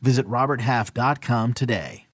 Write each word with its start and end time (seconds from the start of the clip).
Visit 0.00 0.26
RobertHalf.com 0.26 1.54
today. 1.54 2.06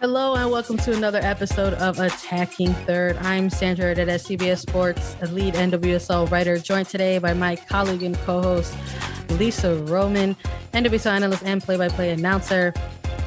Hello 0.00 0.36
and 0.36 0.50
welcome 0.50 0.76
to 0.78 0.96
another 0.96 1.18
episode 1.18 1.74
of 1.74 1.98
Attacking 1.98 2.72
Third. 2.72 3.16
I'm 3.18 3.50
Sandra 3.50 3.90
at 3.90 4.08
CBS 4.08 4.60
Sports, 4.60 5.16
a 5.22 5.26
lead 5.26 5.54
NWSL 5.54 6.30
writer, 6.30 6.56
joined 6.58 6.88
today 6.88 7.18
by 7.18 7.34
my 7.34 7.56
colleague 7.56 8.02
and 8.04 8.16
co-host 8.18 8.76
Lisa 9.30 9.74
Roman, 9.84 10.36
NWSL 10.72 11.10
analyst 11.10 11.42
and 11.44 11.62
play-by-play 11.62 12.10
announcer. 12.10 12.72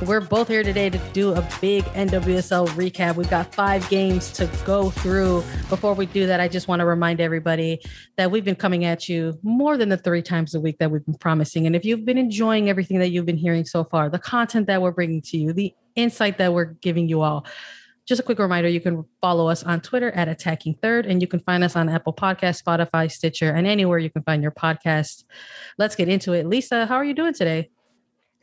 We're 0.05 0.19
both 0.19 0.47
here 0.47 0.63
today 0.63 0.89
to 0.89 0.97
do 1.13 1.33
a 1.33 1.47
big 1.61 1.83
NWSL 1.83 2.69
recap. 2.69 3.15
We've 3.15 3.29
got 3.29 3.53
five 3.53 3.87
games 3.87 4.31
to 4.31 4.49
go 4.65 4.89
through. 4.89 5.43
Before 5.69 5.93
we 5.93 6.07
do 6.07 6.25
that, 6.25 6.39
I 6.39 6.47
just 6.47 6.67
want 6.67 6.79
to 6.79 6.87
remind 6.87 7.21
everybody 7.21 7.79
that 8.17 8.31
we've 8.31 8.43
been 8.43 8.55
coming 8.55 8.83
at 8.83 9.07
you 9.07 9.37
more 9.43 9.77
than 9.77 9.89
the 9.89 9.97
three 9.97 10.23
times 10.23 10.55
a 10.55 10.59
week 10.59 10.79
that 10.79 10.89
we've 10.89 11.05
been 11.05 11.19
promising. 11.19 11.67
And 11.67 11.75
if 11.75 11.85
you've 11.85 12.03
been 12.03 12.17
enjoying 12.17 12.67
everything 12.67 12.97
that 12.97 13.09
you've 13.09 13.27
been 13.27 13.37
hearing 13.37 13.63
so 13.63 13.83
far, 13.83 14.09
the 14.09 14.17
content 14.17 14.65
that 14.67 14.81
we're 14.81 14.91
bringing 14.91 15.21
to 15.21 15.37
you, 15.37 15.53
the 15.53 15.71
insight 15.95 16.39
that 16.39 16.51
we're 16.51 16.73
giving 16.81 17.07
you 17.07 17.21
all. 17.21 17.45
Just 18.07 18.19
a 18.19 18.23
quick 18.23 18.39
reminder 18.39 18.67
you 18.67 18.81
can 18.81 19.05
follow 19.21 19.47
us 19.47 19.61
on 19.61 19.81
Twitter 19.81 20.09
at 20.13 20.27
Attacking 20.27 20.79
Third, 20.81 21.05
and 21.05 21.21
you 21.21 21.27
can 21.27 21.41
find 21.41 21.63
us 21.63 21.75
on 21.75 21.87
Apple 21.89 22.13
Podcast, 22.13 22.63
Spotify, 22.63 23.11
Stitcher, 23.11 23.51
and 23.51 23.67
anywhere 23.67 23.99
you 23.99 24.09
can 24.09 24.23
find 24.23 24.41
your 24.41 24.51
podcast. 24.51 25.25
Let's 25.77 25.95
get 25.95 26.09
into 26.09 26.33
it. 26.33 26.47
Lisa, 26.47 26.87
how 26.87 26.95
are 26.95 27.05
you 27.05 27.13
doing 27.13 27.35
today? 27.35 27.69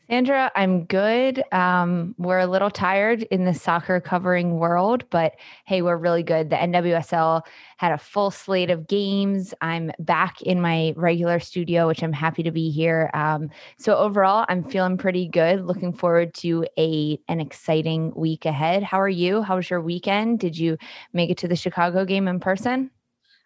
Sandra, 0.09 0.51
I'm 0.55 0.85
good. 0.85 1.43
Um, 1.51 2.15
we're 2.17 2.39
a 2.39 2.47
little 2.47 2.71
tired 2.71 3.21
in 3.29 3.45
the 3.45 3.53
soccer 3.53 4.01
covering 4.01 4.57
world, 4.57 5.03
but 5.11 5.35
hey, 5.65 5.83
we're 5.83 5.97
really 5.97 6.23
good. 6.23 6.49
The 6.49 6.55
NWSL 6.55 7.43
had 7.77 7.91
a 7.91 7.97
full 7.99 8.31
slate 8.31 8.71
of 8.71 8.87
games. 8.87 9.53
I'm 9.61 9.91
back 9.99 10.41
in 10.41 10.61
my 10.61 10.95
regular 10.95 11.39
studio, 11.39 11.85
which 11.85 12.01
I'm 12.01 12.11
happy 12.11 12.41
to 12.41 12.49
be 12.49 12.71
here. 12.71 13.11
Um, 13.13 13.51
so 13.77 13.97
overall, 13.97 14.47
I'm 14.49 14.63
feeling 14.63 14.97
pretty 14.97 15.27
good. 15.27 15.63
Looking 15.63 15.93
forward 15.93 16.33
to 16.35 16.65
a 16.79 17.19
an 17.27 17.39
exciting 17.39 18.11
week 18.15 18.45
ahead. 18.45 18.81
How 18.81 18.99
are 18.99 19.07
you? 19.07 19.43
How 19.43 19.57
was 19.57 19.69
your 19.69 19.81
weekend? 19.81 20.39
Did 20.39 20.57
you 20.57 20.79
make 21.13 21.29
it 21.29 21.37
to 21.39 21.47
the 21.47 21.55
Chicago 21.55 22.03
game 22.03 22.27
in 22.27 22.39
person? 22.39 22.89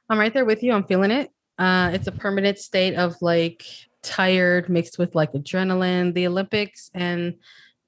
I'm 0.09 0.17
right 0.17 0.33
there 0.33 0.45
with 0.45 0.63
you. 0.63 0.71
I'm 0.71 0.85
feeling 0.85 1.11
it. 1.11 1.29
Uh, 1.57 1.91
it's 1.93 2.07
a 2.07 2.13
permanent 2.13 2.57
state 2.57 2.95
of 2.95 3.21
like 3.21 3.65
tired 4.03 4.69
mixed 4.69 4.99
with 4.99 5.15
like 5.15 5.33
adrenaline. 5.33 6.13
The 6.13 6.27
Olympics 6.27 6.91
and 6.93 7.35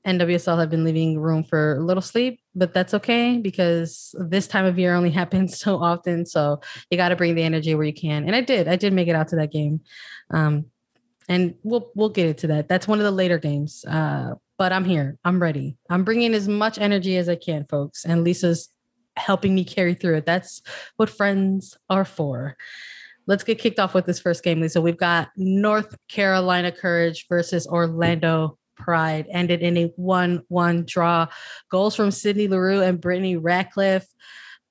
NWSL 0.05 0.59
have 0.59 0.69
been 0.69 0.83
leaving 0.83 1.19
room 1.19 1.43
for 1.43 1.77
a 1.77 1.79
little 1.79 2.01
sleep, 2.01 2.39
but 2.53 2.73
that's 2.73 2.93
okay 2.93 3.37
because 3.37 4.13
this 4.19 4.47
time 4.47 4.65
of 4.65 4.77
year 4.79 4.93
only 4.93 5.09
happens 5.21 5.59
so 5.59 5.77
often. 5.77 6.25
So 6.25 6.61
you 6.89 6.97
got 6.97 7.09
to 7.09 7.15
bring 7.15 7.35
the 7.35 7.43
energy 7.43 7.75
where 7.75 7.85
you 7.85 7.93
can. 7.93 8.25
And 8.25 8.35
I 8.35 8.41
did. 8.41 8.67
I 8.67 8.75
did 8.75 8.93
make 8.93 9.07
it 9.07 9.15
out 9.15 9.29
to 9.29 9.35
that 9.37 9.51
game. 9.51 9.81
Um, 10.31 10.65
and 11.27 11.55
we'll 11.63 11.91
we'll 11.95 12.09
get 12.09 12.27
into 12.27 12.47
that. 12.47 12.67
That's 12.69 12.87
one 12.87 12.99
of 12.99 13.05
the 13.05 13.11
later 13.11 13.39
games. 13.39 13.83
Uh, 13.85 14.35
but 14.57 14.71
I'm 14.71 14.85
here. 14.85 15.17
I'm 15.25 15.41
ready. 15.41 15.75
I'm 15.89 16.03
bringing 16.03 16.33
as 16.33 16.47
much 16.47 16.77
energy 16.77 17.17
as 17.17 17.27
I 17.27 17.35
can, 17.35 17.65
folks. 17.65 18.05
And 18.05 18.23
Lisa's 18.23 18.69
helping 19.17 19.55
me 19.55 19.63
carry 19.63 19.95
through 19.95 20.17
it. 20.17 20.25
That's 20.25 20.61
what 20.97 21.09
friends 21.09 21.77
are 21.89 22.05
for 22.05 22.55
let's 23.27 23.43
get 23.43 23.59
kicked 23.59 23.79
off 23.79 23.93
with 23.93 24.05
this 24.05 24.19
first 24.19 24.43
game, 24.43 24.61
Lisa. 24.61 24.81
We've 24.81 24.97
got 24.97 25.29
North 25.35 25.95
Carolina 26.07 26.71
Courage 26.71 27.27
versus 27.27 27.67
Orlando 27.67 28.57
Pride. 28.75 29.27
Ended 29.29 29.61
in 29.61 29.77
a 29.77 29.85
1 29.95 30.43
1 30.47 30.85
draw. 30.85 31.27
Goals 31.69 31.95
from 31.95 32.11
Sydney 32.11 32.47
Leroux 32.47 32.81
and 32.81 33.01
Brittany 33.01 33.37
Ratcliffe. 33.37 34.07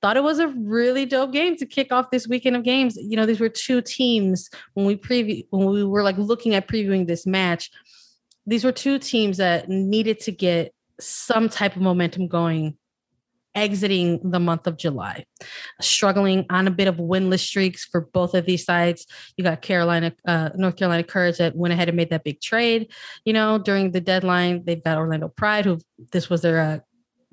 Thought 0.01 0.17
it 0.17 0.23
was 0.23 0.39
a 0.39 0.49
really 0.49 1.05
dope 1.05 1.31
game 1.31 1.55
to 1.57 1.65
kick 1.65 1.91
off 1.91 2.11
this 2.11 2.27
weekend 2.27 2.55
of 2.55 2.63
games. 2.63 2.95
You 2.95 3.17
know, 3.17 3.25
these 3.25 3.39
were 3.39 3.49
two 3.49 3.81
teams 3.81 4.49
when 4.73 4.85
we 4.85 4.95
preview 4.95 5.45
when 5.49 5.67
we 5.67 5.83
were 5.83 6.03
like 6.03 6.17
looking 6.17 6.53
at 6.53 6.67
previewing 6.67 7.07
this 7.07 7.25
match. 7.25 7.71
These 8.45 8.63
were 8.63 8.71
two 8.71 8.99
teams 8.99 9.37
that 9.37 9.69
needed 9.69 10.19
to 10.21 10.31
get 10.31 10.73
some 10.99 11.49
type 11.49 11.75
of 11.75 11.81
momentum 11.81 12.27
going 12.27 12.77
exiting 13.55 14.19
the 14.23 14.39
month 14.39 14.67
of 14.67 14.77
July. 14.77 15.25
Struggling 15.81 16.45
on 16.49 16.67
a 16.67 16.71
bit 16.71 16.87
of 16.87 16.97
winless 16.97 17.39
streaks 17.39 17.85
for 17.85 18.01
both 18.01 18.33
of 18.33 18.45
these 18.45 18.65
sides. 18.65 19.07
You 19.37 19.43
got 19.43 19.61
Carolina, 19.61 20.13
uh, 20.27 20.49
North 20.55 20.75
Carolina 20.75 21.03
Courage 21.03 21.37
that 21.37 21.55
went 21.55 21.73
ahead 21.73 21.87
and 21.87 21.97
made 21.97 22.09
that 22.11 22.23
big 22.23 22.41
trade, 22.41 22.91
you 23.23 23.33
know, 23.33 23.57
during 23.57 23.91
the 23.91 24.01
deadline. 24.01 24.63
They've 24.65 24.83
got 24.83 24.97
Orlando 24.97 25.29
Pride, 25.29 25.65
who 25.65 25.79
this 26.11 26.29
was 26.29 26.41
their 26.41 26.59
uh, 26.59 26.79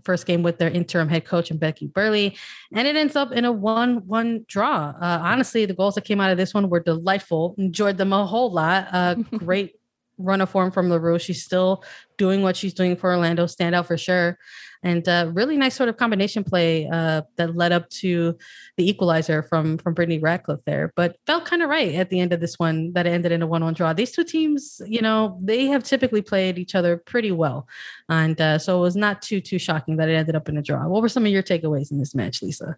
first 0.04 0.26
game 0.26 0.42
with 0.42 0.58
their 0.58 0.70
interim 0.70 1.08
head 1.08 1.24
coach 1.24 1.50
and 1.50 1.60
Becky 1.60 1.86
Burleigh, 1.86 2.32
and 2.74 2.88
it 2.88 2.96
ends 2.96 3.16
up 3.16 3.32
in 3.32 3.44
a 3.44 3.52
one-one 3.52 4.44
draw. 4.48 4.94
Uh, 5.00 5.20
honestly, 5.22 5.64
the 5.66 5.74
goals 5.74 5.94
that 5.96 6.04
came 6.04 6.20
out 6.20 6.30
of 6.30 6.38
this 6.38 6.54
one 6.54 6.68
were 6.68 6.80
delightful. 6.80 7.54
Enjoyed 7.58 7.98
them 7.98 8.12
a 8.12 8.26
whole 8.26 8.50
lot. 8.50 8.88
Uh, 8.92 9.14
great 9.36 9.74
run 10.18 10.40
of 10.40 10.50
form 10.50 10.70
from 10.70 10.88
Leroux. 10.88 11.18
She's 11.18 11.42
still 11.42 11.84
doing 12.18 12.42
what 12.42 12.56
she's 12.56 12.74
doing 12.74 12.96
for 12.96 13.10
Orlando. 13.10 13.46
Stand 13.46 13.74
out 13.74 13.86
for 13.86 13.96
sure 13.96 14.38
and 14.82 15.06
really 15.36 15.56
nice 15.56 15.74
sort 15.74 15.88
of 15.88 15.96
combination 15.96 16.44
play 16.44 16.88
uh, 16.88 17.22
that 17.36 17.56
led 17.56 17.72
up 17.72 17.88
to 17.90 18.36
the 18.76 18.88
equalizer 18.88 19.42
from 19.42 19.78
from 19.78 19.94
Brittany 19.94 20.18
Ratcliffe 20.18 20.64
there. 20.64 20.92
But 20.96 21.16
felt 21.26 21.44
kind 21.44 21.62
of 21.62 21.68
right 21.68 21.94
at 21.94 22.10
the 22.10 22.20
end 22.20 22.32
of 22.32 22.40
this 22.40 22.58
one 22.58 22.92
that 22.94 23.06
ended 23.06 23.32
in 23.32 23.42
a 23.42 23.46
one-one 23.46 23.74
draw. 23.74 23.92
These 23.92 24.12
two 24.12 24.24
teams, 24.24 24.80
you 24.86 25.00
know, 25.00 25.38
they 25.42 25.66
have 25.66 25.84
typically 25.84 26.22
played 26.22 26.58
each 26.58 26.74
other 26.74 26.96
pretty 26.96 27.32
well, 27.32 27.68
and 28.08 28.40
uh, 28.40 28.58
so 28.58 28.78
it 28.78 28.82
was 28.82 28.96
not 28.96 29.22
too 29.22 29.40
too 29.40 29.58
shocking 29.58 29.96
that 29.96 30.08
it 30.08 30.14
ended 30.14 30.36
up 30.36 30.48
in 30.48 30.56
a 30.56 30.62
draw. 30.62 30.86
What 30.86 31.02
were 31.02 31.08
some 31.08 31.26
of 31.26 31.32
your 31.32 31.42
takeaways 31.42 31.90
in 31.90 31.98
this 31.98 32.14
match, 32.14 32.42
Lisa? 32.42 32.76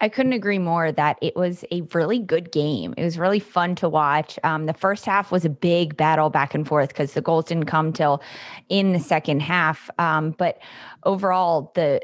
I 0.00 0.08
couldn't 0.08 0.32
agree 0.32 0.58
more 0.58 0.92
that 0.92 1.18
it 1.22 1.36
was 1.36 1.64
a 1.70 1.82
really 1.92 2.18
good 2.18 2.52
game. 2.52 2.94
It 2.96 3.04
was 3.04 3.18
really 3.18 3.40
fun 3.40 3.74
to 3.76 3.88
watch. 3.88 4.38
Um, 4.44 4.66
the 4.66 4.74
first 4.74 5.04
half 5.04 5.30
was 5.30 5.44
a 5.44 5.50
big 5.50 5.96
battle 5.96 6.30
back 6.30 6.54
and 6.54 6.66
forth 6.66 6.88
because 6.88 7.14
the 7.14 7.20
goals 7.22 7.46
didn't 7.46 7.66
come 7.66 7.92
till 7.92 8.22
in 8.68 8.92
the 8.92 9.00
second 9.00 9.40
half. 9.40 9.90
Um, 9.98 10.32
but 10.32 10.58
overall, 11.04 11.72
the 11.74 12.00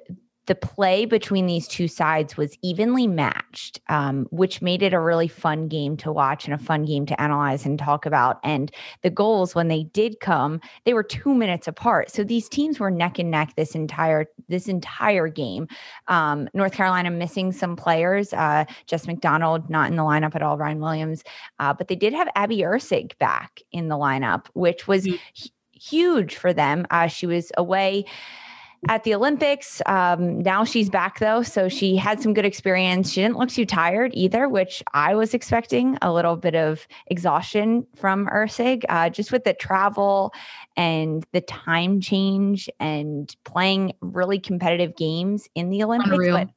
the 0.46 0.54
play 0.56 1.04
between 1.04 1.46
these 1.46 1.68
two 1.68 1.86
sides 1.86 2.36
was 2.36 2.58
evenly 2.62 3.06
matched, 3.06 3.80
um, 3.88 4.26
which 4.30 4.60
made 4.60 4.82
it 4.82 4.92
a 4.92 4.98
really 4.98 5.28
fun 5.28 5.68
game 5.68 5.96
to 5.98 6.10
watch 6.10 6.46
and 6.46 6.54
a 6.54 6.58
fun 6.58 6.84
game 6.84 7.06
to 7.06 7.20
analyze 7.20 7.64
and 7.64 7.78
talk 7.78 8.06
about. 8.06 8.40
And 8.42 8.72
the 9.02 9.10
goals, 9.10 9.54
when 9.54 9.68
they 9.68 9.84
did 9.84 10.18
come, 10.18 10.60
they 10.84 10.94
were 10.94 11.04
two 11.04 11.32
minutes 11.32 11.68
apart. 11.68 12.10
So 12.10 12.24
these 12.24 12.48
teams 12.48 12.80
were 12.80 12.90
neck 12.90 13.20
and 13.20 13.30
neck 13.30 13.54
this 13.56 13.74
entire 13.76 14.26
this 14.48 14.66
entire 14.66 15.28
game. 15.28 15.68
Um, 16.08 16.48
North 16.54 16.72
Carolina 16.72 17.10
missing 17.10 17.52
some 17.52 17.76
players, 17.76 18.32
uh, 18.32 18.64
Jess 18.86 19.06
McDonald 19.06 19.70
not 19.70 19.90
in 19.90 19.96
the 19.96 20.02
lineup 20.02 20.34
at 20.34 20.42
all, 20.42 20.58
Ryan 20.58 20.80
Williams, 20.80 21.22
uh, 21.60 21.72
but 21.72 21.86
they 21.86 21.96
did 21.96 22.12
have 22.12 22.28
Abby 22.34 22.58
Erceg 22.58 23.16
back 23.18 23.60
in 23.70 23.88
the 23.88 23.96
lineup, 23.96 24.46
which 24.54 24.88
was. 24.88 25.04
Mm-hmm. 25.04 25.46
Huge 25.74 26.36
for 26.36 26.52
them. 26.52 26.86
Uh, 26.92 27.08
she 27.08 27.26
was 27.26 27.50
away 27.56 28.04
at 28.88 29.04
the 29.04 29.14
Olympics. 29.14 29.80
Um, 29.86 30.40
now 30.40 30.64
she's 30.64 30.90
back 30.90 31.18
though, 31.18 31.42
so 31.42 31.68
she 31.68 31.96
had 31.96 32.20
some 32.20 32.34
good 32.34 32.44
experience. 32.44 33.12
She 33.12 33.22
didn't 33.22 33.36
look 33.36 33.50
too 33.50 33.66
tired 33.66 34.10
either, 34.14 34.48
which 34.48 34.82
I 34.92 35.14
was 35.14 35.34
expecting 35.34 35.98
a 36.02 36.12
little 36.12 36.36
bit 36.36 36.54
of 36.54 36.86
exhaustion 37.06 37.86
from 37.94 38.26
Erceg, 38.26 38.84
uh, 38.88 39.08
just 39.08 39.30
with 39.30 39.44
the 39.44 39.54
travel 39.54 40.32
and 40.76 41.24
the 41.32 41.40
time 41.42 42.00
change 42.00 42.68
and 42.80 43.34
playing 43.44 43.92
really 44.00 44.38
competitive 44.38 44.96
games 44.96 45.48
in 45.54 45.70
the 45.70 45.82
Olympics. 45.84 46.12
Unreal. 46.12 46.36
But 46.36 46.48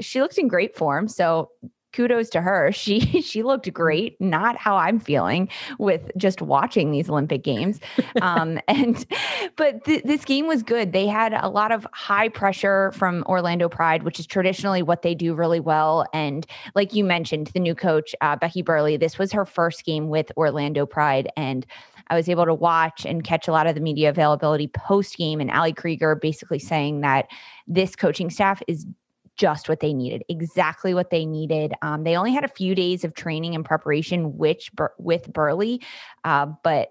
she 0.00 0.20
looked 0.22 0.38
in 0.38 0.48
great 0.48 0.76
form, 0.76 1.08
so 1.08 1.50
kudos 1.98 2.30
to 2.30 2.40
her. 2.40 2.70
She 2.78 3.00
she 3.22 3.42
looked 3.42 3.70
great, 3.72 4.18
not 4.20 4.56
how 4.56 4.76
I'm 4.76 5.00
feeling 5.00 5.48
with 5.78 6.12
just 6.16 6.40
watching 6.40 6.92
these 6.92 7.10
Olympic 7.10 7.42
games. 7.42 7.80
Um, 8.22 8.58
and 8.66 9.06
but 9.56 9.84
th- 9.84 10.02
this 10.02 10.24
game 10.24 10.48
was 10.48 10.62
good. 10.62 10.92
They 10.92 11.06
had 11.06 11.34
a 11.34 11.48
lot 11.48 11.70
of 11.72 11.86
high 11.92 12.28
pressure 12.28 12.90
from 12.92 13.22
Orlando 13.26 13.68
Pride, 13.68 14.02
which 14.02 14.18
is 14.18 14.26
traditionally 14.26 14.82
what 14.82 15.02
they 15.02 15.14
do 15.14 15.34
really 15.34 15.60
well. 15.60 16.04
And 16.12 16.46
like 16.74 16.94
you 16.94 17.04
mentioned, 17.04 17.48
the 17.48 17.60
new 17.60 17.74
coach 17.74 18.14
uh, 18.20 18.36
Becky 18.36 18.62
Burleigh. 18.62 18.98
this 18.98 19.18
was 19.18 19.30
her 19.32 19.44
first 19.44 19.84
game 19.84 20.08
with 20.08 20.32
Orlando 20.36 20.84
Pride, 20.84 21.30
and 21.36 21.64
I 22.08 22.16
was 22.16 22.28
able 22.28 22.46
to 22.46 22.54
watch 22.54 23.06
and 23.06 23.22
catch 23.22 23.46
a 23.46 23.52
lot 23.52 23.66
of 23.66 23.74
the 23.74 23.80
media 23.80 24.08
availability 24.10 24.68
post 24.68 25.16
game, 25.16 25.40
and 25.40 25.50
Ali 25.50 25.72
Krieger 25.72 26.14
basically 26.16 26.58
saying 26.58 27.02
that 27.02 27.26
this 27.66 27.94
coaching 27.94 28.30
staff 28.30 28.62
is 28.66 28.86
just 29.38 29.68
what 29.68 29.80
they 29.80 29.94
needed, 29.94 30.22
exactly 30.28 30.92
what 30.92 31.10
they 31.10 31.24
needed. 31.24 31.72
Um, 31.80 32.04
they 32.04 32.16
only 32.16 32.32
had 32.32 32.44
a 32.44 32.48
few 32.48 32.74
days 32.74 33.04
of 33.04 33.14
training 33.14 33.54
and 33.54 33.64
preparation, 33.64 34.36
which 34.36 34.70
with 34.98 35.32
Burleigh, 35.32 35.78
uh, 36.24 36.46
but 36.62 36.90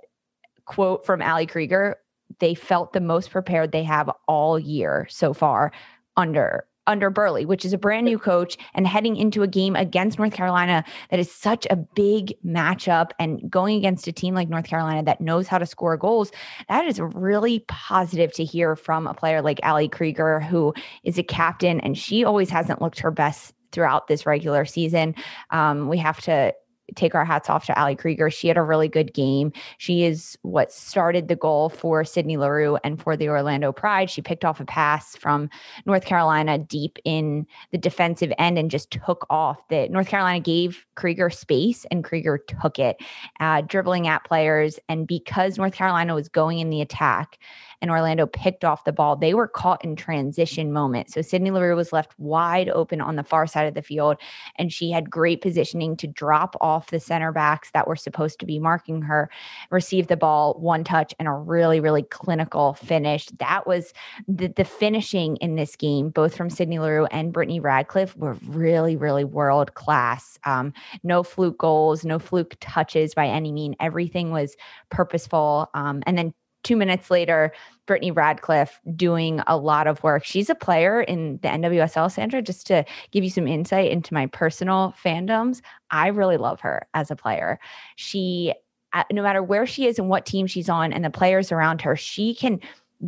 quote 0.66 1.06
from 1.06 1.22
Ali 1.22 1.46
Krieger, 1.46 1.98
they 2.40 2.56
felt 2.56 2.94
the 2.94 3.02
most 3.02 3.30
prepared 3.30 3.72
they 3.72 3.84
have 3.84 4.10
all 4.28 4.58
year 4.58 5.08
so 5.10 5.34
far 5.34 5.72
under 6.16 6.66
under 6.88 7.10
Burleigh, 7.10 7.46
which 7.46 7.66
is 7.66 7.74
a 7.74 7.78
brand 7.78 8.06
new 8.06 8.18
coach, 8.18 8.58
and 8.74 8.88
heading 8.88 9.16
into 9.16 9.44
a 9.44 9.48
game 9.48 9.76
against 9.76 10.18
North 10.18 10.34
Carolina 10.34 10.84
that 11.10 11.20
is 11.20 11.32
such 11.32 11.68
a 11.70 11.76
big 11.76 12.34
matchup 12.46 13.12
and 13.20 13.50
going 13.50 13.78
against 13.78 14.08
a 14.08 14.12
team 14.12 14.34
like 14.34 14.50
North 14.50 14.66
Carolina 14.66 15.04
that 15.04 15.22
knows 15.22 15.48
how 15.48 15.58
to 15.58 15.66
score 15.66 15.98
goals, 15.98 16.32
that 16.70 16.86
is 16.86 17.00
really 17.00 17.60
positive 17.68 18.32
to 18.34 18.44
hear 18.44 18.76
from 18.76 19.06
a 19.06 19.14
player 19.14 19.42
like 19.42 19.60
Ali 19.64 19.88
Krieger, 19.88 20.40
who 20.40 20.74
is 21.04 21.18
a 21.18 21.24
captain, 21.24 21.80
and 21.82 21.98
she 21.98 22.24
always 22.24 22.50
hasn't 22.50 22.82
looked 22.82 23.00
her 23.00 23.12
best 23.12 23.54
throughout 23.72 24.08
this 24.08 24.26
regular 24.26 24.66
season. 24.66 25.14
Um, 25.52 25.88
we 25.88 25.98
have 25.98 26.22
to 26.22 26.54
take 26.96 27.16
our 27.16 27.26
hats 27.26 27.50
off 27.50 27.66
to 27.66 27.80
Ali 27.80 27.96
Krieger. 27.96 28.30
She 28.30 28.48
had 28.48 28.58
a 28.58 28.64
really 28.64 28.88
good 28.88 29.14
game. 29.14 29.52
She 29.78 30.04
is 30.04 30.38
what 30.42 30.72
started 30.72 31.28
the 31.28 31.36
goal 31.36 31.70
for 31.70 32.04
Sydney 32.04 32.38
Leroux 32.38 32.78
and 32.84 33.02
for 33.02 33.18
the 33.18 33.30
Orlando 33.30 33.72
Pride. 33.72 34.10
She 34.10 34.22
picked 34.22 34.46
off 34.46 34.60
a 34.60 34.66
pass 34.66 35.16
from 35.16 35.50
North 35.86 36.06
Carolina 36.06 36.58
deep 36.58 36.98
in 37.04 37.46
the 37.72 37.78
defensive 37.78 38.32
end 38.38 38.58
and 38.58 38.72
just 38.72 38.92
took 38.92 39.26
off. 39.30 39.58
That 39.70 39.92
North 39.92 40.08
Carolina 40.08 40.40
gave 40.40 40.86
Krieger 40.96 41.30
space 41.30 41.86
and 41.92 42.04
Krieger 42.04 42.38
took 42.38 42.80
it, 42.80 42.98
uh, 43.40 43.62
dribbling 43.62 44.08
at 44.08 44.24
players. 44.24 44.80
And 44.88 45.08
because 45.08 45.58
North 45.58 45.74
Carolina 45.74 46.16
was 46.16 46.30
going 46.30 46.60
in 46.60 46.70
the 46.70 46.82
attack, 46.82 47.38
and 47.82 47.92
Orlando 47.92 48.26
picked 48.26 48.64
off 48.64 48.84
the 48.84 48.92
ball, 48.92 49.16
they 49.16 49.34
were 49.34 49.48
caught 49.48 49.84
in 49.84 49.96
transition 49.96 50.74
moment. 50.74 51.12
So 51.12 51.22
Sydney 51.22 51.52
Leroux 51.52 51.76
was 51.76 51.94
left 51.94 52.18
wide 52.18 52.70
open 52.70 53.02
on 53.02 53.16
the 53.16 53.24
far 53.24 53.48
side 53.48 53.68
of 53.68 53.74
the 53.74 53.82
field, 53.82 54.18
and 54.58 54.72
she 54.72 54.92
had 54.92 55.10
great 55.10 55.42
positioning 55.42 55.96
to 55.98 56.08
drop 56.08 56.56
off 56.62 56.90
the 56.90 57.00
center 57.00 57.32
backs 57.32 57.70
that 57.72 57.88
were 57.88 57.96
supposed 57.96 58.40
to 58.40 58.46
be 58.46 58.60
marking 58.60 59.02
her, 59.04 59.30
receive 59.70 60.08
the 60.08 60.18
ball, 60.18 60.56
one 60.60 60.84
touch, 60.84 61.14
and 61.20 61.28
a 61.28 61.32
really, 61.32 61.80
really 61.80 62.04
clinical 62.04 62.74
finish. 62.74 63.28
That 63.38 63.68
was 63.68 63.94
the, 64.28 64.48
the 64.48 64.66
finishing 64.66 65.36
in 65.38 65.56
this 65.56 65.76
game, 65.76 66.10
both 66.10 66.36
from 66.36 66.50
Sydney 66.50 66.80
Leroux 66.80 67.06
and 67.12 67.32
Brittany 67.32 67.60
Ratcliffe, 67.60 68.16
were 68.18 68.38
really, 68.48 68.96
really 68.96 69.24
world 69.24 69.74
class. 69.76 70.40
Um, 70.46 70.74
no 71.04 71.24
fluke 71.24 71.58
goals, 71.58 72.06
no 72.06 72.20
fluke 72.20 72.56
touches 72.60 73.14
by 73.14 73.28
any 73.28 73.52
mean. 73.52 73.76
Everything 73.80 74.32
was 74.32 74.56
purposeful. 74.90 75.70
Um, 75.74 76.04
and 76.06 76.18
then 76.18 76.34
two 76.64 76.76
minutes 76.76 77.10
later, 77.10 77.52
Brittany 77.86 78.12
Ratcliffe 78.12 78.80
doing 78.96 79.42
a 79.48 79.58
lot 79.58 79.88
of 79.88 80.04
work. 80.04 80.26
She's 80.26 80.50
a 80.50 80.56
player 80.56 81.02
in 81.02 81.40
the 81.42 81.48
NWSL, 81.48 82.12
Sandra, 82.12 82.42
just 82.42 82.68
to 82.68 82.86
give 83.12 83.24
you 83.24 83.30
some 83.30 83.48
insight 83.48 83.92
into 83.92 84.14
my 84.14 84.28
personal 84.28 84.94
fandoms. 85.04 85.62
I 85.92 86.08
really 86.08 86.38
love 86.38 86.60
her 86.62 86.88
as 86.94 87.10
a 87.10 87.16
player. 87.16 87.60
She, 87.96 88.54
uh, 88.94 89.04
no 89.12 89.24
matter 89.24 89.42
where 89.42 89.66
she 89.66 89.88
is 89.88 89.98
and 89.98 90.10
what 90.10 90.26
team 90.26 90.48
she's 90.48 90.70
on 90.70 90.92
and 90.92 91.04
the 91.06 91.10
players 91.10 91.52
around 91.52 91.82
her, 91.82 91.96
she 91.96 92.36
can 92.36 92.60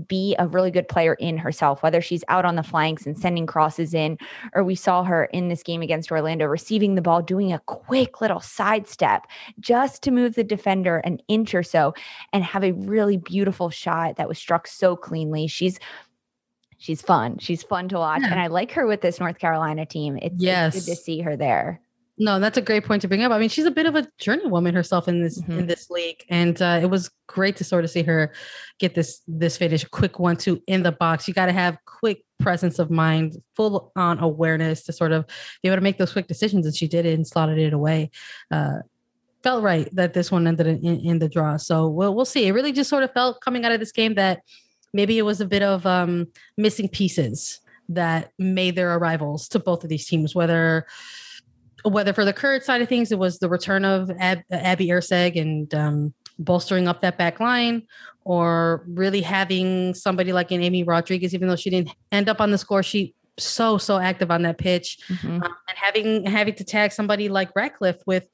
be 0.08 0.36
a 0.38 0.48
really 0.48 0.72
good 0.72 0.88
player 0.88 1.16
in 1.16 1.38
herself, 1.38 1.82
whether 1.82 2.02
she's 2.02 2.24
out 2.28 2.46
on 2.46 2.56
the 2.56 2.64
flanks 2.64 3.06
and 3.06 3.18
sending 3.18 3.46
crosses 3.46 3.94
in, 3.94 4.18
or 4.54 4.64
we 4.64 4.76
saw 4.76 5.04
her 5.04 5.26
in 5.26 5.50
this 5.50 5.64
game 5.64 5.82
against 5.82 6.12
Orlando 6.12 6.46
receiving 6.46 6.96
the 6.96 7.02
ball, 7.02 7.22
doing 7.22 7.52
a 7.52 7.60
quick 7.60 8.22
little 8.22 8.40
sidestep 8.40 9.26
just 9.60 10.04
to 10.04 10.12
move 10.12 10.36
the 10.36 10.44
defender 10.44 10.98
an 11.00 11.20
inch 11.28 11.56
or 11.56 11.64
so 11.64 11.94
and 12.34 12.44
have 12.44 12.64
a 12.64 12.74
really 12.74 13.18
beautiful 13.18 13.70
shot 13.70 14.18
that 14.18 14.28
was 14.28 14.38
struck 14.38 14.68
so 14.68 14.96
cleanly. 14.96 15.48
She's 15.48 15.80
she's 16.78 17.02
fun. 17.02 17.38
She's 17.40 17.64
fun 17.64 17.90
to 17.90 17.98
watch. 17.98 18.22
Yeah. 18.22 18.32
And 18.32 18.40
I 18.40 18.48
like 18.48 18.72
her 18.72 18.86
with 18.88 19.02
this 19.02 19.20
North 19.20 19.40
Carolina 19.40 19.86
team. 19.86 20.18
It's, 20.22 20.36
yes. 20.38 20.76
it's 20.76 20.86
good 20.86 20.92
to 20.92 21.02
see 21.02 21.22
her 21.22 21.36
there. 21.36 21.82
No, 22.22 22.38
that's 22.38 22.58
a 22.58 22.62
great 22.62 22.84
point 22.84 23.02
to 23.04 23.08
bring 23.08 23.24
up. 23.24 23.32
I 23.32 23.40
mean, 23.40 23.48
she's 23.48 23.66
a 23.66 23.72
bit 23.72 23.86
of 23.86 23.96
a 23.96 24.06
journeywoman 24.22 24.74
herself 24.74 25.08
in 25.08 25.22
this 25.22 25.42
mm-hmm. 25.42 25.60
in 25.60 25.68
this 25.68 25.90
league, 25.90 26.26
and 26.30 26.62
uh, 26.62 26.80
it 26.82 26.88
was 26.88 27.10
great 27.28 27.56
to 27.56 27.64
sort 27.64 27.86
of 27.86 27.90
see 27.90 28.04
her 28.04 28.34
get 28.78 28.94
this 28.94 29.22
this 29.26 29.56
finish, 29.56 29.86
quick 29.86 30.20
one 30.20 30.36
two 30.36 30.62
in 30.68 30.84
the 30.84 30.92
box. 30.92 31.30
You 31.30 31.34
got 31.34 31.46
to 31.46 31.54
have 31.54 31.78
quick 31.86 32.26
presence 32.38 32.78
of 32.78 32.92
mind, 32.92 33.38
full 33.56 33.94
on 33.96 34.20
awareness 34.20 34.84
to 34.84 34.94
sort 34.94 35.14
of 35.14 35.26
be 35.64 35.70
able 35.70 35.78
to 35.78 35.82
make 35.82 35.98
those 35.98 36.12
quick 36.12 36.28
decisions, 36.28 36.66
and 36.66 36.76
she 36.76 36.90
did 36.90 37.06
it 37.06 37.14
and 37.14 37.26
slotted 37.26 37.58
it 37.58 37.72
away. 37.72 38.12
Uh, 38.52 38.80
felt 39.42 39.64
right 39.64 39.88
that 39.96 40.14
this 40.14 40.30
one 40.30 40.46
ended 40.46 40.68
in, 40.68 41.00
in, 41.00 41.20
the 41.20 41.30
draw. 41.30 41.56
So 41.56 41.88
we'll 41.88 42.14
we'll 42.14 42.26
see. 42.26 42.48
It 42.48 42.52
really 42.52 42.74
just 42.74 42.90
sort 42.90 43.04
of 43.04 43.14
felt 43.14 43.40
coming 43.40 43.64
out 43.64 43.72
of 43.72 43.80
this 43.80 43.94
game 43.94 44.16
that 44.16 44.42
maybe 44.94 45.18
it 45.18 45.24
was 45.24 45.40
a 45.40 45.46
bit 45.46 45.64
of 45.64 45.86
um, 45.86 46.28
missing 46.58 46.90
pieces 46.90 47.62
that 47.88 48.32
made 48.38 48.76
their 48.76 48.94
arrivals 48.96 49.48
to 49.50 49.60
both 49.60 49.86
of 49.86 49.90
these 49.90 50.06
teams, 50.06 50.36
whether 50.36 50.86
whether 51.84 52.14
for 52.14 52.26
the 52.26 52.34
Curd 52.34 52.64
side 52.64 52.82
of 52.82 52.90
things, 52.90 53.12
it 53.12 53.20
was 53.20 53.40
the 53.40 53.50
return 53.50 53.86
of 53.86 54.10
Ab- 54.20 54.44
Abby 54.52 54.88
Erceg 54.88 55.40
and 55.40 55.74
um, 55.74 56.14
bolstering 56.38 56.88
up 56.88 57.02
that 57.02 57.18
back 57.18 57.40
line, 57.40 57.84
or 58.24 58.84
really 58.88 59.22
having 59.22 59.94
somebody 59.94 60.34
like 60.34 60.52
an 60.52 60.62
Amy 60.62 60.84
Rodriguez, 60.84 61.34
even 61.34 61.48
though 61.48 61.56
she 61.56 61.70
didn't 61.70 61.96
end 62.12 62.30
up 62.30 62.42
on 62.42 62.52
the 62.52 62.58
score 62.58 62.84
sheet 62.84 63.16
so 63.40 63.78
so 63.78 63.98
active 63.98 64.32
on 64.32 64.42
that 64.44 64.58
pitch 64.58 65.00
mm-hmm. 65.08 65.42
um, 65.42 65.56
and 65.68 65.78
having 65.78 66.26
having 66.26 66.54
to 66.56 66.64
tag 66.64 66.92
somebody 66.92 67.30
like 67.30 67.50
Ratcliffe 67.56 68.02
with 68.06 68.28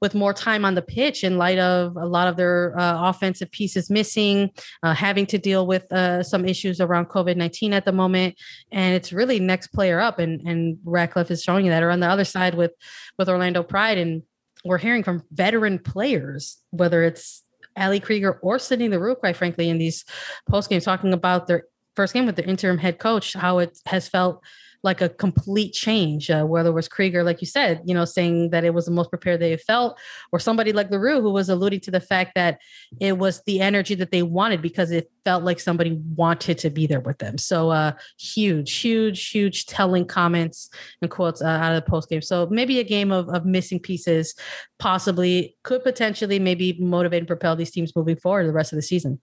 with 0.00 0.14
more 0.14 0.32
time 0.32 0.64
on 0.64 0.74
the 0.74 0.82
pitch 0.82 1.24
in 1.24 1.38
light 1.38 1.58
of 1.58 1.96
a 1.96 2.06
lot 2.06 2.28
of 2.28 2.36
their 2.36 2.78
uh, 2.78 3.08
offensive 3.08 3.50
pieces 3.50 3.90
missing 3.90 4.50
uh, 4.82 4.94
having 4.94 5.26
to 5.26 5.38
deal 5.38 5.66
with 5.66 5.90
uh, 5.92 6.22
some 6.22 6.44
issues 6.44 6.80
around 6.80 7.06
COVID-19 7.06 7.72
at 7.72 7.84
the 7.84 7.92
moment 7.92 8.36
and 8.70 8.94
it's 8.94 9.12
really 9.12 9.40
next 9.40 9.68
player 9.68 10.00
up 10.00 10.18
and 10.18 10.40
and 10.46 10.78
Ratcliffe 10.84 11.30
is 11.30 11.42
showing 11.42 11.64
you 11.64 11.70
that 11.70 11.82
or 11.82 11.90
on 11.90 12.00
the 12.00 12.08
other 12.08 12.24
side 12.24 12.54
with 12.54 12.72
with 13.18 13.28
Orlando 13.28 13.62
Pride 13.62 13.98
and 13.98 14.22
we're 14.64 14.78
hearing 14.78 15.02
from 15.02 15.22
veteran 15.32 15.78
players 15.78 16.58
whether 16.70 17.02
it's 17.02 17.42
Ali 17.76 18.00
Krieger 18.00 18.38
or 18.42 18.58
Sydney 18.58 18.88
Leroux, 18.88 19.14
quite 19.14 19.36
frankly, 19.36 19.68
in 19.68 19.78
these 19.78 20.04
post 20.48 20.68
games, 20.68 20.84
talking 20.84 21.12
about 21.12 21.46
their 21.46 21.64
first 21.96 22.14
game 22.14 22.26
with 22.26 22.36
the 22.36 22.46
interim 22.46 22.78
head 22.78 22.98
coach, 22.98 23.34
how 23.34 23.58
it 23.58 23.78
has 23.86 24.08
felt 24.08 24.42
like 24.82 25.00
a 25.00 25.08
complete 25.08 25.72
change. 25.72 26.30
Uh, 26.30 26.44
whether 26.44 26.70
it 26.70 26.74
was 26.74 26.88
Krieger, 26.88 27.22
like 27.22 27.40
you 27.40 27.46
said, 27.46 27.82
you 27.84 27.94
know, 27.94 28.04
saying 28.04 28.50
that 28.50 28.64
it 28.64 28.72
was 28.72 28.86
the 28.86 28.90
most 28.90 29.10
prepared 29.10 29.40
they 29.40 29.56
felt, 29.56 29.98
or 30.32 30.38
somebody 30.38 30.72
like 30.72 30.90
Leroux, 30.90 31.20
who 31.20 31.30
was 31.30 31.48
alluding 31.48 31.80
to 31.80 31.90
the 31.90 32.00
fact 32.00 32.32
that 32.34 32.58
it 33.00 33.18
was 33.18 33.42
the 33.44 33.60
energy 33.60 33.94
that 33.94 34.10
they 34.10 34.22
wanted 34.22 34.62
because 34.62 34.90
it 34.90 35.10
felt 35.24 35.44
like 35.44 35.60
somebody 35.60 36.00
wanted 36.16 36.58
to 36.58 36.70
be 36.70 36.86
there 36.86 37.00
with 37.00 37.18
them. 37.18 37.36
So, 37.36 37.70
uh, 37.70 37.92
huge, 38.18 38.74
huge, 38.78 39.28
huge 39.28 39.66
telling 39.66 40.06
comments 40.06 40.70
and 41.02 41.10
quotes 41.10 41.42
uh, 41.42 41.46
out 41.46 41.74
of 41.74 41.84
the 41.84 41.90
post 41.90 42.08
game. 42.08 42.22
So 42.22 42.46
maybe 42.50 42.80
a 42.80 42.84
game 42.84 43.12
of, 43.12 43.28
of 43.28 43.44
missing 43.44 43.80
pieces, 43.80 44.34
possibly 44.78 45.56
could 45.62 45.84
potentially 45.84 46.38
maybe 46.38 46.78
motivate 46.80 47.18
and 47.18 47.28
propel 47.28 47.54
these 47.54 47.70
teams 47.70 47.94
moving 47.94 48.16
forward 48.16 48.46
the 48.46 48.52
rest 48.52 48.72
of 48.72 48.76
the 48.76 48.82
season 48.82 49.20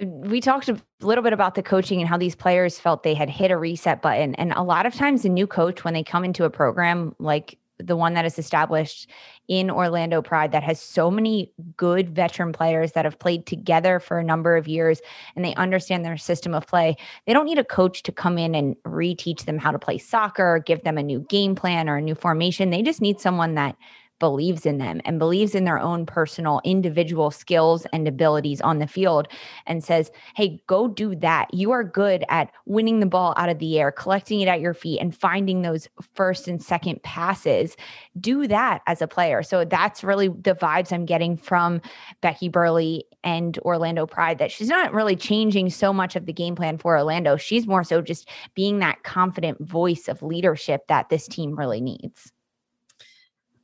we 0.00 0.40
talked 0.40 0.68
a 0.68 0.80
little 1.00 1.22
bit 1.22 1.32
about 1.32 1.54
the 1.54 1.62
coaching 1.62 2.00
and 2.00 2.08
how 2.08 2.16
these 2.16 2.34
players 2.34 2.78
felt 2.78 3.02
they 3.02 3.14
had 3.14 3.30
hit 3.30 3.50
a 3.50 3.56
reset 3.56 4.02
button. 4.02 4.34
And 4.36 4.52
a 4.52 4.62
lot 4.62 4.86
of 4.86 4.94
times, 4.94 5.24
a 5.24 5.28
new 5.28 5.46
coach, 5.46 5.84
when 5.84 5.94
they 5.94 6.02
come 6.02 6.24
into 6.24 6.44
a 6.44 6.50
program 6.50 7.14
like 7.18 7.58
the 7.78 7.96
one 7.96 8.14
that 8.14 8.24
is 8.24 8.38
established 8.38 9.08
in 9.48 9.70
Orlando 9.70 10.22
Pride, 10.22 10.52
that 10.52 10.62
has 10.62 10.80
so 10.80 11.10
many 11.10 11.52
good 11.76 12.10
veteran 12.10 12.52
players 12.52 12.92
that 12.92 13.04
have 13.04 13.18
played 13.18 13.46
together 13.46 13.98
for 13.98 14.18
a 14.18 14.24
number 14.24 14.56
of 14.56 14.68
years 14.68 15.00
and 15.34 15.44
they 15.44 15.54
understand 15.54 16.04
their 16.04 16.16
system 16.16 16.54
of 16.54 16.66
play, 16.66 16.96
they 17.26 17.32
don't 17.32 17.46
need 17.46 17.58
a 17.58 17.64
coach 17.64 18.02
to 18.04 18.12
come 18.12 18.38
in 18.38 18.54
and 18.54 18.76
reteach 18.86 19.44
them 19.44 19.58
how 19.58 19.70
to 19.70 19.78
play 19.78 19.98
soccer, 19.98 20.62
give 20.64 20.82
them 20.84 20.96
a 20.96 21.02
new 21.02 21.20
game 21.28 21.54
plan 21.54 21.88
or 21.88 21.96
a 21.96 22.02
new 22.02 22.14
formation. 22.14 22.70
They 22.70 22.82
just 22.82 23.00
need 23.00 23.20
someone 23.20 23.54
that 23.54 23.76
believes 24.22 24.64
in 24.64 24.78
them 24.78 25.00
and 25.04 25.18
believes 25.18 25.52
in 25.52 25.64
their 25.64 25.80
own 25.80 26.06
personal 26.06 26.60
individual 26.62 27.32
skills 27.32 27.88
and 27.92 28.06
abilities 28.06 28.60
on 28.60 28.78
the 28.78 28.86
field 28.86 29.26
and 29.66 29.82
says, 29.82 30.12
Hey, 30.36 30.62
go 30.68 30.86
do 30.86 31.16
that. 31.16 31.52
You 31.52 31.72
are 31.72 31.82
good 31.82 32.24
at 32.28 32.52
winning 32.64 33.00
the 33.00 33.06
ball 33.06 33.34
out 33.36 33.48
of 33.48 33.58
the 33.58 33.80
air, 33.80 33.90
collecting 33.90 34.40
it 34.40 34.46
at 34.46 34.60
your 34.60 34.74
feet, 34.74 35.00
and 35.00 35.12
finding 35.12 35.62
those 35.62 35.88
first 36.14 36.46
and 36.46 36.62
second 36.62 37.02
passes. 37.02 37.76
Do 38.20 38.46
that 38.46 38.82
as 38.86 39.02
a 39.02 39.08
player. 39.08 39.42
So 39.42 39.64
that's 39.64 40.04
really 40.04 40.28
the 40.28 40.54
vibes 40.54 40.92
I'm 40.92 41.04
getting 41.04 41.36
from 41.36 41.80
Becky 42.20 42.48
Burleigh 42.48 43.00
and 43.24 43.58
Orlando 43.58 44.06
Pride 44.06 44.38
that 44.38 44.52
she's 44.52 44.68
not 44.68 44.94
really 44.94 45.16
changing 45.16 45.68
so 45.70 45.92
much 45.92 46.14
of 46.14 46.26
the 46.26 46.32
game 46.32 46.54
plan 46.54 46.78
for 46.78 46.96
Orlando. 46.96 47.36
She's 47.36 47.66
more 47.66 47.82
so 47.82 48.00
just 48.00 48.28
being 48.54 48.78
that 48.78 49.02
confident 49.02 49.60
voice 49.60 50.06
of 50.06 50.22
leadership 50.22 50.86
that 50.86 51.08
this 51.08 51.26
team 51.26 51.58
really 51.58 51.80
needs 51.80 52.30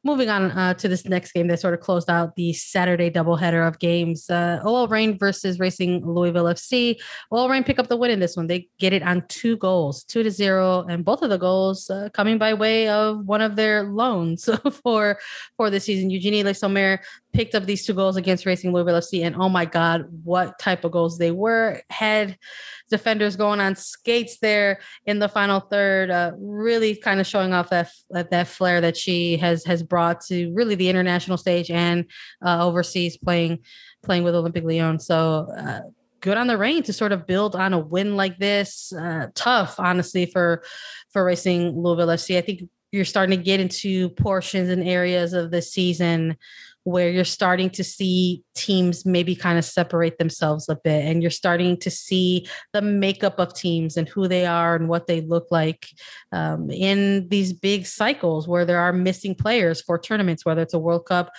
moving 0.05 0.28
on 0.28 0.50
uh, 0.52 0.75
to 0.75 0.88
this 0.88 1.05
next 1.05 1.33
game 1.33 1.49
that 1.49 1.61
sort 1.61 1.75
of 1.75 1.81
closed 1.81 2.09
out 2.09 2.37
the 2.37 2.52
Saturday 2.52 3.11
doubleheader 3.11 3.67
of 3.67 3.78
games. 3.78 4.31
Uh, 4.31 4.61
OL 4.64 4.88
Reign 4.88 5.19
versus 5.19 5.59
Racing 5.59 6.05
Louisville 6.07 6.45
FC. 6.45 6.97
OL 7.31 7.49
Reign 7.49 7.64
pick 7.64 7.78
up 7.78 7.88
the 7.88 7.97
win 7.97 8.11
in 8.11 8.21
this 8.21 8.37
one. 8.37 8.47
They 8.47 8.69
get 8.78 8.93
it 8.93 9.02
on 9.02 9.25
two 9.28 9.57
goals, 9.57 10.05
two 10.05 10.23
to 10.23 10.31
zero, 10.31 10.85
and 10.88 11.05
both 11.05 11.23
of 11.23 11.31
the 11.31 11.38
goals 11.38 11.90
uh, 11.90 12.09
coming 12.12 12.38
by 12.38 12.55
way 12.55 12.88
of 12.88 13.25
one 13.26 13.43
of 13.43 13.57
their 13.57 13.85
loans 13.85 14.49
for 14.83 15.19
for 15.57 15.71
the 15.71 15.81
season. 15.81 16.11
Eugenie 16.11 16.43
Le 16.43 16.55
Sommer 16.55 17.00
picked 17.33 17.55
up 17.55 17.64
these 17.64 17.85
two 17.85 17.95
goals 17.95 18.17
against 18.17 18.47
Racing 18.47 18.73
Louisville 18.73 19.00
FC, 19.00 19.25
and 19.25 19.37
oh 19.37 19.49
my 19.49 19.64
God, 19.64 20.07
what 20.25 20.59
type 20.59 20.85
of 20.85 20.93
goals 20.93 21.19
they 21.19 21.31
were! 21.31 21.83
Had 21.90 22.38
defenders 22.88 23.37
going 23.37 23.61
on 23.61 23.76
skates 23.76 24.38
there 24.38 24.80
in 25.07 25.18
the 25.18 25.28
final 25.28 25.61
third, 25.61 26.11
uh, 26.11 26.33
really 26.38 26.97
kind 26.97 27.21
of 27.21 27.26
showing 27.26 27.52
off 27.52 27.71
that 27.71 27.90
that 28.11 28.49
flair 28.49 28.80
that 28.80 28.97
she 28.97 29.37
has 29.37 29.64
has 29.64 29.83
brought 29.83 30.21
to 30.23 30.52
really 30.52 30.75
the 30.75 30.88
international 30.88 31.37
stage 31.37 31.71
and 31.71 32.07
uh, 32.45 32.66
overseas 32.66 33.16
playing 33.16 33.59
playing 34.02 34.25
with 34.25 34.35
Olympique 34.35 34.64
Lyon. 34.64 34.99
So. 34.99 35.49
Uh, 35.57 35.80
good 36.21 36.37
on 36.37 36.49
the 36.49 36.59
Reign 36.59 36.83
to 36.83 36.92
sort 36.92 37.12
of 37.12 37.28
build 37.28 37.54
on 37.54 37.73
a 37.73 37.78
win 37.78 38.16
like 38.16 38.38
this. 38.38 38.92
Uh, 38.92 39.28
tough, 39.37 39.78
honestly, 39.78 40.26
for 40.26 40.64
for 41.12 41.25
Racing 41.25 41.80
Louisville 41.80 42.09
FC. 42.09 42.37
I 42.37 42.40
think 42.40 42.62
you're 42.90 43.04
starting 43.04 43.38
to 43.38 43.45
get 43.45 43.61
into 43.61 44.09
portions 44.11 44.68
and 44.68 44.83
areas 44.83 45.33
of 45.33 45.50
the 45.50 45.62
season 45.62 46.37
where 46.88 47.11
you're 47.11 47.23
starting 47.23 47.68
to 47.68 47.85
see 47.85 48.42
teams 48.54 49.04
maybe 49.04 49.37
kind 49.37 49.59
of 49.59 49.64
separate 49.64 50.16
themselves 50.16 50.71
a 50.71 50.76
bit 50.83 51.04
and 51.04 51.23
you're 51.23 51.30
starting 51.30 51.76
to 51.76 51.90
see 51.90 52.49
the 52.73 52.80
makeup 52.80 53.38
of 53.38 53.52
teams 53.52 53.99
and 53.99 54.09
who 54.09 54.26
they 54.26 54.47
are 54.47 54.75
and 54.75 54.88
what 54.88 55.07
they 55.07 55.21
look 55.21 55.47
like 55.50 55.87
um, 56.33 56.71
in 56.71 57.28
these 57.28 57.52
big 57.52 57.87
cycles 57.87 58.49
where 58.49 58.64
there 58.64 58.80
are 58.80 58.92
missing 58.92 59.35
players 59.35 59.83
for 59.83 59.99
tournaments 59.99 60.47
whether 60.47 60.62
it's 60.62 60.73
a 60.73 60.78
world 60.78 61.04
cup 61.04 61.30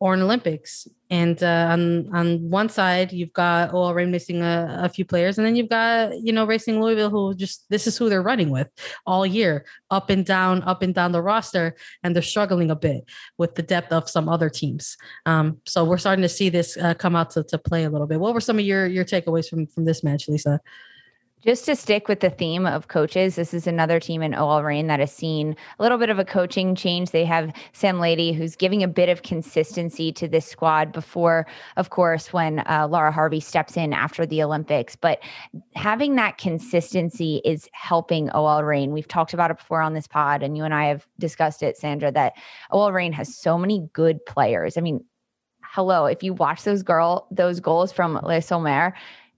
or 0.00 0.14
an 0.14 0.22
Olympics. 0.22 0.86
And 1.10 1.40
uh, 1.42 1.68
on 1.70 2.14
on 2.14 2.50
one 2.50 2.68
side, 2.68 3.12
you've 3.12 3.32
got 3.32 3.72
OL 3.72 3.94
Reign 3.94 4.10
missing 4.10 4.42
a, 4.42 4.80
a, 4.82 4.88
few 4.88 5.04
players, 5.04 5.38
and 5.38 5.46
then 5.46 5.54
you've 5.54 5.68
got 5.68 6.18
you 6.20 6.32
know 6.32 6.44
Racing 6.44 6.80
Louisville, 6.80 7.10
who 7.10 7.34
just 7.34 7.66
this 7.70 7.86
is 7.86 7.96
who 7.96 8.08
they're 8.08 8.22
running 8.22 8.50
with 8.50 8.68
all 9.06 9.24
year, 9.24 9.64
up 9.90 10.10
and 10.10 10.24
down, 10.26 10.62
up 10.62 10.82
and 10.82 10.94
down 10.94 11.12
the 11.12 11.22
roster, 11.22 11.76
and 12.02 12.14
they're 12.14 12.22
struggling 12.22 12.70
a 12.70 12.76
bit 12.76 13.04
with 13.38 13.54
the 13.54 13.62
depth 13.62 13.92
of 13.92 14.10
some 14.10 14.28
other 14.28 14.50
teams. 14.50 14.96
Um, 15.26 15.58
so 15.66 15.84
we're 15.84 15.98
starting 15.98 16.22
to 16.22 16.28
see 16.28 16.48
this 16.48 16.76
uh, 16.76 16.94
come 16.94 17.14
out 17.14 17.30
to, 17.30 17.44
to 17.44 17.58
play 17.58 17.84
a 17.84 17.90
little 17.90 18.06
bit. 18.06 18.18
What 18.18 18.34
were 18.34 18.40
some 18.40 18.58
of 18.58 18.64
your 18.64 18.86
your 18.86 19.04
takeaways 19.04 19.48
from 19.48 19.66
from 19.66 19.84
this 19.84 20.02
match, 20.02 20.28
Lisa? 20.28 20.60
Just 21.44 21.66
to 21.66 21.76
stick 21.76 22.08
with 22.08 22.20
the 22.20 22.30
theme 22.30 22.64
of 22.64 22.88
coaches, 22.88 23.36
this 23.36 23.52
is 23.52 23.66
another 23.66 24.00
team 24.00 24.22
in 24.22 24.34
OL 24.34 24.64
Reign 24.64 24.86
that 24.86 24.98
has 24.98 25.12
seen 25.12 25.54
a 25.78 25.82
little 25.82 25.98
bit 25.98 26.08
of 26.08 26.18
a 26.18 26.24
coaching 26.24 26.74
change. 26.74 27.10
They 27.10 27.26
have 27.26 27.52
Sam 27.74 28.00
Laity, 28.00 28.32
who's 28.32 28.56
giving 28.56 28.82
a 28.82 28.88
bit 28.88 29.10
of 29.10 29.24
consistency 29.24 30.10
to 30.12 30.26
this 30.26 30.46
squad 30.46 30.90
before, 30.90 31.46
of 31.76 31.90
course, 31.90 32.32
when 32.32 32.60
uh, 32.60 32.88
Laura 32.90 33.12
Harvey 33.12 33.40
steps 33.40 33.76
in 33.76 33.92
after 33.92 34.24
the 34.24 34.42
Olympics. 34.42 34.96
But 34.96 35.20
having 35.74 36.14
that 36.14 36.38
consistency 36.38 37.42
is 37.44 37.68
helping 37.72 38.30
OL 38.30 38.64
Reign. 38.64 38.92
We've 38.92 39.06
talked 39.06 39.34
about 39.34 39.50
it 39.50 39.58
before 39.58 39.82
on 39.82 39.92
this 39.92 40.06
pod, 40.06 40.42
and 40.42 40.56
you 40.56 40.64
and 40.64 40.72
I 40.72 40.86
have 40.86 41.06
discussed 41.18 41.62
it, 41.62 41.76
Sandra, 41.76 42.10
that 42.12 42.32
OL 42.70 42.90
Reign 42.90 43.12
has 43.12 43.36
so 43.36 43.58
many 43.58 43.86
good 43.92 44.24
players. 44.24 44.78
I 44.78 44.80
mean, 44.80 45.04
hello, 45.60 46.06
if 46.06 46.22
you 46.22 46.32
watch 46.32 46.62
those 46.62 46.82
girl 46.82 47.26
those 47.30 47.60
goals 47.60 47.92
from 47.92 48.14
Le 48.22 48.40
Sommer, 48.40 48.94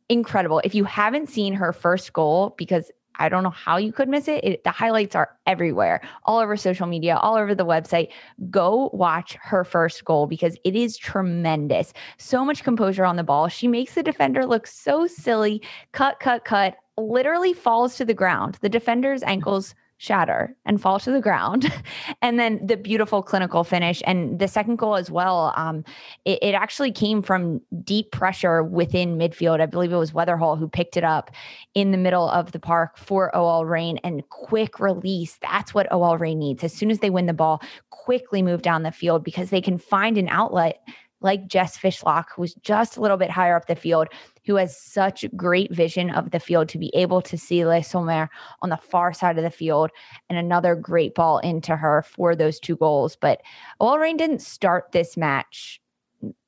incredible. 0.09 0.61
If 0.65 0.75
you 0.75 0.85
haven't 0.85 1.29
seen 1.29 1.53
her 1.55 1.73
first 1.73 2.13
goal, 2.13 2.55
because 2.57 2.91
I 3.19 3.29
don't 3.29 3.43
know 3.43 3.51
how 3.51 3.77
you 3.77 3.93
could 3.93 4.09
miss 4.09 4.29
it. 4.29 4.45
it. 4.45 4.65
The 4.65 4.71
highlights 4.71 5.15
are 5.15 5.31
everywhere, 5.47 6.03
all 6.25 6.39
over 6.39 6.57
social 6.57 6.87
media, 6.87 7.17
all 7.17 7.37
over 7.37 7.55
the 7.55 7.65
website. 7.65 8.09
Go 8.51 8.91
watch 8.93 9.37
her 9.41 9.65
first 9.65 10.05
goal 10.05 10.27
because 10.27 10.57
it 10.65 10.77
is 10.77 10.97
tremendous. 10.97 11.93
So 12.19 12.45
much 12.45 12.63
composure 12.63 13.05
on 13.05 13.17
the 13.17 13.25
ball. 13.25 13.49
She 13.49 13.69
makes 13.69 13.95
the 13.95 14.03
defender 14.03 14.45
look 14.45 14.67
so 14.67 15.07
silly. 15.07 15.63
Cut, 15.93 16.21
cut, 16.21 16.45
cut. 16.45 16.77
Literally 16.99 17.53
falls 17.53 17.97
to 17.97 18.05
the 18.05 18.15
ground. 18.15 18.59
The 18.61 18.69
defender's 18.69 19.21
mm-hmm. 19.21 19.31
ankles 19.31 19.75
shatter 19.99 20.55
and 20.65 20.81
fall 20.81 21.01
to 21.01 21.11
the 21.11 21.21
ground. 21.21 21.73
and 22.23 22.39
then 22.39 22.65
the 22.67 22.77
beautiful 22.77 23.23
clinical 23.23 23.65
finish. 23.65 24.03
And 24.07 24.39
the 24.39 24.49
second 24.49 24.77
goal 24.77 24.97
as 24.97 25.11
well, 25.11 25.53
um, 25.57 25.85
it, 26.25 26.39
it, 26.43 26.55
actually 26.55 26.93
came 26.93 27.23
from 27.23 27.61
deep 27.83 28.13
pressure 28.13 28.63
within 28.63 29.17
midfield. 29.17 29.61
I 29.61 29.67
believe 29.67 29.93
it 29.93 29.97
was 29.97 30.13
Weatherholt 30.13 30.59
who 30.59 30.69
picked 30.69 30.97
it 30.97 31.05
up 31.05 31.31
in 31.75 31.93
the 31.93 31.99
middle 31.99 32.29
of 32.29 32.53
the 32.53 32.59
park 32.59 32.99
for 32.99 33.35
OL 33.35 33.65
Reign 33.65 33.99
and 34.05 34.29
quick 34.29 34.81
release. 34.81 35.39
That's 35.41 35.75
what 35.75 35.91
OL 35.93 36.19
Reign 36.19 36.39
needs. 36.39 36.65
As 36.65 36.73
soon 36.73 36.91
as 36.91 36.99
they 36.99 37.11
win 37.11 37.27
the 37.27 37.33
ball, 37.33 37.63
quickly 37.91 38.43
move 38.43 38.63
down 38.63 38.83
the 38.83 38.93
field 38.93 39.25
because 39.25 39.51
they 39.51 39.61
can 39.61 39.79
find 39.79 40.19
an 40.19 40.29
outlet 40.29 40.79
like 41.21 41.47
Jess 41.47 41.79
Fishlock, 41.79 42.27
who's 42.35 42.55
just 42.55 42.97
a 42.97 43.01
little 43.01 43.17
bit 43.17 43.31
higher 43.31 43.57
up 43.57 43.67
the 43.67 43.75
field, 43.75 44.09
who 44.47 44.57
has 44.57 44.77
such 44.77 45.25
great 45.37 45.73
vision 45.73 46.11
of 46.11 46.31
the 46.31 46.41
field 46.41 46.69
to 46.69 46.79
be 46.79 46.91
able 46.95 47.21
to 47.23 47.37
see 47.37 47.67
Le 47.67 47.83
Sommer 47.83 48.31
on 48.63 48.71
the 48.71 48.77
far 48.77 49.13
side 49.13 49.37
of 49.37 49.45
the 49.45 49.51
field 49.51 49.91
and 50.31 50.39
another 50.39 50.75
great 50.75 51.15
ball 51.15 51.39
into 51.39 51.77
her 51.77 52.03
for 52.03 52.37
those 52.37 52.61
two 52.61 52.77
goals. 52.77 53.17
But 53.17 53.43
OL 53.81 53.99
didn't 54.17 54.43
start 54.43 54.93
this 54.93 55.17
match 55.17 55.81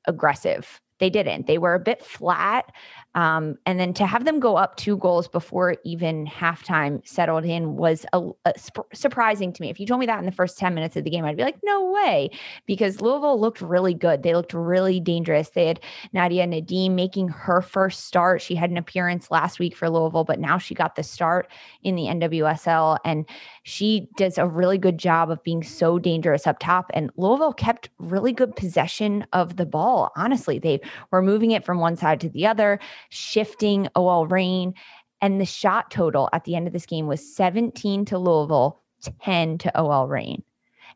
aggressive. 0.05 0.81
They 0.99 1.09
didn't. 1.09 1.47
They 1.47 1.57
were 1.57 1.75
a 1.75 1.79
bit 1.79 2.03
flat. 2.03 2.71
Um, 3.15 3.57
and 3.65 3.79
then 3.79 3.93
to 3.95 4.05
have 4.05 4.25
them 4.25 4.39
go 4.39 4.55
up 4.55 4.75
two 4.75 4.95
goals 4.97 5.27
before 5.27 5.77
even 5.83 6.27
halftime 6.27 7.05
settled 7.07 7.43
in 7.43 7.75
was 7.75 8.05
a, 8.13 8.29
a 8.45 8.53
sp- 8.55 8.85
surprising 8.93 9.51
to 9.51 9.61
me. 9.61 9.69
If 9.69 9.79
you 9.79 9.87
told 9.87 9.99
me 9.99 10.05
that 10.05 10.19
in 10.19 10.25
the 10.25 10.31
first 10.31 10.59
10 10.59 10.75
minutes 10.75 10.95
of 10.95 11.03
the 11.03 11.09
game, 11.09 11.25
I'd 11.25 11.35
be 11.35 11.43
like, 11.43 11.57
no 11.63 11.89
way, 11.89 12.29
because 12.67 13.01
Louisville 13.01 13.39
looked 13.39 13.61
really 13.61 13.95
good. 13.95 14.21
They 14.21 14.35
looked 14.35 14.53
really 14.53 14.99
dangerous. 14.99 15.49
They 15.49 15.67
had 15.67 15.79
Nadia 16.13 16.45
Nadim 16.45 16.91
making 16.91 17.29
her 17.29 17.61
first 17.61 18.05
start. 18.05 18.43
She 18.43 18.53
had 18.53 18.69
an 18.69 18.77
appearance 18.77 19.31
last 19.31 19.57
week 19.57 19.75
for 19.75 19.89
Louisville, 19.89 20.23
but 20.23 20.39
now 20.39 20.59
she 20.59 20.75
got 20.75 20.95
the 20.95 21.03
start 21.03 21.49
in 21.81 21.95
the 21.95 22.03
NWSL. 22.03 22.99
And 23.05 23.25
she 23.63 24.07
does 24.17 24.37
a 24.37 24.47
really 24.47 24.77
good 24.77 24.99
job 24.99 25.31
of 25.31 25.43
being 25.43 25.63
so 25.63 25.97
dangerous 25.97 26.45
up 26.45 26.59
top. 26.59 26.91
And 26.93 27.09
Louisville 27.17 27.53
kept 27.53 27.89
really 27.97 28.33
good 28.33 28.55
possession 28.55 29.25
of 29.33 29.57
the 29.57 29.65
ball. 29.65 30.11
Honestly, 30.15 30.59
they 30.59 30.79
were 31.11 31.21
moving 31.23 31.51
it 31.51 31.65
from 31.65 31.79
one 31.79 31.95
side 31.95 32.19
to 32.21 32.29
the 32.29 32.45
other 32.45 32.79
shifting 33.09 33.87
OL 33.95 34.27
Reign. 34.27 34.73
And 35.21 35.39
the 35.39 35.45
shot 35.45 35.91
total 35.91 36.29
at 36.31 36.45
the 36.45 36.55
end 36.55 36.67
of 36.67 36.73
this 36.73 36.85
game 36.85 37.07
was 37.07 37.35
17 37.35 38.05
to 38.05 38.17
Louisville, 38.17 38.81
10 39.21 39.57
to 39.59 39.79
OL 39.79 40.07
Reign. 40.07 40.43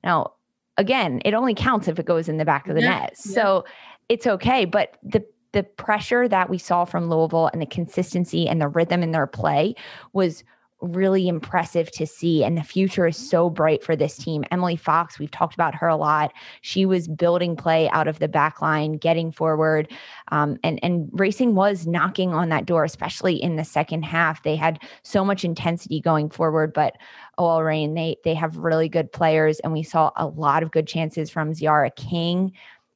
Now, 0.03 0.33
again, 0.77 1.21
it 1.25 1.33
only 1.33 1.53
counts 1.53 1.87
if 1.87 1.99
it 1.99 2.05
goes 2.05 2.29
in 2.29 2.37
the 2.37 2.45
back 2.45 2.67
of 2.67 2.75
the 2.75 2.81
yeah, 2.81 2.99
net. 2.99 3.13
Yeah. 3.25 3.33
So 3.33 3.65
it's 4.09 4.27
okay. 4.27 4.65
But 4.65 4.97
the 5.03 5.25
the 5.53 5.63
pressure 5.63 6.27
that 6.27 6.49
we 6.49 6.57
saw 6.57 6.83
from 6.83 7.09
Louisville 7.09 7.49
and 7.53 7.61
the 7.61 7.67
consistency 7.67 8.47
and 8.47 8.59
the 8.59 8.67
rhythm 8.67 9.03
in 9.03 9.11
their 9.11 9.27
play 9.27 9.75
was 10.11 10.43
really 10.83 11.27
impressive 11.27 11.89
to 11.91 12.05
see. 12.05 12.43
And 12.43 12.57
the 12.57 12.63
future 12.63 13.07
is 13.07 13.17
so 13.17 13.49
bright 13.49 13.83
for 13.83 13.95
this 13.95 14.17
team. 14.17 14.43
Emily 14.51 14.75
Fox, 14.75 15.17
we've 15.17 15.31
talked 15.31 15.53
about 15.53 15.73
her 15.75 15.87
a 15.87 15.95
lot. 15.95 16.33
She 16.61 16.85
was 16.85 17.07
building 17.07 17.55
play 17.55 17.89
out 17.89 18.07
of 18.07 18.19
the 18.19 18.27
back 18.27 18.61
line, 18.61 18.97
getting 18.97 19.31
forward. 19.31 19.91
Um, 20.31 20.57
and, 20.63 20.79
and 20.83 21.09
racing 21.13 21.55
was 21.55 21.87
knocking 21.87 22.33
on 22.33 22.49
that 22.49 22.65
door, 22.65 22.83
especially 22.83 23.41
in 23.41 23.55
the 23.55 23.63
second 23.63 24.03
half. 24.03 24.43
They 24.43 24.55
had 24.55 24.79
so 25.03 25.23
much 25.23 25.45
intensity 25.45 26.01
going 26.01 26.29
forward, 26.29 26.73
but 26.73 26.97
OL 27.37 27.63
Reign, 27.63 27.93
they 27.93 28.17
they 28.23 28.35
have 28.35 28.57
really 28.57 28.89
good 28.89 29.11
players. 29.11 29.59
And 29.61 29.73
we 29.73 29.83
saw 29.83 30.11
a 30.17 30.27
lot 30.27 30.63
of 30.63 30.71
good 30.71 30.87
chances 30.87 31.29
from 31.29 31.53
Tziarra 31.53 31.95
King, 31.95 32.51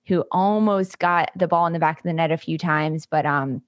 who 0.07 0.23
almost 0.31 0.99
got 0.99 1.31
the 1.35 1.47
ball 1.47 1.65
in 1.65 1.73
the 1.73 1.79
back 1.79 1.97
of 1.97 2.03
the 2.03 2.13
net 2.13 2.31
a 2.31 2.37
few 2.37 2.57
times, 2.57 3.05
but 3.05 3.25
um 3.25 3.61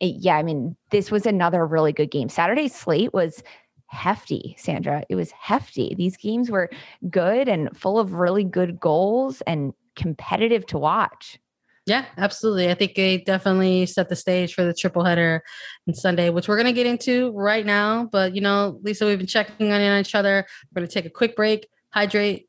yeah, 0.00 0.36
I 0.36 0.42
mean, 0.42 0.76
this 0.90 1.10
was 1.10 1.26
another 1.26 1.66
really 1.66 1.92
good 1.92 2.10
game. 2.10 2.28
Saturday's 2.28 2.74
slate 2.74 3.14
was 3.14 3.42
hefty, 3.86 4.56
Sandra. 4.58 5.04
It 5.08 5.14
was 5.14 5.30
hefty. 5.30 5.94
These 5.96 6.16
games 6.16 6.50
were 6.50 6.70
good 7.08 7.48
and 7.48 7.76
full 7.76 7.98
of 7.98 8.14
really 8.14 8.44
good 8.44 8.78
goals 8.78 9.42
and 9.46 9.72
competitive 9.94 10.66
to 10.66 10.78
watch. 10.78 11.38
Yeah, 11.86 12.04
absolutely. 12.18 12.68
I 12.68 12.74
think 12.74 12.96
they 12.96 13.18
definitely 13.18 13.86
set 13.86 14.08
the 14.08 14.16
stage 14.16 14.54
for 14.54 14.64
the 14.64 14.74
triple 14.74 15.04
header 15.04 15.44
on 15.86 15.94
Sunday, 15.94 16.30
which 16.30 16.48
we're 16.48 16.56
going 16.56 16.66
to 16.66 16.72
get 16.72 16.86
into 16.86 17.30
right 17.30 17.64
now. 17.64 18.08
But, 18.10 18.34
you 18.34 18.40
know, 18.40 18.80
Lisa, 18.82 19.06
we've 19.06 19.18
been 19.18 19.28
checking 19.28 19.70
on 19.70 19.80
each 20.00 20.16
other. 20.16 20.44
We're 20.74 20.80
going 20.80 20.88
to 20.88 20.92
take 20.92 21.06
a 21.06 21.10
quick 21.10 21.36
break, 21.36 21.68
hydrate, 21.90 22.48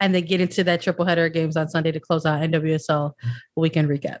and 0.00 0.14
then 0.14 0.24
get 0.24 0.40
into 0.40 0.64
that 0.64 0.80
triple 0.80 1.04
header 1.04 1.28
games 1.28 1.58
on 1.58 1.68
Sunday 1.68 1.92
to 1.92 2.00
close 2.00 2.24
out 2.24 2.40
NWSL 2.40 3.12
weekend 3.54 3.88
recap. 3.90 4.20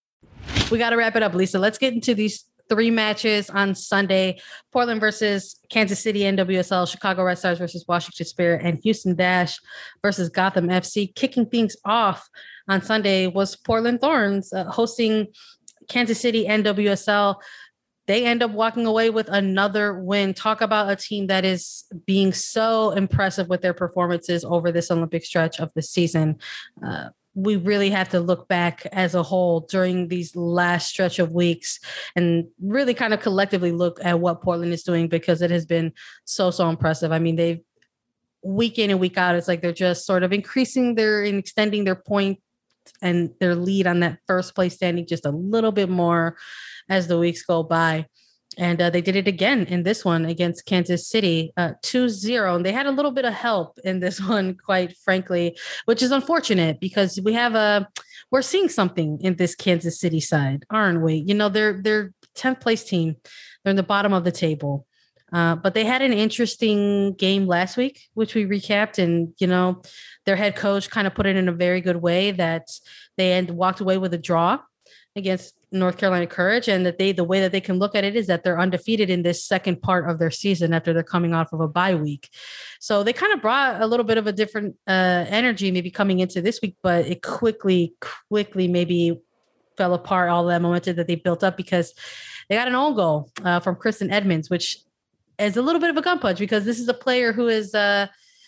we 0.71 0.77
got 0.77 0.91
to 0.91 0.97
wrap 0.97 1.15
it 1.15 1.23
up, 1.23 1.33
Lisa. 1.33 1.59
Let's 1.59 1.77
get 1.77 1.93
into 1.93 2.15
these 2.15 2.45
three 2.71 2.89
matches 2.89 3.49
on 3.49 3.75
Sunday 3.75 4.39
Portland 4.71 5.01
versus 5.01 5.59
Kansas 5.69 5.99
City 5.99 6.21
NWSL, 6.21 6.89
Chicago 6.89 7.25
Red 7.25 7.37
Stars 7.37 7.59
versus 7.59 7.83
Washington 7.85 8.25
Spirit, 8.25 8.61
and 8.63 8.79
Houston 8.83 9.13
Dash 9.13 9.59
versus 10.01 10.29
Gotham 10.29 10.67
FC. 10.69 11.13
Kicking 11.13 11.45
things 11.45 11.75
off 11.83 12.29
on 12.69 12.81
Sunday 12.81 13.27
was 13.27 13.57
Portland 13.57 13.99
Thorns 13.99 14.53
uh, 14.53 14.63
hosting 14.65 15.27
Kansas 15.89 16.21
City 16.21 16.45
NWSL. 16.45 17.35
They 18.07 18.25
end 18.25 18.41
up 18.41 18.51
walking 18.51 18.85
away 18.85 19.09
with 19.09 19.27
another 19.27 19.99
win. 20.01 20.33
Talk 20.33 20.61
about 20.61 20.89
a 20.89 20.95
team 20.95 21.27
that 21.27 21.43
is 21.43 21.83
being 22.05 22.31
so 22.31 22.91
impressive 22.91 23.49
with 23.49 23.61
their 23.61 23.73
performances 23.73 24.45
over 24.45 24.71
this 24.71 24.89
Olympic 24.89 25.25
stretch 25.25 25.59
of 25.59 25.73
the 25.75 25.81
season. 25.81 26.39
Uh, 26.85 27.09
we 27.33 27.55
really 27.55 27.89
have 27.89 28.09
to 28.09 28.19
look 28.19 28.47
back 28.47 28.85
as 28.91 29.15
a 29.15 29.23
whole 29.23 29.61
during 29.61 30.09
these 30.09 30.35
last 30.35 30.89
stretch 30.89 31.17
of 31.17 31.31
weeks 31.31 31.79
and 32.15 32.45
really 32.61 32.93
kind 32.93 33.13
of 33.13 33.21
collectively 33.21 33.71
look 33.71 33.99
at 34.03 34.19
what 34.19 34.41
Portland 34.41 34.73
is 34.73 34.83
doing 34.83 35.07
because 35.07 35.41
it 35.41 35.49
has 35.49 35.65
been 35.65 35.93
so 36.25 36.51
so 36.51 36.69
impressive. 36.69 37.11
I 37.11 37.19
mean, 37.19 37.37
they've 37.37 37.61
week 38.43 38.79
in 38.79 38.89
and 38.89 38.99
week 38.99 39.17
out, 39.17 39.35
it's 39.35 39.47
like 39.47 39.61
they're 39.61 39.71
just 39.71 40.05
sort 40.05 40.23
of 40.23 40.33
increasing 40.33 40.95
their 40.95 41.23
and 41.23 41.39
extending 41.39 41.83
their 41.83 41.95
point 41.95 42.39
and 43.01 43.31
their 43.39 43.55
lead 43.55 43.87
on 43.87 43.99
that 44.01 44.19
first 44.27 44.55
place 44.55 44.73
standing 44.73 45.05
just 45.05 45.25
a 45.25 45.31
little 45.31 45.71
bit 45.71 45.89
more 45.89 46.37
as 46.89 47.07
the 47.07 47.17
weeks 47.17 47.43
go 47.43 47.63
by. 47.63 48.05
And 48.57 48.81
uh, 48.81 48.89
they 48.89 49.01
did 49.01 49.15
it 49.15 49.27
again 49.27 49.65
in 49.65 49.83
this 49.83 50.03
one 50.03 50.25
against 50.25 50.65
Kansas 50.65 51.07
City, 51.07 51.53
uh, 51.55 51.71
2 51.83 52.09
0. 52.09 52.55
And 52.55 52.65
they 52.65 52.73
had 52.73 52.85
a 52.85 52.91
little 52.91 53.11
bit 53.11 53.25
of 53.25 53.33
help 53.33 53.79
in 53.83 53.99
this 53.99 54.19
one, 54.27 54.55
quite 54.55 54.97
frankly, 54.97 55.57
which 55.85 56.03
is 56.03 56.11
unfortunate 56.11 56.79
because 56.79 57.19
we 57.23 57.33
have 57.33 57.55
a, 57.55 57.87
we're 58.29 58.41
seeing 58.41 58.69
something 58.69 59.19
in 59.21 59.35
this 59.35 59.55
Kansas 59.55 59.99
City 59.99 60.19
side, 60.19 60.65
aren't 60.69 61.01
we? 61.01 61.15
You 61.15 61.33
know, 61.33 61.49
they're, 61.49 61.81
they're 61.81 62.13
10th 62.35 62.61
place 62.61 62.83
team, 62.83 63.15
they're 63.63 63.71
in 63.71 63.77
the 63.77 63.83
bottom 63.83 64.13
of 64.13 64.23
the 64.23 64.31
table. 64.31 64.85
Uh, 65.33 65.55
but 65.55 65.73
they 65.73 65.85
had 65.85 66.01
an 66.01 66.11
interesting 66.11 67.13
game 67.13 67.47
last 67.47 67.77
week, 67.77 68.09
which 68.15 68.35
we 68.35 68.45
recapped, 68.45 69.01
and 69.01 69.33
you 69.39 69.47
know, 69.47 69.81
their 70.25 70.35
head 70.35 70.57
coach 70.57 70.89
kind 70.89 71.07
of 71.07 71.15
put 71.15 71.25
it 71.25 71.37
in 71.37 71.47
a 71.47 71.53
very 71.53 71.79
good 71.79 71.95
way 71.95 72.31
that 72.31 72.67
they 73.15 73.31
end, 73.31 73.49
walked 73.49 73.79
away 73.79 73.97
with 73.97 74.13
a 74.13 74.17
draw 74.17 74.59
against 75.15 75.53
North 75.71 75.97
Carolina 75.97 76.27
Courage, 76.27 76.67
and 76.67 76.85
that 76.85 76.97
they 76.97 77.11
the 77.11 77.23
way 77.23 77.39
that 77.39 77.51
they 77.51 77.61
can 77.61 77.79
look 77.79 77.95
at 77.95 78.03
it 78.03 78.15
is 78.15 78.27
that 78.27 78.43
they're 78.43 78.59
undefeated 78.59 79.09
in 79.09 79.23
this 79.23 79.45
second 79.45 79.81
part 79.81 80.09
of 80.09 80.19
their 80.19 80.31
season 80.31 80.73
after 80.73 80.93
they're 80.93 81.03
coming 81.03 81.33
off 81.33 81.53
of 81.53 81.61
a 81.61 81.67
bye 81.67 81.95
week. 81.95 82.29
So 82.79 83.03
they 83.03 83.13
kind 83.13 83.33
of 83.33 83.41
brought 83.41 83.81
a 83.81 83.87
little 83.87 84.03
bit 84.03 84.17
of 84.17 84.27
a 84.27 84.31
different 84.31 84.75
uh, 84.87 85.25
energy 85.27 85.71
maybe 85.71 85.89
coming 85.89 86.19
into 86.19 86.41
this 86.41 86.61
week, 86.61 86.75
but 86.83 87.05
it 87.05 87.21
quickly, 87.21 87.93
quickly 88.29 88.67
maybe 88.67 89.21
fell 89.77 89.93
apart 89.93 90.29
all 90.29 90.45
that 90.45 90.61
momentum 90.61 90.97
that 90.97 91.07
they 91.07 91.15
built 91.15 91.43
up 91.43 91.55
because 91.55 91.93
they 92.49 92.55
got 92.55 92.67
an 92.67 92.75
own 92.75 92.95
goal 92.95 93.31
uh, 93.43 93.59
from 93.59 93.75
Kristen 93.75 94.11
Edmonds, 94.11 94.49
which 94.49 94.79
is 95.39 95.57
a 95.57 95.61
little 95.61 95.79
bit 95.79 95.89
of 95.89 95.97
a 95.97 96.01
gun 96.01 96.19
punch 96.19 96.39
because 96.39 96.65
this 96.65 96.79
is 96.79 96.87
a 96.87 96.93
player 96.93 97.33
who 97.33 97.47
is 97.47 97.73
uh 97.73 98.07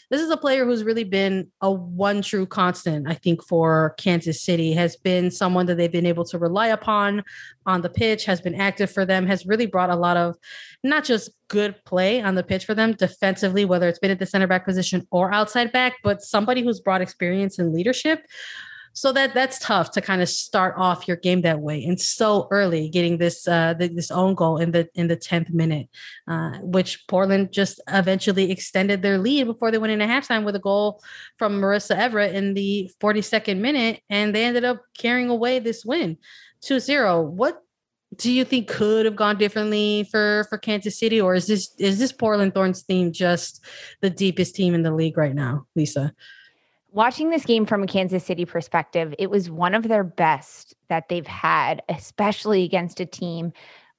this 0.10 0.22
is 0.22 0.30
a 0.30 0.38
player 0.38 0.66
who's 0.66 0.84
really 0.84 1.04
been 1.04 1.48
a 1.62 1.72
one 1.72 2.22
true 2.22 2.46
constant, 2.46 3.08
I 3.08 3.14
think, 3.14 3.44
for 3.44 3.96
Kansas 3.98 4.42
City, 4.42 4.74
has 4.74 4.96
been 4.96 5.32
someone 5.32 5.66
that 5.68 5.76
they've 5.76 5.92
been 5.92 6.06
able 6.06 6.26
to 6.26 6.38
rely 6.38 6.68
upon 6.68 7.24
on 7.66 7.82
the 7.82 7.90
pitch, 7.90 8.26
has 8.26 8.42
been 8.42 8.56
active 8.56 8.92
for 8.92 9.06
them, 9.06 9.26
has 9.26 9.46
really 9.46 9.66
brought 9.66 9.90
a 9.90 9.96
lot 9.96 10.18
of 10.18 10.36
not 10.84 11.04
just 11.04 11.32
good 11.48 11.76
play 11.86 12.22
on 12.22 12.36
the 12.36 12.44
pitch 12.44 12.66
for 12.66 12.74
them 12.74 12.94
defensively, 12.94 13.66
whether 13.66 13.88
it's 13.88 14.00
been 14.00 14.12
at 14.12 14.20
the 14.20 14.26
center 14.26 14.48
back 14.48 14.66
position 14.66 15.08
or 15.12 15.34
outside 15.34 15.72
back, 15.72 15.94
but 16.04 16.22
somebody 16.22 16.62
who's 16.62 16.80
brought 16.80 17.02
experience 17.02 17.60
and 17.60 17.74
leadership 17.74 18.26
so 18.94 19.12
that 19.12 19.34
that's 19.34 19.58
tough 19.58 19.90
to 19.92 20.02
kind 20.02 20.22
of 20.22 20.30
start 20.30 20.76
off 20.78 21.08
your 21.08 21.18
game 21.18 21.42
that 21.42 21.60
way 21.60 21.84
and 21.84 22.00
so 22.00 22.48
early, 22.52 22.90
getting 22.90 23.18
this 23.18 23.48
uh, 23.48 23.74
this 23.74 24.12
own 24.12 24.36
goal 24.36 24.58
in 24.58 24.72
the 24.72 24.88
in 24.94 25.08
the 25.08 25.16
tenth 25.16 25.50
minute, 25.50 25.90
uh, 26.28 26.60
which 26.60 27.06
Portland 27.08 27.52
just 27.52 27.82
eventually 27.88 28.52
extended 28.52 29.02
their 29.02 29.18
lead 29.18 29.46
before 29.46 29.72
they 29.72 29.80
went 29.80 29.94
into 29.94 30.06
halftime 30.06 30.46
with 30.46 30.56
a 30.56 30.60
goal 30.60 31.02
from 31.38 31.60
Marissa 31.60 31.98
Everett 31.98 32.36
in 32.36 32.54
the 32.54 32.92
42nd 33.02 33.58
minute, 33.58 34.02
and 34.10 34.34
they 34.34 34.46
ended 34.46 34.64
up 34.64 34.82
carrying 34.98 35.30
away 35.30 35.58
this 35.60 35.84
win, 35.84 36.18
2-0. 36.64 37.32
What 37.32 37.60
do 38.16 38.32
you 38.32 38.46
think 38.46 38.68
could 38.68 39.06
have 39.06 39.16
gone 39.16 39.38
differently 39.38 40.08
for 40.12 40.46
for 40.50 40.60
Kansas 40.60 41.00
City, 41.00 41.20
or 41.20 41.34
is 41.34 41.48
this 41.48 41.74
is 41.80 41.98
this 41.98 42.12
Portland 42.12 42.54
Thorns 42.54 42.84
team 42.84 43.12
just 43.12 43.66
the 44.02 44.12
deepest 44.12 44.56
team 44.56 44.76
in 44.76 44.84
the 44.84 44.94
league 44.94 45.18
right 45.18 45.34
now, 45.34 45.66
Lisa? 45.76 46.14
Watching 46.94 47.30
this 47.32 47.46
game 47.46 47.66
from 47.66 47.84
a 47.84 47.88
Kansas 47.88 48.24
City 48.24 48.46
perspective, 48.46 49.14
it 49.18 49.30
was 49.30 49.50
one 49.50 49.74
of 49.74 49.88
their 49.88 50.04
best 50.04 50.76
that 50.90 51.10
they've 51.10 51.28
had, 51.28 51.82
especially 51.90 52.64
against 52.64 53.00
a 53.00 53.06
team 53.06 53.52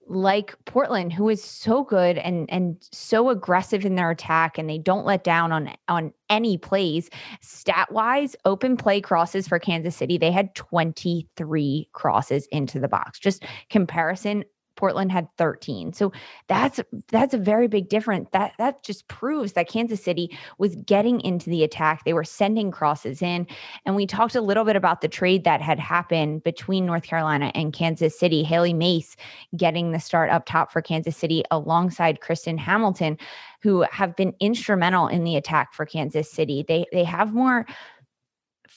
like 0.07 0.55
Portland, 0.67 1.13
who 1.13 1.29
is 1.31 1.43
so 1.43 1.83
good 1.83 2.19
and 2.19 2.49
and 2.51 2.77
so 2.93 3.31
aggressive 3.31 3.85
in 3.85 3.95
their 3.95 4.11
attack, 4.11 4.59
and 4.59 4.69
they 4.69 4.79
don't 4.79 5.07
let 5.07 5.25
down 5.25 5.51
on 5.51 5.75
on 5.89 6.13
any 6.29 6.59
plays. 6.59 7.09
Stat 7.41 7.91
wise, 7.91 8.37
open 8.45 8.77
play 8.77 9.01
crosses 9.01 9.49
for 9.49 9.59
Kansas 9.59 9.97
City, 9.97 10.19
they 10.19 10.31
had 10.31 10.55
23 10.55 11.89
crosses 11.93 12.47
into 12.53 12.79
the 12.79 12.89
box. 12.89 13.19
Just 13.19 13.45
comparison, 13.71 14.45
Portland 14.77 15.13
had 15.13 15.29
13. 15.39 15.93
So 15.93 16.13
that's 16.49 16.81
that's 17.09 17.35
a 17.35 17.39
very 17.39 17.69
big 17.69 17.89
difference. 17.89 18.29
That 18.33 18.53
that 18.59 18.83
just 18.83 19.07
proves 19.09 19.53
that 19.53 19.69
Kansas 19.69 20.03
City 20.03 20.37
was 20.59 20.77
getting 20.77 21.21
into 21.21 21.51
the 21.51 21.65
attack. 21.65 22.05
They 22.05 22.13
were 22.13 22.25
sending 22.25 22.71
crosses 22.71 23.23
in. 23.23 23.47
And 23.87 23.97
we 23.97 24.07
talked 24.07 24.35
a 24.35 24.41
little 24.41 24.65
bit 24.65 24.77
about 24.77 25.01
the 25.01 25.09
trade 25.09 25.45
that 25.45 25.61
had 25.61 25.79
happened 25.79 26.43
between 26.45 26.87
North 26.87 27.05
Carolina 27.05 27.51
and 27.55 27.73
Kansas 27.73 28.19
City. 28.19 28.43
Hailie 28.43 28.75
Mace 28.75 29.17
getting 29.57 29.93
the 29.93 30.01
start 30.01 30.31
up 30.31 30.47
top 30.47 30.73
for 30.73 30.83
Kansas 30.83 31.17
City 31.17 31.45
alongside 31.51 32.21
Kristen 32.21 32.59
Hamilton, 32.59 33.19
who 33.61 33.83
have 33.91 34.15
been 34.17 34.35
instrumental 34.41 35.09
in 35.09 35.25
the 35.25 35.37
attack 35.37 35.73
for 35.73 35.87
Kansas 35.87 36.31
City. 36.31 36.65
They 36.67 36.87
they 36.93 37.05
have 37.05 37.33
more 37.33 37.67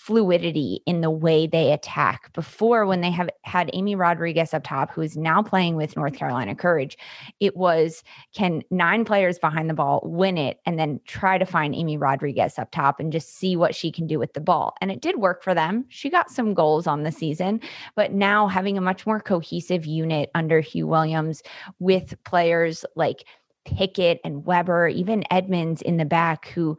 fluidity 0.07 0.79
in 0.85 1.01
the 1.01 1.11
way 1.11 1.45
they 1.45 1.73
attack. 1.73 2.31
Before, 2.31 2.85
when 2.85 3.01
they 3.01 3.11
have 3.11 3.29
had 3.43 3.69
Amy 3.73 3.93
Rodriguez 3.93 4.53
up 4.53 4.63
top, 4.63 4.89
who 4.89 5.01
is 5.01 5.17
now 5.17 5.43
playing 5.43 5.75
with 5.75 5.97
North 5.97 6.13
mm-hmm. 6.13 6.19
Carolina 6.19 6.55
Courage, 6.55 6.97
it 7.41 7.57
was 7.57 8.05
can 8.33 8.63
nine 8.71 9.03
players 9.03 9.37
behind 9.37 9.69
the 9.69 9.73
ball 9.73 9.99
win 10.05 10.37
it 10.37 10.61
and 10.65 10.79
then 10.79 11.01
try 11.07 11.37
to 11.37 11.45
find 11.45 11.75
Amy 11.75 11.97
Rodriguez 11.97 12.57
up 12.57 12.71
top 12.71 13.01
and 13.01 13.11
just 13.11 13.35
see 13.35 13.57
what 13.57 13.75
she 13.75 13.91
can 13.91 14.07
do 14.07 14.17
with 14.17 14.31
the 14.31 14.39
ball. 14.39 14.75
And 14.79 14.91
it 14.91 15.01
did 15.01 15.17
work 15.17 15.43
for 15.43 15.53
them. 15.53 15.83
She 15.89 16.09
got 16.09 16.31
some 16.31 16.53
goals 16.53 16.87
on 16.87 17.03
the 17.03 17.11
season, 17.11 17.59
but 17.97 18.13
now 18.13 18.47
having 18.47 18.77
a 18.77 18.81
much 18.81 19.05
more 19.05 19.19
cohesive 19.19 19.85
unit 19.85 20.31
under 20.35 20.61
Huw 20.61 20.85
Williams 20.85 21.43
with 21.79 22.15
players 22.23 22.85
like 22.95 23.25
Pickett 23.65 24.21
and 24.23 24.45
Weber, 24.45 24.87
even 24.87 25.25
Edmonds 25.29 25.81
in 25.81 25.97
the 25.97 26.05
back, 26.05 26.47
who 26.47 26.77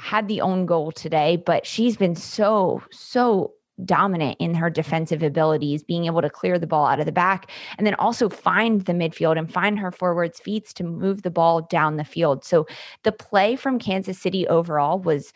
had 0.00 0.28
the 0.28 0.40
own 0.40 0.66
goal 0.66 0.92
today, 0.92 1.36
but 1.36 1.66
she's 1.66 1.96
been 1.96 2.16
so, 2.16 2.82
so 2.90 3.52
dominant 3.84 4.36
in 4.40 4.54
her 4.54 4.70
defensive 4.70 5.22
abilities, 5.22 5.82
being 5.82 6.06
able 6.06 6.22
to 6.22 6.30
clear 6.30 6.58
the 6.58 6.66
ball 6.66 6.86
out 6.86 7.00
of 7.00 7.06
the 7.06 7.12
back 7.12 7.50
and 7.78 7.86
then 7.86 7.94
also 7.94 8.28
find 8.28 8.82
the 8.82 8.92
midfield 8.92 9.38
and 9.38 9.52
find 9.52 9.78
her 9.78 9.90
forwards' 9.90 10.40
feet 10.40 10.66
to 10.66 10.84
move 10.84 11.22
the 11.22 11.30
ball 11.30 11.62
down 11.62 11.96
the 11.96 12.04
field. 12.04 12.44
So 12.44 12.66
the 13.04 13.12
play 13.12 13.56
from 13.56 13.78
Kansas 13.78 14.18
City 14.18 14.46
overall 14.48 14.98
was 14.98 15.32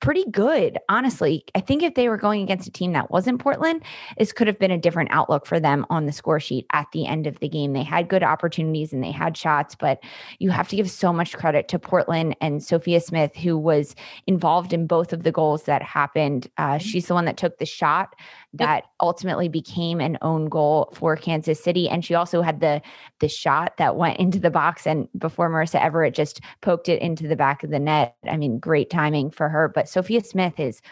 pretty 0.00 0.24
good, 0.30 0.78
honestly. 0.88 1.44
I 1.54 1.60
think 1.60 1.82
if 1.82 1.94
they 1.94 2.08
were 2.08 2.16
going 2.16 2.42
against 2.42 2.68
a 2.68 2.72
team 2.72 2.92
that 2.92 3.10
wasn't 3.10 3.40
Portland, 3.40 3.82
this 4.18 4.32
could 4.32 4.46
have 4.46 4.58
been 4.58 4.70
a 4.70 4.78
different 4.78 5.10
outlook 5.10 5.46
for 5.46 5.58
them 5.58 5.86
on 5.90 6.06
the 6.06 6.12
score 6.12 6.40
sheet 6.40 6.66
at 6.72 6.86
the 6.92 7.06
end 7.06 7.26
of 7.26 7.38
the 7.40 7.48
game. 7.48 7.72
They 7.72 7.82
had 7.82 8.08
good 8.08 8.22
opportunities 8.22 8.92
and 8.92 9.02
they 9.02 9.10
had 9.10 9.36
shots, 9.36 9.74
but 9.74 10.02
you 10.38 10.50
have 10.50 10.68
to 10.68 10.76
give 10.76 10.90
so 10.90 11.12
much 11.12 11.36
credit 11.36 11.68
to 11.68 11.78
Portland 11.78 12.36
and 12.40 12.62
Sophia 12.62 13.00
Smith, 13.00 13.34
who 13.36 13.56
was 13.56 13.94
involved 14.26 14.72
in 14.72 14.86
both 14.86 15.12
of 15.12 15.22
the 15.22 15.32
goals 15.32 15.64
that 15.64 15.82
happened. 15.82 16.48
Uh, 16.58 16.72
mm-hmm. 16.72 16.78
she's 16.78 17.06
the 17.06 17.14
one 17.14 17.24
that 17.24 17.36
took 17.36 17.58
the 17.58 17.66
shot 17.66 18.14
that 18.58 18.84
ultimately 19.00 19.48
became 19.48 20.00
an 20.00 20.18
own 20.22 20.46
goal 20.46 20.92
for 20.94 21.16
Kansas 21.16 21.62
City. 21.62 21.88
And 21.88 22.04
she 22.04 22.14
also 22.14 22.42
had 22.42 22.60
the 22.60 22.80
the 23.20 23.28
shot 23.28 23.76
that 23.78 23.96
went 23.96 24.18
into 24.18 24.38
the 24.38 24.50
box 24.50 24.86
and 24.86 25.08
before 25.18 25.50
Marissa 25.50 25.82
Everett 25.82 26.14
just 26.14 26.40
poked 26.60 26.88
it 26.88 27.00
into 27.00 27.26
the 27.26 27.36
back 27.36 27.62
of 27.62 27.70
the 27.70 27.78
net. 27.78 28.14
I 28.28 28.36
mean, 28.36 28.58
great 28.58 28.90
timing 28.90 29.30
for 29.30 29.48
her. 29.48 29.68
But 29.68 29.88
Sophia 29.96 30.22
Smith 30.22 30.60
is 30.60 30.82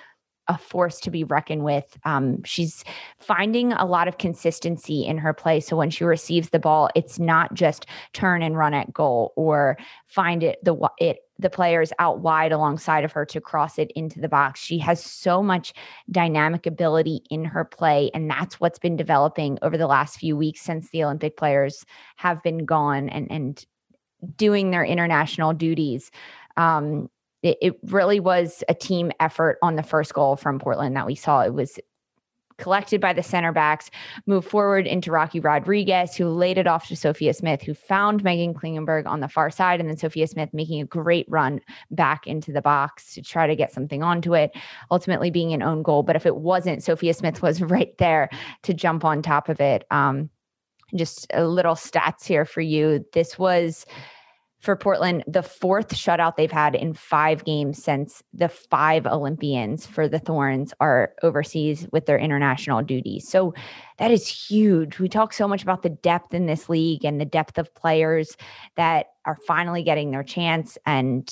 a 0.49 0.57
force 0.57 0.99
to 1.01 1.11
be 1.11 1.25
reckoned 1.25 1.63
with. 1.63 1.99
Um, 2.05 2.43
she's 2.43 2.85
finding 3.19 3.75
a 3.75 3.85
lot 3.85 4.09
of 4.09 4.17
consistency 4.17 5.05
in 5.05 5.19
her 5.19 5.35
play. 5.35 5.61
So 5.61 5.77
when 5.77 5.91
she 5.91 6.05
receives 6.05 6.49
the 6.49 6.59
ball, 6.59 6.89
it's 6.95 7.19
not 7.19 7.53
just 7.53 7.85
turn 8.15 8.41
and 8.43 8.57
run 8.57 8.73
at 8.73 8.95
goal 8.95 9.35
or 9.37 9.77
find 10.07 10.43
it 10.43 10.59
the 10.65 10.75
it 10.99 11.19
the 11.39 11.51
players 11.51 11.93
out 11.99 12.21
wide 12.21 12.53
alongside 12.53 13.05
of 13.05 13.13
her 13.13 13.27
to 13.27 13.43
cross 13.43 13.79
it 13.79 13.91
into 13.95 14.21
the 14.21 14.29
box. 14.29 14.61
She 14.61 14.79
has 14.79 15.05
so 15.05 15.43
much 15.43 15.75
dynamic 16.11 16.65
ability 16.65 17.25
in 17.29 17.45
her 17.45 17.67
play, 17.67 18.11
and 18.15 18.31
that's 18.31 18.59
what's 18.59 18.79
been 18.79 18.97
developing 18.97 19.59
over 19.61 19.77
the 19.77 19.87
last 19.87 20.19
few 20.19 20.35
weeks 20.35 20.63
since 20.63 20.89
the 20.89 21.05
Olympic 21.05 21.37
players 21.37 21.85
have 22.17 22.43
been 22.43 22.65
gone 22.65 23.11
and 23.11 23.31
and 23.31 23.67
doing 24.39 24.71
their 24.71 24.85
international 24.85 25.53
duties. 25.53 26.11
Um, 26.57 27.11
it, 27.45 27.59
it 27.61 27.75
really 27.85 28.19
was 28.19 28.65
a 28.69 28.75
team 28.75 29.13
effort 29.21 29.59
on 29.63 29.77
the 29.77 29.83
first 29.83 30.15
goal 30.15 30.35
from 30.35 30.59
Portland 30.59 30.97
that 30.97 31.07
we 31.07 31.15
saw. 31.15 31.43
It 31.43 31.53
was 31.53 31.79
collected 32.57 33.01
by 33.01 33.13
the 33.13 33.23
center 33.23 33.53
backs, 33.53 33.91
moved 34.27 34.49
forward 34.49 34.87
into 34.87 35.11
Rocky 35.11 35.41
Rodriguez, 35.41 36.17
who 36.17 36.29
laid 36.29 36.57
it 36.57 36.67
off 36.67 36.87
to 36.89 36.97
Sophia 36.97 37.35
Smith, 37.35 37.61
who 37.61 37.75
found 37.75 38.23
Meghan 38.23 38.55
Klingenberg 38.55 39.07
on 39.07 39.21
the 39.21 39.29
far 39.29 39.51
side, 39.51 39.81
and 39.81 39.89
then 39.89 39.97
Sophia 39.97 40.27
Smith 40.27 40.51
making 40.55 40.81
a 40.81 40.87
great 40.87 41.27
run 41.29 41.61
back 41.91 42.27
into 42.27 42.51
the 42.51 42.63
box 42.63 43.13
to 43.15 43.23
try 43.23 43.47
to 43.47 43.57
get 43.57 43.73
something 43.73 44.03
onto 44.03 44.35
it, 44.35 44.53
ultimately 44.91 45.31
being 45.31 45.53
an 45.53 45.63
own 45.63 45.83
goal. 45.83 46.03
But 46.03 46.17
if 46.17 46.25
it 46.25 46.37
wasn't, 46.37 46.83
Sophia 46.83 47.13
Smith 47.13 47.43
was 47.43 47.61
right 47.63 47.97
there 47.99 48.31
to 48.63 48.73
jump 48.73 49.05
on 49.05 49.21
top 49.21 49.51
of 49.51 49.61
it. 49.61 49.85
Um, 49.91 50.31
just 50.95 51.27
a 51.35 51.45
little 51.45 51.75
stats 51.75 52.25
here 52.25 52.45
for 52.45 52.61
you. 52.61 53.05
This 53.13 53.39
was 53.39 53.85
for 54.65 54.77
Portland, 54.77 55.23
the 55.27 55.43
fourth 55.43 55.91
shutout 55.91 56.37
they've 56.37 56.51
had 56.51 56.75
in 56.75 56.95
five 56.95 57.45
games 57.45 57.83
since 57.83 58.23
the 58.33 58.49
five 58.49 59.07
Olympians 59.07 59.85
for 59.85 60.09
the 60.09 60.19
Thorns 60.19 60.73
are 60.81 61.13
overseas 61.23 61.87
with 61.93 62.07
their 62.07 62.19
international 62.19 62.81
duties. 62.81 63.29
So 63.29 63.53
that 63.99 64.11
is 64.11 64.27
huge. 64.27 64.99
We 64.99 65.11
talk 65.11 65.35
so 65.35 65.47
much 65.47 65.63
about 65.63 65.83
the 65.83 65.91
depth 65.91 66.33
in 66.33 66.47
this 66.47 66.71
league 66.71 67.05
and 67.05 67.21
the 67.21 67.27
depth 67.27 67.59
of 67.59 67.75
players 67.75 68.39
that 68.77 69.09
are 69.27 69.37
finally 69.47 69.83
getting 69.83 70.11
their 70.11 70.23
chance. 70.23 70.79
And 70.87 71.31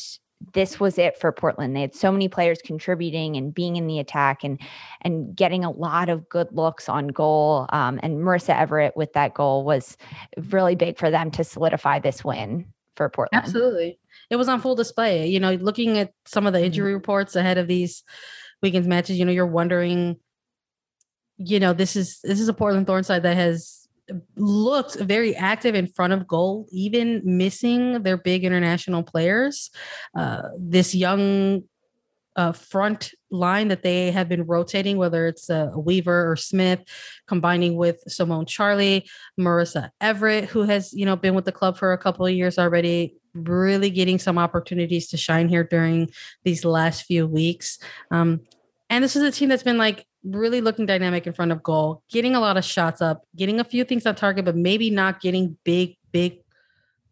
this 0.52 0.78
was 0.78 0.98
it 0.98 1.16
for 1.16 1.32
Portland. 1.32 1.74
They 1.74 1.80
had 1.80 1.94
so 1.94 2.12
many 2.12 2.28
players 2.28 2.60
contributing 2.62 3.36
and 3.36 3.54
being 3.54 3.76
in 3.76 3.86
the 3.86 3.98
attack 3.98 4.44
and 4.44 4.60
and 5.00 5.34
getting 5.34 5.64
a 5.64 5.70
lot 5.70 6.10
of 6.10 6.28
good 6.28 6.48
looks 6.52 6.86
on 6.86 7.08
goal. 7.08 7.66
Um, 7.70 7.98
and 8.02 8.18
Marissa 8.18 8.58
Everett 8.58 8.94
with 8.94 9.14
that 9.14 9.32
goal 9.32 9.64
was 9.64 9.96
really 10.50 10.74
big 10.74 10.98
for 10.98 11.10
them 11.10 11.30
to 11.30 11.44
solidify 11.44 12.00
this 12.00 12.22
win 12.22 12.66
for 13.02 13.08
Portland. 13.10 13.42
Absolutely. 13.44 13.98
It 14.30 14.36
was 14.36 14.48
on 14.48 14.60
full 14.60 14.74
display. 14.74 15.26
You 15.28 15.40
know, 15.40 15.54
looking 15.54 15.98
at 15.98 16.12
some 16.24 16.46
of 16.46 16.52
the 16.52 16.64
injury 16.64 16.88
mm-hmm. 16.88 16.96
reports 16.96 17.36
ahead 17.36 17.58
of 17.58 17.68
these 17.68 18.02
weekend's 18.62 18.88
matches, 18.88 19.18
you 19.18 19.24
know, 19.24 19.32
you're 19.32 19.46
wondering, 19.46 20.16
you 21.36 21.60
know, 21.60 21.72
this 21.72 21.96
is 21.96 22.20
this 22.22 22.40
is 22.40 22.48
a 22.48 22.54
Portland 22.54 22.86
Thorn 22.86 23.04
side 23.04 23.24
that 23.24 23.36
has 23.36 23.88
looked 24.36 24.96
very 24.96 25.34
active 25.36 25.74
in 25.74 25.86
front 25.86 26.12
of 26.12 26.26
goal, 26.26 26.66
even 26.70 27.22
missing 27.24 28.02
their 28.02 28.16
big 28.16 28.44
international 28.44 29.02
players. 29.02 29.70
Uh, 30.16 30.42
this 30.58 30.94
young 30.94 31.62
uh, 32.36 32.52
front 32.52 33.12
line 33.30 33.68
that 33.68 33.82
they 33.82 34.10
have 34.10 34.28
been 34.28 34.44
rotating, 34.44 34.96
whether 34.96 35.26
it's 35.26 35.50
uh, 35.50 35.70
Weaver 35.74 36.30
or 36.30 36.36
Smith, 36.36 36.80
combining 37.26 37.76
with 37.76 38.02
Simone 38.08 38.46
Charley, 38.46 39.06
Marissa 39.38 39.90
Everett, 40.00 40.46
who 40.46 40.62
has 40.62 40.92
you 40.92 41.04
know 41.04 41.16
been 41.16 41.34
with 41.34 41.44
the 41.44 41.52
club 41.52 41.76
for 41.76 41.92
a 41.92 41.98
couple 41.98 42.26
of 42.26 42.32
years 42.32 42.58
already, 42.58 43.16
really 43.34 43.90
getting 43.90 44.18
some 44.18 44.38
opportunities 44.38 45.08
to 45.08 45.16
shine 45.16 45.48
here 45.48 45.64
during 45.64 46.10
these 46.44 46.64
last 46.64 47.02
few 47.02 47.26
weeks. 47.26 47.78
Um, 48.10 48.40
and 48.90 49.02
this 49.02 49.16
is 49.16 49.22
a 49.22 49.30
team 49.30 49.48
that's 49.48 49.62
been 49.62 49.78
like 49.78 50.06
really 50.24 50.60
looking 50.60 50.86
dynamic 50.86 51.26
in 51.26 51.32
front 51.32 51.52
of 51.52 51.62
goal, 51.62 52.02
getting 52.10 52.34
a 52.34 52.40
lot 52.40 52.56
of 52.56 52.64
shots 52.64 53.00
up, 53.00 53.22
getting 53.36 53.58
a 53.58 53.64
few 53.64 53.84
things 53.84 54.06
on 54.06 54.14
target, 54.14 54.44
but 54.44 54.56
maybe 54.56 54.90
not 54.90 55.20
getting 55.20 55.56
big, 55.64 55.96
big 56.12 56.41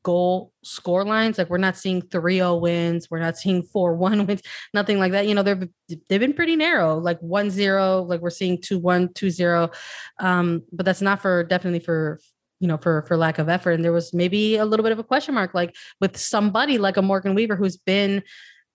goal 0.03 0.53
score 0.63 1.05
lines. 1.05 1.39
Like 1.39 1.51
we're 1.51 1.59
not 1.59 1.77
seeing 1.77 2.03
3-0 2.03 2.61
wins, 2.61 3.11
we're 3.11 3.21
not 3.21 3.37
seeing 3.37 3.63
4-1 3.63 4.27
wins, 4.27 4.43
nothing 4.75 4.99
like 4.99 5.13
that. 5.13 5.27
You 5.27 5.35
know, 5.35 5.43
they've 5.43 5.69
they've 6.09 6.21
been 6.21 6.35
pretty 6.35 6.57
narrow, 6.57 6.99
like 6.99 7.21
1-0, 7.21 8.09
like 8.09 8.21
we're 8.21 8.31
seeing 8.31 8.59
2-1, 8.59 9.15
2-0. 9.15 9.75
Um, 10.19 10.63
but 10.73 10.87
that's 10.87 11.03
not 11.03 11.21
for 11.21 11.45
definitely 11.45 11.81
for 11.81 12.21
you 12.61 12.69
know, 12.69 12.77
for 12.77 13.03
for 13.03 13.17
lack 13.17 13.39
of 13.39 13.49
effort. 13.49 13.73
And 13.73 13.85
there 13.85 13.93
was 13.93 14.13
maybe 14.13 14.57
a 14.57 14.67
little 14.67 14.85
bit 14.85 14.93
of 14.93 14.99
a 14.99 15.05
question 15.05 15.35
mark, 15.35 15.55
like 15.55 15.75
with 16.01 16.17
somebody 16.17 16.77
like 16.77 16.99
a 16.99 17.03
Morgan 17.03 17.35
Weaver 17.35 17.57
who's 17.57 17.79
been 17.79 18.23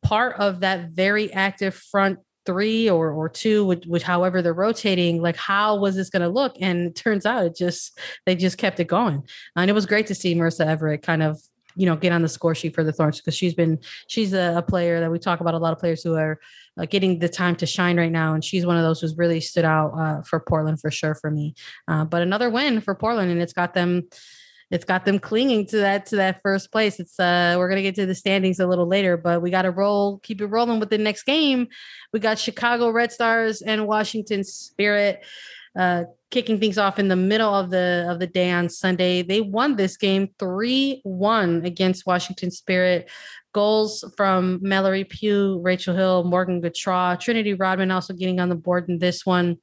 part 0.02 0.36
of 0.40 0.62
that 0.62 0.90
very 0.90 1.32
active 1.32 1.76
front 1.76 2.20
three 2.46 2.90
or 2.90 3.12
or 3.12 3.30
two, 3.30 3.66
which, 3.66 3.86
which 3.86 4.04
however 4.04 4.42
they're 4.42 4.54
rotating, 4.54 5.22
like 5.22 5.36
how 5.36 5.78
was 5.78 5.96
this 5.96 6.10
going 6.10 6.22
to 6.22 6.30
look? 6.30 6.56
And 6.60 6.88
it 6.88 6.96
turns 6.96 7.26
out 7.26 7.46
it 7.46 7.56
just 7.56 8.00
they 8.26 8.36
just 8.36 8.58
kept 8.58 8.80
it 8.80 8.88
going, 8.88 9.24
and 9.56 9.70
it 9.70 9.74
was 9.74 9.86
great 9.86 10.08
to 10.08 10.16
see 10.16 10.36
Marissa 10.36 10.66
Everett 10.66 11.02
kind 11.02 11.24
of 11.24 11.40
you 11.76 11.86
know 11.86 11.96
get 11.96 12.12
on 12.12 12.22
the 12.22 12.30
score 12.30 12.56
sheet 12.56 12.74
for 12.74 12.84
the 12.84 12.94
Thorns 12.94 13.20
because 13.20 13.36
she's 13.36 13.54
been 13.54 13.80
she's 14.08 14.34
a, 14.34 14.56
a, 14.58 14.62
player 14.62 15.00
that 15.00 15.12
we 15.12 15.20
talk 15.20 15.42
about 15.42 15.54
a 15.54 15.58
lot 15.58 15.74
of 15.74 15.80
players 15.80 16.02
who 16.02 16.16
are 16.16 16.40
uh, 16.80 16.86
getting 16.86 17.20
the 17.20 17.30
time 17.30 17.56
to 17.58 17.66
shine 17.66 17.98
right 17.98 18.12
now, 18.12 18.34
and 18.34 18.44
she's 18.44 18.66
one 18.66 18.78
of 18.78 18.84
those 18.84 19.02
who's 19.02 19.18
really 19.18 19.42
stood 19.42 19.66
out 19.66 19.94
uh, 19.98 20.22
for 20.22 20.40
Portland 20.40 20.80
for 20.80 20.92
sure 20.92 21.16
for 21.16 21.30
me. 21.30 21.54
Uh, 21.88 22.06
but 22.06 22.22
another 22.22 22.50
win 22.50 22.82
for 22.82 22.96
Portland, 22.96 23.32
and 23.32 23.42
it's 23.42 23.54
got 23.54 23.74
them 23.74 24.04
it's 24.72 24.86
got 24.86 25.06
them 25.06 25.20
clinging 25.20 25.68
to 25.68 25.78
that 25.78 26.08
to 26.08 26.16
that 26.18 26.42
first 26.42 26.72
place. 26.72 27.00
It's 27.00 27.20
uh 27.20 27.56
we're 27.58 27.70
gonna 27.70 27.82
get 27.82 27.96
to 27.96 28.06
the 28.06 28.16
standings 28.16 28.60
a 28.60 28.68
little 28.68 28.88
later, 28.88 29.18
but 29.18 29.42
we 29.42 29.52
got 29.52 29.64
to 29.64 29.72
roll, 29.72 30.20
keep 30.20 30.42
it 30.42 30.48
rolling 30.48 30.80
with 30.80 30.90
the 30.90 30.98
next 30.98 31.24
game. 31.24 31.68
We 32.14 32.20
got 32.20 32.40
Chicago 32.40 32.90
Red 32.90 33.12
Stars 33.12 33.62
and 33.62 33.88
Washington 33.88 34.44
Spirit 34.44 35.24
uh 35.78 36.04
kicking 36.32 36.60
things 36.60 36.78
off 36.78 37.00
in 37.00 37.10
the 37.10 37.16
middle 37.16 37.54
of 37.54 37.70
the 37.70 38.08
of 38.10 38.20
the 38.20 38.28
day 38.28 38.52
on 38.52 38.70
Sunday. 38.70 39.22
They 39.22 39.42
won 39.42 39.76
this 39.76 39.98
game 39.98 40.30
3-1 40.40 41.66
against 41.66 42.06
Washington 42.06 42.52
Spirit. 42.52 43.10
Goals 43.54 44.04
from 44.18 44.60
Mallory 44.62 45.06
Pugh, 45.06 45.62
Rachel 45.64 45.96
Hill, 45.96 46.26
Morgan 46.26 46.62
Gautrat, 46.62 47.22
Trinity 47.22 47.54
Rodman 47.54 47.90
also 47.90 48.14
getting 48.14 48.42
on 48.42 48.50
the 48.50 48.56
board 48.56 48.90
in 48.90 49.00
this 49.00 49.26
one 49.26 49.58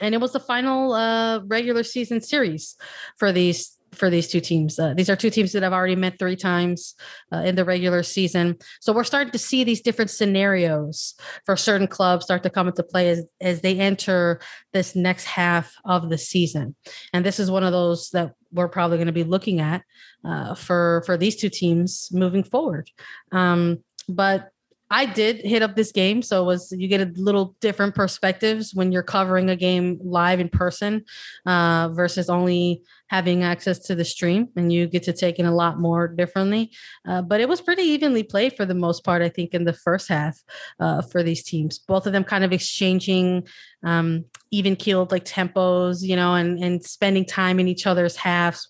and 0.00 0.14
it 0.14 0.20
was 0.20 0.32
the 0.32 0.40
final 0.40 0.92
uh, 0.92 1.40
regular 1.40 1.82
season 1.82 2.20
series 2.20 2.76
for 3.18 3.32
these 3.32 3.76
for 3.92 4.08
these 4.08 4.28
two 4.28 4.40
teams. 4.40 4.78
Uh, 4.78 4.94
these 4.94 5.10
are 5.10 5.16
two 5.16 5.30
teams 5.30 5.52
that 5.52 5.62
have 5.62 5.72
already 5.72 5.96
met 5.96 6.18
three 6.18 6.36
times 6.36 6.94
uh, 7.32 7.38
in 7.38 7.56
the 7.56 7.64
regular 7.64 8.02
season. 8.02 8.56
So 8.80 8.92
we're 8.92 9.04
starting 9.04 9.32
to 9.32 9.38
see 9.38 9.64
these 9.64 9.80
different 9.80 10.10
scenarios 10.10 11.14
for 11.44 11.56
certain 11.56 11.88
clubs 11.88 12.24
start 12.24 12.42
to 12.44 12.50
come 12.50 12.68
into 12.68 12.82
play 12.82 13.10
as, 13.10 13.24
as 13.40 13.60
they 13.62 13.78
enter 13.78 14.40
this 14.72 14.94
next 14.94 15.24
half 15.24 15.74
of 15.84 16.08
the 16.08 16.18
season. 16.18 16.76
And 17.12 17.24
this 17.24 17.40
is 17.40 17.50
one 17.50 17.64
of 17.64 17.72
those 17.72 18.10
that 18.10 18.32
we're 18.52 18.68
probably 18.68 18.96
going 18.96 19.06
to 19.06 19.12
be 19.12 19.24
looking 19.24 19.60
at 19.60 19.82
uh, 20.24 20.54
for 20.54 21.02
for 21.06 21.16
these 21.16 21.36
two 21.36 21.50
teams 21.50 22.10
moving 22.12 22.44
forward. 22.44 22.90
Um, 23.32 23.82
but 24.08 24.50
I 24.90 25.06
did 25.06 25.38
hit 25.38 25.62
up 25.62 25.76
this 25.76 25.92
game, 25.92 26.20
so 26.20 26.42
it 26.42 26.46
was 26.46 26.72
you 26.76 26.88
get 26.88 27.00
a 27.00 27.12
little 27.14 27.54
different 27.60 27.94
perspectives 27.94 28.74
when 28.74 28.90
you're 28.90 29.04
covering 29.04 29.48
a 29.48 29.54
game 29.54 30.00
live 30.02 30.40
in 30.40 30.48
person 30.48 31.04
uh, 31.46 31.90
versus 31.92 32.28
only 32.28 32.82
having 33.06 33.44
access 33.44 33.78
to 33.78 33.94
the 33.94 34.04
stream, 34.04 34.48
and 34.56 34.72
you 34.72 34.88
get 34.88 35.04
to 35.04 35.12
take 35.12 35.38
in 35.38 35.46
a 35.46 35.54
lot 35.54 35.78
more 35.78 36.08
differently. 36.08 36.72
Uh, 37.06 37.22
but 37.22 37.40
it 37.40 37.48
was 37.48 37.60
pretty 37.60 37.82
evenly 37.82 38.24
played 38.24 38.56
for 38.56 38.66
the 38.66 38.74
most 38.74 39.04
part, 39.04 39.22
I 39.22 39.28
think, 39.28 39.54
in 39.54 39.64
the 39.64 39.72
first 39.72 40.08
half 40.08 40.40
uh, 40.80 41.02
for 41.02 41.22
these 41.22 41.44
teams. 41.44 41.78
Both 41.78 42.06
of 42.06 42.12
them 42.12 42.24
kind 42.24 42.42
of 42.42 42.52
exchanging 42.52 43.46
um, 43.84 44.24
even 44.50 44.74
keeled 44.74 45.12
like 45.12 45.24
tempos, 45.24 46.02
you 46.02 46.16
know, 46.16 46.34
and 46.34 46.58
and 46.58 46.84
spending 46.84 47.24
time 47.24 47.60
in 47.60 47.68
each 47.68 47.86
other's 47.86 48.16
halves 48.16 48.68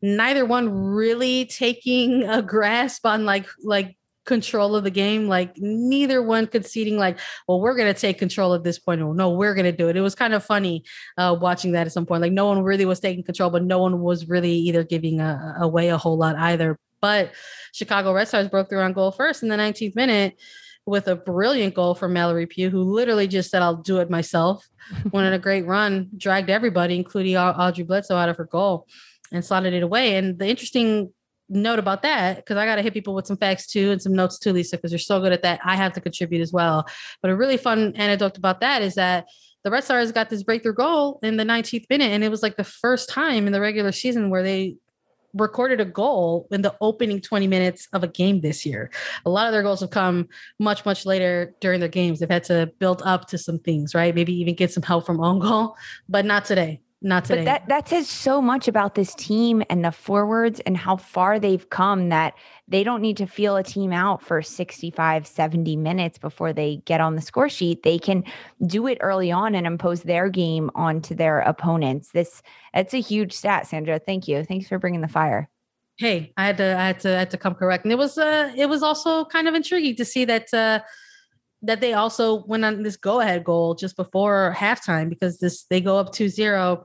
neither 0.00 0.44
one 0.44 0.70
really 0.70 1.44
taking 1.46 2.22
a 2.22 2.40
grasp 2.54 3.04
on 3.04 3.24
like 3.24 3.46
like 3.64 3.97
control 4.28 4.76
of 4.76 4.84
the 4.84 4.90
game. 4.90 5.26
Like 5.26 5.56
neither 5.56 6.22
one 6.22 6.46
conceding, 6.46 6.98
like, 6.98 7.18
well, 7.48 7.60
we're 7.60 7.74
gonna 7.74 7.94
take 7.94 8.18
control 8.18 8.54
at 8.54 8.62
this 8.62 8.78
point. 8.78 9.00
Or 9.00 9.12
no, 9.14 9.30
we're 9.30 9.54
gonna 9.54 9.72
do 9.72 9.88
it. 9.88 9.96
It 9.96 10.02
was 10.02 10.14
kind 10.14 10.34
of 10.34 10.44
funny 10.44 10.84
uh, 11.16 11.36
watching 11.40 11.72
that 11.72 11.86
at 11.86 11.92
some 11.92 12.06
point. 12.06 12.22
Like 12.22 12.32
no 12.32 12.46
one 12.46 12.62
really 12.62 12.84
was 12.84 13.00
taking 13.00 13.24
control, 13.24 13.50
but 13.50 13.64
no 13.64 13.80
one 13.80 14.00
was 14.00 14.28
really 14.28 14.52
either 14.52 14.84
giving 14.84 15.20
a, 15.20 15.56
away 15.60 15.88
a 15.88 15.98
whole 15.98 16.16
lot 16.16 16.36
either. 16.36 16.78
But 17.00 17.32
Chicago 17.72 18.12
Red 18.12 18.28
Stars 18.28 18.48
broke 18.48 18.68
through 18.68 18.82
on 18.82 18.92
goal 18.92 19.10
first 19.10 19.42
in 19.42 19.48
the 19.48 19.56
19th 19.56 19.96
minute 19.96 20.38
with 20.84 21.08
a 21.08 21.16
brilliant 21.16 21.74
goal 21.74 21.94
from 21.94 22.12
Mallory 22.12 22.46
Pugh, 22.46 22.70
who 22.70 22.82
literally 22.82 23.28
just 23.28 23.50
said, 23.50 23.62
I'll 23.62 23.76
do 23.76 23.98
it 23.98 24.10
myself. 24.10 24.68
Went 25.12 25.26
on 25.26 25.32
a 25.32 25.38
great 25.38 25.66
run, 25.66 26.08
dragged 26.16 26.50
everybody, 26.50 26.96
including 26.96 27.36
Aubrey 27.36 27.84
Bledsoe, 27.84 28.16
out 28.16 28.28
of 28.28 28.36
her 28.36 28.46
goal 28.46 28.86
and 29.32 29.44
slotted 29.44 29.74
it 29.74 29.82
away. 29.82 30.16
And 30.16 30.38
the 30.38 30.46
interesting 30.46 31.12
note 31.48 31.78
about 31.78 32.02
that 32.02 32.36
because 32.36 32.56
I 32.56 32.66
got 32.66 32.76
to 32.76 32.82
hit 32.82 32.94
people 32.94 33.14
with 33.14 33.26
some 33.26 33.36
facts 33.36 33.66
too 33.66 33.90
and 33.90 34.00
some 34.00 34.14
notes 34.14 34.38
too, 34.38 34.52
Lisa, 34.52 34.76
because 34.76 34.92
you're 34.92 34.98
so 34.98 35.20
good 35.20 35.32
at 35.32 35.42
that. 35.42 35.60
I 35.64 35.76
have 35.76 35.92
to 35.94 36.00
contribute 36.00 36.42
as 36.42 36.52
well. 36.52 36.86
But 37.22 37.30
a 37.30 37.36
really 37.36 37.56
fun 37.56 37.94
anecdote 37.96 38.36
about 38.36 38.60
that 38.60 38.82
is 38.82 38.94
that 38.96 39.26
the 39.64 39.70
Red 39.70 39.84
Stars 39.84 40.12
got 40.12 40.30
this 40.30 40.42
breakthrough 40.42 40.74
goal 40.74 41.18
in 41.22 41.36
the 41.36 41.44
19th 41.44 41.86
minute, 41.90 42.10
and 42.10 42.22
it 42.22 42.30
was 42.30 42.42
like 42.42 42.56
the 42.56 42.64
first 42.64 43.08
time 43.08 43.46
in 43.46 43.52
the 43.52 43.60
regular 43.60 43.92
season 43.92 44.30
where 44.30 44.42
they 44.42 44.76
recorded 45.34 45.80
a 45.80 45.84
goal 45.84 46.48
in 46.50 46.62
the 46.62 46.74
opening 46.80 47.20
20 47.20 47.46
minutes 47.46 47.88
of 47.92 48.02
a 48.02 48.08
game 48.08 48.40
this 48.40 48.64
year. 48.64 48.90
A 49.26 49.30
lot 49.30 49.46
of 49.46 49.52
their 49.52 49.62
goals 49.62 49.80
have 49.80 49.90
come 49.90 50.28
much, 50.58 50.86
much 50.86 51.04
later 51.04 51.54
during 51.60 51.80
their 51.80 51.88
games. 51.88 52.20
They've 52.20 52.30
had 52.30 52.44
to 52.44 52.70
build 52.78 53.02
up 53.04 53.26
to 53.28 53.38
some 53.38 53.58
things, 53.58 53.94
right? 53.94 54.14
Maybe 54.14 54.32
even 54.40 54.54
get 54.54 54.72
some 54.72 54.82
help 54.82 55.04
from 55.04 55.20
own 55.20 55.38
goal, 55.40 55.76
but 56.08 56.24
not 56.24 56.44
today 56.44 56.80
not 57.00 57.24
today. 57.24 57.40
But 57.40 57.44
that 57.44 57.68
that 57.68 57.88
says 57.88 58.08
so 58.08 58.42
much 58.42 58.66
about 58.66 58.94
this 58.94 59.14
team 59.14 59.62
and 59.70 59.84
the 59.84 59.92
forwards 59.92 60.60
and 60.60 60.76
how 60.76 60.96
far 60.96 61.38
they've 61.38 61.68
come 61.70 62.08
that 62.08 62.34
they 62.66 62.82
don't 62.82 63.00
need 63.00 63.16
to 63.18 63.26
feel 63.26 63.56
a 63.56 63.62
team 63.62 63.92
out 63.92 64.20
for 64.20 64.42
65 64.42 65.26
70 65.26 65.76
minutes 65.76 66.18
before 66.18 66.52
they 66.52 66.82
get 66.86 67.00
on 67.00 67.14
the 67.14 67.22
score 67.22 67.48
sheet. 67.48 67.84
They 67.84 67.98
can 67.98 68.24
do 68.66 68.88
it 68.88 68.98
early 69.00 69.30
on 69.30 69.54
and 69.54 69.66
impose 69.66 70.02
their 70.02 70.28
game 70.28 70.70
onto 70.74 71.14
their 71.14 71.40
opponents. 71.40 72.10
This 72.10 72.42
it's 72.74 72.94
a 72.94 73.00
huge 73.00 73.32
stat, 73.32 73.68
Sandra. 73.68 74.00
Thank 74.00 74.26
you. 74.26 74.42
Thanks 74.42 74.68
for 74.68 74.78
bringing 74.78 75.00
the 75.00 75.08
fire. 75.08 75.48
Hey, 75.98 76.32
I 76.36 76.46
had 76.46 76.56
to 76.56 76.76
I 76.76 76.86
had 76.88 77.00
to 77.00 77.14
I 77.14 77.18
had 77.20 77.30
to 77.30 77.38
come 77.38 77.54
correct. 77.54 77.84
And 77.84 77.92
it 77.92 77.98
was 77.98 78.18
uh 78.18 78.52
it 78.56 78.68
was 78.68 78.82
also 78.82 79.24
kind 79.26 79.46
of 79.46 79.54
intriguing 79.54 79.94
to 79.96 80.04
see 80.04 80.24
that 80.24 80.52
uh 80.52 80.80
that 81.62 81.80
they 81.80 81.92
also 81.92 82.44
went 82.44 82.64
on 82.64 82.82
this 82.82 82.96
go 82.96 83.20
ahead 83.20 83.44
goal 83.44 83.74
just 83.74 83.96
before 83.96 84.54
halftime 84.56 85.08
because 85.08 85.38
this 85.38 85.64
they 85.64 85.80
go 85.80 85.98
up 85.98 86.12
2-0 86.12 86.84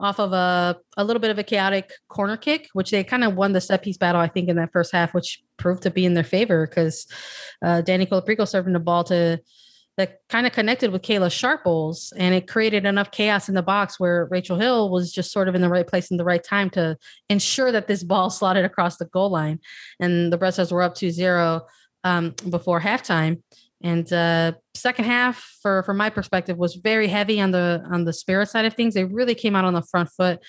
off 0.00 0.18
of 0.18 0.32
a, 0.32 0.76
a 0.96 1.04
little 1.04 1.20
bit 1.20 1.30
of 1.30 1.38
a 1.38 1.44
chaotic 1.44 1.92
corner 2.08 2.36
kick, 2.36 2.68
which 2.72 2.90
they 2.90 3.04
kind 3.04 3.24
of 3.24 3.36
won 3.36 3.52
the 3.52 3.60
set 3.60 3.82
piece 3.82 3.96
battle, 3.96 4.20
I 4.20 4.28
think, 4.28 4.48
in 4.48 4.56
that 4.56 4.72
first 4.72 4.92
half, 4.92 5.14
which 5.14 5.42
proved 5.56 5.82
to 5.84 5.90
be 5.90 6.04
in 6.04 6.14
their 6.14 6.24
favor 6.24 6.66
because 6.66 7.06
uh, 7.62 7.82
Dani 7.84 8.08
Colaprico 8.08 8.46
serving 8.46 8.72
the 8.72 8.80
ball 8.80 9.04
to 9.04 9.40
that 9.96 10.18
kind 10.28 10.46
of 10.46 10.52
connected 10.52 10.90
with 10.90 11.02
Kayla 11.02 11.30
Sharples 11.30 12.12
and 12.16 12.34
it 12.34 12.48
created 12.48 12.84
enough 12.84 13.12
chaos 13.12 13.48
in 13.48 13.54
the 13.54 13.62
box 13.62 14.00
where 14.00 14.26
Rachel 14.28 14.58
Hill 14.58 14.90
was 14.90 15.12
just 15.12 15.30
sort 15.30 15.48
of 15.48 15.54
in 15.54 15.60
the 15.60 15.68
right 15.68 15.86
place 15.86 16.10
in 16.10 16.16
the 16.16 16.24
right 16.24 16.42
time 16.42 16.68
to 16.70 16.96
ensure 17.28 17.70
that 17.70 17.86
this 17.86 18.02
ball 18.02 18.28
slotted 18.30 18.64
across 18.64 18.96
the 18.96 19.04
goal 19.04 19.30
line. 19.30 19.60
And 20.00 20.32
the 20.32 20.38
Red 20.38 20.54
Stars 20.54 20.72
were 20.72 20.82
up 20.82 20.96
2 20.96 21.10
0 21.10 21.66
um, 22.02 22.34
before 22.50 22.80
halftime. 22.80 23.42
And 23.84 24.10
uh, 24.12 24.52
second 24.74 25.04
half, 25.04 25.44
for 25.60 25.82
from 25.82 25.98
my 25.98 26.08
perspective, 26.08 26.56
was 26.56 26.74
very 26.74 27.06
heavy 27.06 27.38
on 27.38 27.50
the 27.50 27.86
on 27.92 28.04
the 28.04 28.14
spirit 28.14 28.48
side 28.48 28.64
of 28.64 28.72
things. 28.72 28.94
They 28.94 29.04
really 29.04 29.34
came 29.34 29.54
out 29.54 29.66
on 29.66 29.74
the 29.74 29.82
front 29.82 30.08
foot 30.08 30.40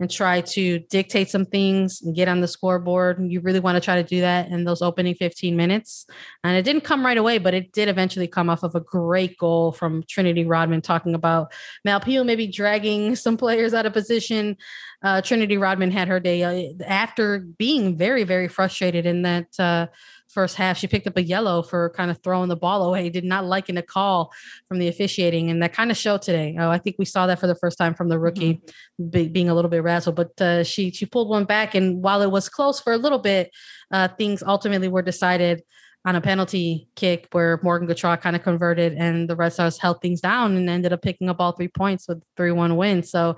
and 0.00 0.10
tried 0.10 0.46
to 0.46 0.78
dictate 0.78 1.28
some 1.28 1.44
things 1.44 2.00
and 2.00 2.14
get 2.14 2.28
on 2.28 2.40
the 2.40 2.48
scoreboard. 2.48 3.18
You 3.20 3.40
really 3.40 3.60
want 3.60 3.76
to 3.76 3.80
try 3.80 4.00
to 4.00 4.08
do 4.08 4.20
that 4.20 4.48
in 4.48 4.64
those 4.64 4.80
opening 4.80 5.14
15 5.16 5.56
minutes. 5.56 6.06
And 6.44 6.56
it 6.56 6.62
didn't 6.62 6.82
come 6.82 7.04
right 7.04 7.18
away, 7.18 7.38
but 7.38 7.52
it 7.52 7.72
did 7.72 7.88
eventually 7.88 8.28
come 8.28 8.48
off 8.48 8.62
of 8.62 8.74
a 8.74 8.80
great 8.80 9.36
goal 9.38 9.72
from 9.72 10.04
Trinity 10.08 10.44
Rodman 10.44 10.82
talking 10.82 11.14
about 11.14 11.52
Mal 11.84 12.00
Pugh 12.00 12.24
maybe 12.24 12.46
dragging 12.46 13.16
some 13.16 13.36
players 13.36 13.74
out 13.74 13.86
of 13.86 13.92
position. 13.92 14.56
Uh, 15.02 15.20
Trinity 15.20 15.58
Rodman 15.58 15.90
had 15.90 16.08
her 16.08 16.20
day 16.20 16.42
uh, 16.42 16.84
after 16.86 17.40
being 17.40 17.96
very, 17.96 18.24
very 18.24 18.48
frustrated 18.48 19.04
in 19.04 19.22
that. 19.22 19.90
First 20.28 20.56
half. 20.56 20.76
She 20.76 20.86
picked 20.86 21.06
up 21.06 21.16
a 21.16 21.22
yellow 21.22 21.62
for 21.62 21.90
kind 21.90 22.10
of 22.10 22.22
throwing 22.22 22.48
the 22.48 22.56
ball 22.56 22.84
away. 22.84 23.08
Did 23.08 23.24
not 23.24 23.46
liking 23.46 23.76
a 23.78 23.82
call 23.82 24.32
from 24.66 24.78
the 24.78 24.88
officiating, 24.88 25.50
and 25.50 25.62
that 25.62 25.72
kind 25.72 25.90
of 25.90 25.96
showed 25.96 26.22
today. 26.22 26.56
Oh, 26.58 26.68
I 26.68 26.78
think 26.78 26.96
we 26.98 27.04
saw 27.04 27.26
that 27.26 27.38
for 27.38 27.46
the 27.46 27.54
first 27.54 27.78
time 27.78 27.94
from 27.94 28.08
the 28.08 28.18
rookie 28.18 28.54
mm-hmm. 28.54 29.08
be, 29.08 29.28
being 29.28 29.48
a 29.48 29.54
little 29.54 29.70
bit 29.70 29.82
razzled. 29.82 30.16
But 30.16 30.40
uh, 30.40 30.64
she 30.64 30.90
she 30.90 31.06
pulled 31.06 31.30
one 31.30 31.44
back, 31.44 31.74
and 31.74 32.02
while 32.02 32.20
it 32.22 32.30
was 32.30 32.48
close 32.48 32.78
for 32.78 32.92
a 32.92 32.98
little 32.98 33.18
bit, 33.18 33.50
uh, 33.90 34.08
things 34.18 34.42
ultimately 34.42 34.88
were 34.88 35.02
decided 35.02 35.62
on 36.04 36.16
a 36.16 36.20
penalty 36.20 36.88
kick 36.96 37.28
where 37.32 37.60
Morgan 37.62 37.88
Gautrat 37.88 38.20
kind 38.20 38.36
of 38.36 38.42
converted 38.42 38.94
and 38.94 39.28
the 39.28 39.36
Red 39.36 39.52
Stars 39.52 39.78
held 39.78 40.00
things 40.00 40.20
down 40.20 40.56
and 40.56 40.70
ended 40.70 40.92
up 40.92 41.02
picking 41.02 41.28
up 41.28 41.36
all 41.38 41.52
three 41.52 41.68
points 41.68 42.06
with 42.08 42.22
3 42.36 42.52
1 42.52 42.76
win. 42.76 43.02
So 43.02 43.36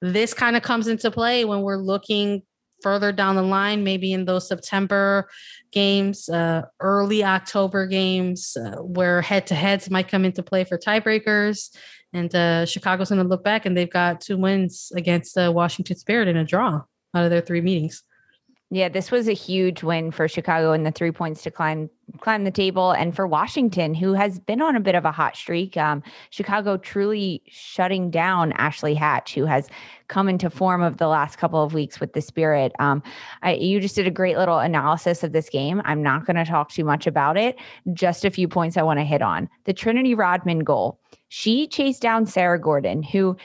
this 0.00 0.32
kind 0.32 0.56
of 0.56 0.62
comes 0.62 0.86
into 0.86 1.10
play 1.10 1.44
when 1.44 1.62
we're 1.62 1.76
looking 1.76 2.42
further 2.82 3.12
down 3.12 3.36
the 3.36 3.42
line, 3.42 3.84
maybe 3.84 4.12
in 4.12 4.24
those 4.24 4.48
September 4.48 5.28
games, 5.72 6.28
uh, 6.28 6.62
early 6.80 7.24
October 7.24 7.86
games, 7.86 8.56
uh, 8.56 8.82
where 8.82 9.22
head 9.22 9.46
to 9.48 9.54
heads 9.54 9.90
might 9.90 10.08
come 10.08 10.24
into 10.24 10.42
play 10.42 10.64
for 10.64 10.78
tiebreakers. 10.78 11.74
And 12.12 12.34
uh, 12.34 12.66
Chicago's 12.66 13.10
going 13.10 13.22
to 13.22 13.28
look 13.28 13.44
back 13.44 13.66
and 13.66 13.76
they've 13.76 13.90
got 13.90 14.20
two 14.20 14.38
wins 14.38 14.92
against 14.94 15.36
uh, 15.36 15.52
Washington 15.54 15.96
Spirit 15.96 16.28
in 16.28 16.36
a 16.36 16.44
draw 16.44 16.82
out 17.14 17.24
of 17.24 17.30
their 17.30 17.40
three 17.40 17.60
meetings. 17.60 18.02
Yeah, 18.76 18.90
this 18.90 19.10
was 19.10 19.26
a 19.26 19.32
huge 19.32 19.82
win 19.82 20.10
for 20.10 20.28
Chicago 20.28 20.72
and 20.72 20.84
the 20.84 20.90
three 20.90 21.10
points 21.10 21.42
to 21.44 21.50
climb 21.50 21.88
climb 22.20 22.44
the 22.44 22.50
table, 22.50 22.90
and 22.90 23.16
for 23.16 23.26
Washington, 23.26 23.94
who 23.94 24.12
has 24.12 24.38
been 24.38 24.60
on 24.60 24.76
a 24.76 24.80
bit 24.80 24.94
of 24.94 25.06
a 25.06 25.10
hot 25.10 25.34
streak. 25.34 25.78
Um, 25.78 26.02
Chicago 26.28 26.76
truly 26.76 27.42
shutting 27.48 28.10
down 28.10 28.52
Ashley 28.52 28.94
Hatch, 28.94 29.34
who 29.34 29.46
has 29.46 29.70
come 30.08 30.28
into 30.28 30.50
form 30.50 30.82
of 30.82 30.98
the 30.98 31.08
last 31.08 31.38
couple 31.38 31.62
of 31.62 31.72
weeks 31.72 32.00
with 32.00 32.12
the 32.12 32.20
Spirit. 32.20 32.72
Um, 32.78 33.02
I, 33.42 33.54
you 33.54 33.80
just 33.80 33.96
did 33.96 34.06
a 34.06 34.10
great 34.10 34.36
little 34.36 34.58
analysis 34.58 35.24
of 35.24 35.32
this 35.32 35.48
game. 35.48 35.80
I'm 35.86 36.02
not 36.02 36.26
going 36.26 36.36
to 36.36 36.44
talk 36.44 36.70
too 36.70 36.84
much 36.84 37.06
about 37.06 37.38
it. 37.38 37.56
Just 37.94 38.26
a 38.26 38.30
few 38.30 38.46
points 38.46 38.76
I 38.76 38.82
want 38.82 38.98
to 38.98 39.04
hit 39.04 39.22
on. 39.22 39.48
The 39.64 39.72
Trinity 39.72 40.14
Rodman 40.14 40.60
goal. 40.60 41.00
She 41.28 41.66
chased 41.66 42.02
down 42.02 42.26
Sarah 42.26 42.60
Gordon, 42.60 43.02
who 43.02 43.36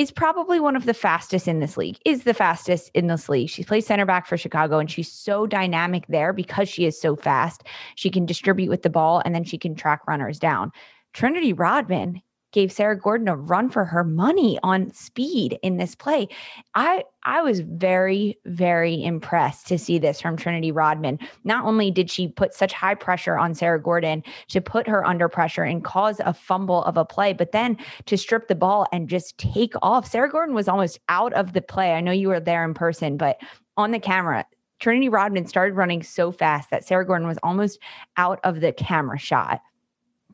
is 0.00 0.10
probably 0.10 0.58
one 0.58 0.76
of 0.76 0.86
the 0.86 0.94
fastest 0.94 1.46
in 1.46 1.60
this 1.60 1.76
league, 1.76 1.98
is 2.06 2.24
the 2.24 2.32
fastest 2.32 2.90
in 2.94 3.06
this 3.06 3.28
league. 3.28 3.50
She 3.50 3.64
plays 3.64 3.84
center 3.84 4.06
back 4.06 4.26
for 4.26 4.38
Chicago 4.38 4.78
and 4.78 4.90
she's 4.90 5.12
so 5.12 5.46
dynamic 5.46 6.06
there 6.08 6.32
because 6.32 6.70
she 6.70 6.86
is 6.86 6.98
so 6.98 7.16
fast. 7.16 7.64
She 7.96 8.08
can 8.08 8.24
distribute 8.24 8.70
with 8.70 8.80
the 8.80 8.88
ball 8.88 9.20
and 9.22 9.34
then 9.34 9.44
she 9.44 9.58
can 9.58 9.74
track 9.74 10.00
runners 10.08 10.38
down. 10.38 10.72
Trinity 11.12 11.52
Rodman 11.52 12.22
gave 12.52 12.72
Sarah 12.72 12.98
Gordon 12.98 13.28
a 13.28 13.36
run 13.36 13.68
for 13.68 13.84
her 13.84 14.04
money 14.04 14.58
on 14.62 14.92
speed 14.92 15.58
in 15.62 15.76
this 15.76 15.94
play. 15.94 16.28
I 16.74 17.04
I 17.24 17.42
was 17.42 17.60
very 17.60 18.38
very 18.46 19.02
impressed 19.02 19.66
to 19.68 19.78
see 19.78 19.98
this 19.98 20.20
from 20.20 20.36
Trinity 20.36 20.72
Rodman. 20.72 21.18
Not 21.44 21.64
only 21.64 21.90
did 21.90 22.10
she 22.10 22.28
put 22.28 22.54
such 22.54 22.72
high 22.72 22.94
pressure 22.94 23.38
on 23.38 23.54
Sarah 23.54 23.80
Gordon 23.80 24.22
to 24.48 24.60
put 24.60 24.88
her 24.88 25.06
under 25.06 25.28
pressure 25.28 25.64
and 25.64 25.84
cause 25.84 26.20
a 26.20 26.34
fumble 26.34 26.82
of 26.84 26.96
a 26.96 27.04
play, 27.04 27.32
but 27.32 27.52
then 27.52 27.76
to 28.06 28.16
strip 28.16 28.48
the 28.48 28.54
ball 28.54 28.86
and 28.92 29.08
just 29.08 29.36
take 29.38 29.74
off. 29.82 30.10
Sarah 30.10 30.30
Gordon 30.30 30.54
was 30.54 30.68
almost 30.68 30.98
out 31.08 31.32
of 31.34 31.52
the 31.52 31.62
play. 31.62 31.92
I 31.92 32.00
know 32.00 32.12
you 32.12 32.28
were 32.28 32.40
there 32.40 32.64
in 32.64 32.74
person, 32.74 33.16
but 33.16 33.38
on 33.76 33.90
the 33.90 34.00
camera, 34.00 34.44
Trinity 34.80 35.10
Rodman 35.10 35.46
started 35.46 35.74
running 35.74 36.02
so 36.02 36.32
fast 36.32 36.70
that 36.70 36.86
Sarah 36.86 37.06
Gordon 37.06 37.28
was 37.28 37.38
almost 37.42 37.78
out 38.16 38.40
of 38.44 38.60
the 38.60 38.72
camera 38.72 39.18
shot 39.18 39.60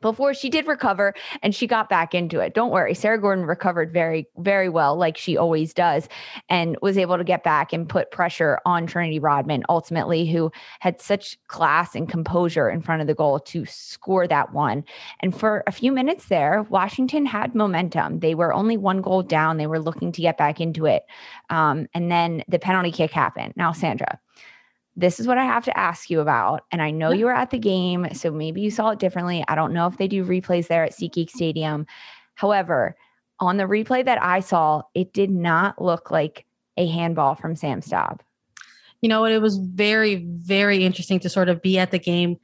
before 0.00 0.34
she 0.34 0.50
did 0.50 0.66
recover 0.66 1.14
and 1.42 1.54
she 1.54 1.66
got 1.66 1.88
back 1.88 2.14
into 2.14 2.40
it. 2.40 2.54
Don't 2.54 2.70
worry. 2.70 2.94
Sarah 2.94 3.20
Gordon 3.20 3.44
recovered 3.44 3.92
very, 3.92 4.26
very 4.38 4.68
well, 4.68 4.96
like 4.96 5.16
she 5.16 5.36
always 5.36 5.72
does, 5.72 6.08
and 6.48 6.76
was 6.82 6.98
able 6.98 7.18
to 7.18 7.24
get 7.24 7.44
back 7.44 7.72
and 7.72 7.88
put 7.88 8.10
pressure 8.10 8.58
on 8.64 8.86
Trinity 8.86 9.18
Rodman, 9.18 9.64
ultimately, 9.68 10.26
who 10.26 10.50
had 10.80 11.00
such 11.00 11.38
class 11.48 11.94
and 11.94 12.08
composure 12.08 12.68
in 12.68 12.82
front 12.82 13.00
of 13.00 13.06
the 13.06 13.14
goal 13.14 13.40
to 13.40 13.64
score 13.66 14.26
that 14.26 14.52
one. 14.52 14.84
And 15.20 15.38
for 15.38 15.62
a 15.66 15.72
few 15.72 15.92
minutes 15.92 16.26
there, 16.26 16.66
Washington 16.68 17.26
had 17.26 17.54
momentum. 17.54 18.20
They 18.20 18.34
were 18.34 18.52
only 18.52 18.76
one 18.76 19.00
goal 19.00 19.22
down. 19.22 19.56
They 19.56 19.66
were 19.66 19.80
looking 19.80 20.12
to 20.12 20.20
get 20.20 20.38
back 20.38 20.60
into 20.60 20.86
it. 20.86 21.04
Um, 21.50 21.86
and 21.94 22.10
then 22.10 22.42
the 22.48 22.58
penalty 22.58 22.92
kick 22.92 23.10
happened. 23.10 23.54
Now, 23.56 23.72
Sandra, 23.72 24.20
this 24.96 25.20
is 25.20 25.26
what 25.26 25.38
I 25.38 25.44
have 25.44 25.64
to 25.64 25.78
ask 25.78 26.08
you 26.08 26.20
about. 26.20 26.64
And 26.72 26.80
I 26.80 26.90
know 26.90 27.12
you 27.12 27.26
were 27.26 27.34
at 27.34 27.50
the 27.50 27.58
game, 27.58 28.08
so 28.14 28.30
maybe 28.30 28.62
you 28.62 28.70
saw 28.70 28.90
it 28.90 28.98
differently. 28.98 29.44
I 29.46 29.54
don't 29.54 29.74
know 29.74 29.86
if 29.86 29.98
they 29.98 30.08
do 30.08 30.24
replays 30.24 30.68
there 30.68 30.84
at 30.84 30.92
SeatGeek 30.92 31.30
Stadium. 31.30 31.86
However, 32.34 32.96
on 33.38 33.58
the 33.58 33.64
replay 33.64 34.04
that 34.04 34.22
I 34.22 34.40
saw, 34.40 34.82
it 34.94 35.12
did 35.12 35.30
not 35.30 35.80
look 35.80 36.10
like 36.10 36.46
a 36.78 36.86
handball 36.86 37.34
from 37.34 37.56
Sam 37.56 37.80
Staab. 37.82 38.20
You 39.02 39.10
know 39.10 39.20
what? 39.20 39.32
It 39.32 39.42
was 39.42 39.58
very, 39.58 40.26
very 40.26 40.84
interesting 40.84 41.20
to 41.20 41.28
sort 41.28 41.50
of 41.50 41.60
be 41.60 41.78
at 41.78 41.90
the 41.90 41.98
game 41.98 42.36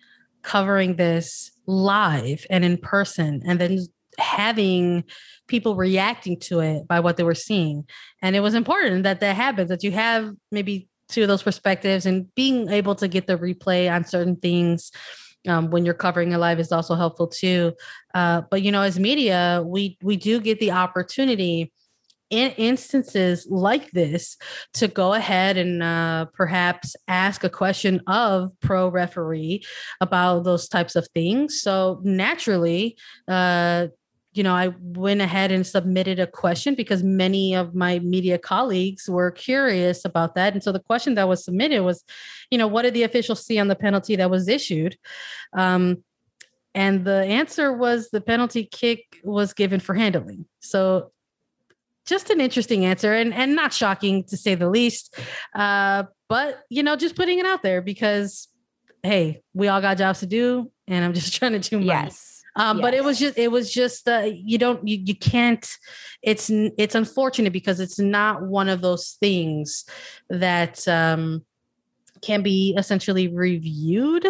covering 0.43 0.97
this 0.97 1.51
live 1.67 2.45
and 2.51 2.65
in 2.65 2.77
person 2.77 3.43
and 3.47 3.59
then 3.59 3.79
having 4.19 5.05
people 5.47 5.75
reacting 5.75 6.39
to 6.39 6.61
it 6.61 6.87
by 6.87 7.01
what 7.01 7.17
they 7.17 7.23
were 7.23 7.35
seeing. 7.35 7.85
And 8.21 8.37
it 8.37 8.41
was 8.41 8.55
important 8.55 9.05
that 9.05 9.21
that 9.21 9.37
happens, 9.37 9.71
that 9.71 9.83
you 9.83 9.93
have 9.93 10.31
maybe 10.51 10.89
to 11.13 11.27
those 11.27 11.43
perspectives 11.43 12.07
and 12.07 12.33
being 12.35 12.69
able 12.69 12.95
to 12.97 13.09
get 13.09 13.27
the 13.27 13.39
replay 13.39 13.93
on 13.93 14.05
certain 14.05 14.37
things 14.37 14.93
um, 15.49 15.71
when 15.71 15.85
you're 15.85 15.95
covering 15.95 16.35
a 16.35 16.39
live 16.39 16.61
is 16.61 16.73
also 16.73 16.95
helpful 16.95 17.27
too. 17.27 17.73
Uh, 18.15 18.43
but 18.51 18.63
you 18.63 18.73
know, 18.73 18.83
as 18.83 18.99
media, 18.99 19.63
we 19.65 19.97
we 20.03 20.17
do 20.17 20.41
get 20.41 20.61
the 20.61 20.71
opportunity 20.71 21.73
in 22.31 22.51
instances 22.53 23.47
like 23.51 23.91
this 23.91 24.39
to 24.73 24.89
go 24.89 25.13
ahead 25.13 25.59
and 25.59 25.83
uh, 25.83 26.25
perhaps 26.33 26.97
ask 27.07 27.45
a 27.45 27.51
question 27.51 28.01
of 28.07 28.51
pro 28.61 28.89
referee 28.89 29.63
about 30.01 30.45
those 30.45 30.67
types 30.67 30.97
of 30.97 31.07
things. 31.15 31.61
So 31.61 32.01
naturally, 32.03 32.97
uh, 33.29 33.89
you 34.35 34.43
know, 34.43 34.55
I 34.55 34.75
went 34.81 35.21
ahead 35.21 35.53
and 35.53 35.67
submitted 35.67 36.19
a 36.19 36.27
question 36.27 36.75
because 36.75 37.03
many 37.03 37.55
of 37.55 37.75
my 37.75 37.99
media 37.99 38.39
colleagues 38.39 39.09
were 39.09 39.31
curious 39.31 40.05
about 40.05 40.35
that. 40.37 40.55
And 40.55 40.63
so 40.63 40.73
the 40.73 40.81
question 40.81 41.15
that 41.15 41.29
was 41.29 41.45
submitted 41.45 41.83
was, 41.83 42.03
you 42.51 42.57
know, 42.57 42.67
what 42.67 42.83
did 42.83 42.95
the 42.95 43.03
officials 43.03 43.45
see 43.45 43.59
on 43.59 43.69
the 43.69 43.77
penalty 43.77 44.17
that 44.17 44.31
was 44.31 44.49
issued? 44.49 44.97
Um, 45.53 46.03
and 46.75 47.05
the 47.05 47.25
answer 47.25 47.73
was 47.75 48.09
the 48.09 48.23
penalty 48.23 48.65
kick 48.65 49.19
was 49.23 49.53
given 49.53 49.81
for 49.81 49.95
handling. 49.95 50.47
So 50.61 51.13
just 52.07 52.31
an 52.31 52.41
interesting 52.41 52.87
answer 52.87 53.13
and, 53.13 53.35
and 53.35 53.55
not 53.55 53.75
shocking 53.75 54.25
to 54.25 54.39
say 54.39 54.55
the 54.55 54.71
least. 54.71 55.15
Uh, 55.55 56.05
but, 56.31 56.63
you 56.71 56.83
know, 56.83 56.97
just 56.97 57.17
putting 57.17 57.39
it 57.39 57.45
out 57.45 57.63
there 57.63 57.83
because, 57.83 58.49
hey, 59.03 59.43
we 59.53 59.69
all 59.69 59.83
got 59.83 59.99
jobs 59.99 60.21
to 60.21 60.27
do. 60.27 60.71
And 60.89 61.05
I'm 61.05 61.13
just 61.13 61.35
trying 61.39 61.53
to 61.53 61.59
do 61.59 61.79
my 61.79 61.85
yes 61.85 62.32
um, 62.57 62.79
yes. 62.79 62.83
but 62.83 62.95
it 62.95 63.05
was 63.05 63.19
just 63.19 63.39
it 63.39 63.51
was 63.51 63.73
just 63.73 64.09
uh, 64.09 64.29
you 64.33 64.59
don't 64.59 64.87
you, 64.87 64.99
you 65.05 65.15
can't 65.15 65.77
it's 66.23 66.51
it's 66.51 66.95
unfortunate 66.95 67.53
because 67.53 67.81
it's 67.81 67.99
not 67.99 68.43
one 68.43 68.69
of 68.69 68.81
those 68.81 69.17
things 69.21 69.85
that 70.29 70.87
um 70.89 71.45
can 72.23 72.43
be 72.43 72.75
essentially 72.79 73.27
reviewed 73.29 74.25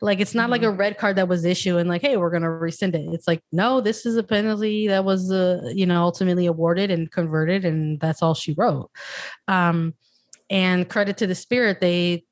like 0.00 0.20
it's 0.20 0.34
not 0.34 0.44
mm-hmm. 0.44 0.52
like 0.52 0.62
a 0.62 0.70
red 0.70 0.96
card 0.96 1.16
that 1.16 1.28
was 1.28 1.44
issued 1.44 1.76
and 1.76 1.88
like 1.88 2.00
hey 2.00 2.16
we're 2.16 2.30
going 2.30 2.42
to 2.42 2.50
rescind 2.50 2.94
it 2.94 3.06
it's 3.12 3.28
like 3.28 3.42
no 3.52 3.80
this 3.80 4.06
is 4.06 4.16
a 4.16 4.22
penalty 4.22 4.88
that 4.88 5.04
was 5.04 5.30
uh, 5.30 5.60
you 5.74 5.84
know 5.86 6.02
ultimately 6.02 6.46
awarded 6.46 6.90
and 6.90 7.12
converted 7.12 7.64
and 7.64 8.00
that's 8.00 8.22
all 8.22 8.34
she 8.34 8.54
wrote 8.56 8.90
um 9.48 9.94
and 10.48 10.88
credit 10.88 11.18
to 11.18 11.26
the 11.26 11.34
spirit 11.34 11.80
they 11.80 12.24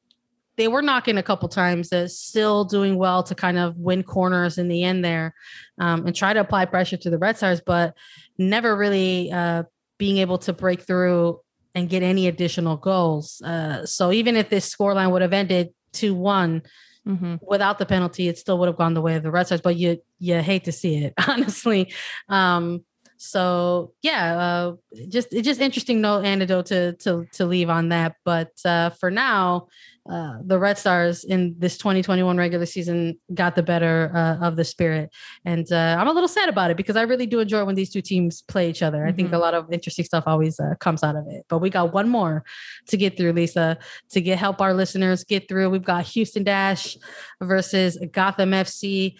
they 0.56 0.68
were 0.68 0.82
knocking 0.82 1.18
a 1.18 1.22
couple 1.22 1.48
times, 1.48 1.92
uh, 1.92 2.08
still 2.08 2.64
doing 2.64 2.96
well 2.96 3.22
to 3.24 3.34
kind 3.34 3.58
of 3.58 3.76
win 3.76 4.02
corners 4.02 4.58
in 4.58 4.68
the 4.68 4.84
end 4.84 5.04
there, 5.04 5.34
um, 5.78 6.06
and 6.06 6.14
try 6.14 6.32
to 6.32 6.40
apply 6.40 6.64
pressure 6.66 6.96
to 6.96 7.10
the 7.10 7.18
Red 7.18 7.36
Stars, 7.36 7.60
but 7.60 7.94
never 8.38 8.76
really 8.76 9.32
uh, 9.32 9.64
being 9.98 10.18
able 10.18 10.38
to 10.38 10.52
break 10.52 10.82
through 10.82 11.40
and 11.74 11.88
get 11.88 12.02
any 12.02 12.28
additional 12.28 12.76
goals. 12.76 13.42
Uh, 13.42 13.84
so 13.84 14.12
even 14.12 14.36
if 14.36 14.48
this 14.48 14.72
scoreline 14.72 15.10
would 15.10 15.22
have 15.22 15.32
ended 15.32 15.70
two 15.92 16.14
one. 16.14 16.62
Mm-hmm. 17.06 17.34
Without 17.46 17.78
the 17.78 17.84
penalty, 17.84 18.28
it 18.28 18.38
still 18.38 18.58
would 18.58 18.66
have 18.66 18.78
gone 18.78 18.94
the 18.94 19.02
way 19.02 19.14
of 19.14 19.22
the 19.22 19.30
Red 19.30 19.44
Stars, 19.44 19.60
but 19.60 19.76
you 19.76 20.00
you 20.18 20.40
hate 20.40 20.64
to 20.64 20.72
see 20.72 21.04
it, 21.04 21.12
honestly. 21.28 21.92
Um, 22.30 22.82
so 23.16 23.92
yeah, 24.02 24.36
uh, 24.36 24.72
just 25.08 25.32
it's 25.32 25.46
just 25.46 25.60
interesting 25.60 26.00
no 26.00 26.20
antidote 26.20 26.66
to 26.66 26.92
to 26.96 27.26
to 27.32 27.46
leave 27.46 27.70
on 27.70 27.88
that. 27.90 28.16
But 28.24 28.52
uh, 28.64 28.90
for 28.90 29.10
now, 29.10 29.68
uh, 30.10 30.38
the 30.44 30.58
Red 30.58 30.78
Stars 30.78 31.24
in 31.24 31.54
this 31.58 31.78
2021 31.78 32.36
regular 32.36 32.66
season 32.66 33.18
got 33.32 33.54
the 33.54 33.62
better 33.62 34.10
uh, 34.14 34.44
of 34.44 34.56
the 34.56 34.64
spirit, 34.64 35.10
and 35.44 35.70
uh, 35.72 35.96
I'm 35.98 36.08
a 36.08 36.12
little 36.12 36.28
sad 36.28 36.48
about 36.48 36.70
it 36.70 36.76
because 36.76 36.96
I 36.96 37.02
really 37.02 37.26
do 37.26 37.40
enjoy 37.40 37.64
when 37.64 37.76
these 37.76 37.90
two 37.90 38.02
teams 38.02 38.42
play 38.42 38.68
each 38.68 38.82
other. 38.82 38.98
Mm-hmm. 38.98 39.08
I 39.08 39.12
think 39.12 39.28
a 39.28 39.32
mm-hmm. 39.32 39.40
lot 39.40 39.54
of 39.54 39.72
interesting 39.72 40.04
stuff 40.04 40.24
always 40.26 40.58
uh, 40.58 40.74
comes 40.80 41.02
out 41.02 41.16
of 41.16 41.24
it. 41.28 41.46
But 41.48 41.58
we 41.58 41.70
got 41.70 41.92
one 41.92 42.08
more 42.08 42.44
to 42.88 42.96
get 42.96 43.16
through, 43.16 43.32
Lisa, 43.32 43.78
to 44.10 44.20
get 44.20 44.38
help 44.38 44.60
our 44.60 44.74
listeners 44.74 45.24
get 45.24 45.48
through. 45.48 45.70
We've 45.70 45.84
got 45.84 46.04
Houston 46.06 46.42
Dash 46.44 46.96
versus 47.40 47.96
Gotham 48.12 48.50
FC. 48.50 49.14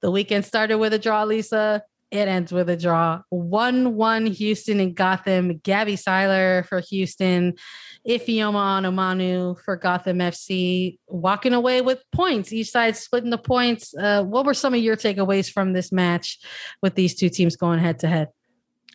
The 0.00 0.10
weekend 0.10 0.44
started 0.44 0.78
with 0.78 0.92
a 0.94 0.98
draw, 0.98 1.24
Lisa. 1.24 1.82
It 2.14 2.28
ends 2.28 2.52
with 2.52 2.70
a 2.70 2.76
draw. 2.76 3.22
1 3.30 3.96
1 3.96 4.26
Houston 4.26 4.78
and 4.78 4.94
Gotham. 4.94 5.58
Gabby 5.58 5.96
Seiler 5.96 6.64
for 6.68 6.78
Houston. 6.78 7.54
Ifeoma 8.08 8.78
Onumonu 8.80 9.60
for 9.60 9.74
Gotham 9.74 10.18
FC. 10.18 10.96
Walking 11.08 11.54
away 11.54 11.80
with 11.80 12.00
points. 12.12 12.52
Each 12.52 12.70
side 12.70 12.96
splitting 12.96 13.30
the 13.30 13.38
points. 13.38 13.96
Uh, 13.96 14.22
what 14.22 14.46
were 14.46 14.54
some 14.54 14.74
of 14.74 14.80
your 14.80 14.96
takeaways 14.96 15.50
from 15.50 15.72
this 15.72 15.90
match 15.90 16.38
with 16.80 16.94
these 16.94 17.16
two 17.16 17.28
teams 17.28 17.56
going 17.56 17.80
head 17.80 17.98
to 17.98 18.06
head? 18.06 18.28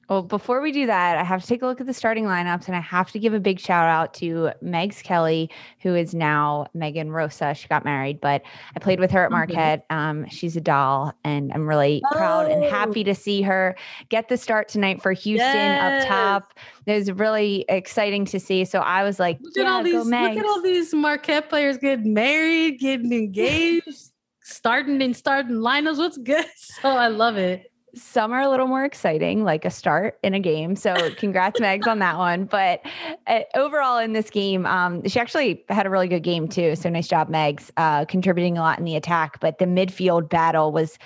Well, 0.10 0.24
before 0.24 0.60
we 0.60 0.72
do 0.72 0.88
that, 0.88 1.20
I 1.20 1.24
have 1.24 1.44
to 1.44 1.48
take 1.48 1.62
a 1.62 1.68
look 1.68 1.80
at 1.80 1.86
the 1.86 1.94
starting 1.94 2.26
lineups 2.26 2.66
and 2.66 2.76
I 2.76 2.80
have 2.80 3.12
to 3.12 3.20
give 3.20 3.36
a 3.36 3.40
big 3.40 3.60
shout 3.60 3.88
out 3.88 4.16
to 4.16 4.50
Megs 4.64 5.04
Kelly, 5.04 5.52
who 5.82 5.94
is 5.94 6.16
now 6.16 6.66
Megan 6.74 7.12
Rosa. 7.12 7.54
She 7.54 7.68
got 7.68 7.86
married, 7.86 8.20
but 8.20 8.42
I 8.76 8.80
played 8.80 9.00
with 9.00 9.12
her 9.12 9.24
at 9.24 9.32
Marquette. 9.32 9.86
Um, 9.92 10.28
she's 10.28 10.56
a 10.56 10.62
doll, 10.62 11.14
and 11.24 11.54
I'm 11.54 11.68
really 11.68 12.02
oh. 12.06 12.16
proud 12.16 12.52
and 12.52 12.64
happy 12.64 13.04
to 13.04 13.14
see 13.14 13.44
her 13.44 13.76
get 14.10 14.30
the 14.30 14.38
start 14.38 14.68
tonight 14.68 15.00
for 15.02 15.12
Houston 15.12 15.38
yes. 15.38 16.04
up 16.04 16.10
top. 16.10 16.54
It 16.88 16.96
was 16.96 17.12
really 17.12 17.66
exciting 17.70 18.26
to 18.26 18.40
see. 18.40 18.66
So 18.66 18.80
I 18.80 19.04
was 19.04 19.20
like, 19.20 19.38
look 19.42 19.54
yeah, 19.56 19.64
at 19.64 19.70
all 19.70 19.84
these, 19.84 19.94
look 19.94 20.14
at 20.14 20.46
all 20.46 20.62
these 20.64 20.92
Marquette 20.92 21.50
players 21.50 21.78
getting 21.78 22.16
married, 22.16 22.80
getting 22.80 23.14
engaged, 23.14 24.12
starting 24.42 25.04
and 25.04 25.16
starting 25.16 25.58
lineups. 25.58 25.98
What's 25.98 26.18
good? 26.18 26.46
So 26.82 26.88
I 26.88 27.10
love 27.10 27.36
it 27.36 27.69
some 27.96 28.32
are 28.32 28.42
a 28.42 28.50
little 28.50 28.68
more 28.68 28.86
exciting, 28.86 29.44
like 29.44 29.66
a 29.66 29.70
start 29.70 30.20
in 30.24 30.34
a 30.34 30.40
game. 30.40 30.76
So 30.76 30.96
congrats, 31.16 31.60
Megs, 31.60 31.88
on 31.88 32.00
that 32.00 32.18
one. 32.18 32.46
But 32.46 32.82
uh, 33.28 33.42
overall 33.56 33.98
in 33.98 34.14
this 34.14 34.30
game, 34.30 34.66
um, 34.66 35.08
she 35.08 35.20
actually 35.20 35.64
had 35.70 35.86
a 35.86 35.90
really 35.90 36.08
good 36.08 36.24
game 36.24 36.48
too. 36.48 36.76
So 36.76 36.90
nice 36.90 37.08
job, 37.08 37.30
Megs, 37.30 37.72
uh, 37.78 38.06
contributing 38.06 38.58
a 38.58 38.62
lot 38.62 38.80
in 38.80 38.86
the 38.86 38.96
attack. 38.96 39.40
But 39.40 39.58
the 39.58 39.66
midfield 39.66 40.30
battle 40.30 40.72
was 40.72 40.98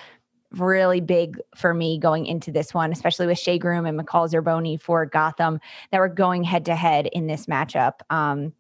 really 0.52 1.02
big 1.02 1.40
for 1.56 1.74
me 1.74 1.98
going 1.98 2.26
into 2.26 2.52
this 2.52 2.74
one, 2.74 2.92
especially 2.92 3.28
with 3.28 3.40
Shea 3.40 3.58
Groom 3.58 3.86
and 3.86 4.00
McCall 4.00 4.30
Zerboni 4.30 4.80
for 4.80 5.06
Gotham 5.06 5.60
that 5.92 6.00
were 6.00 6.10
going 6.10 6.44
head 6.44 6.66
to 6.66 6.76
head 6.76 7.08
in 7.08 7.28
this 7.28 7.48
matchup. 7.48 7.94
Um, 8.10 8.54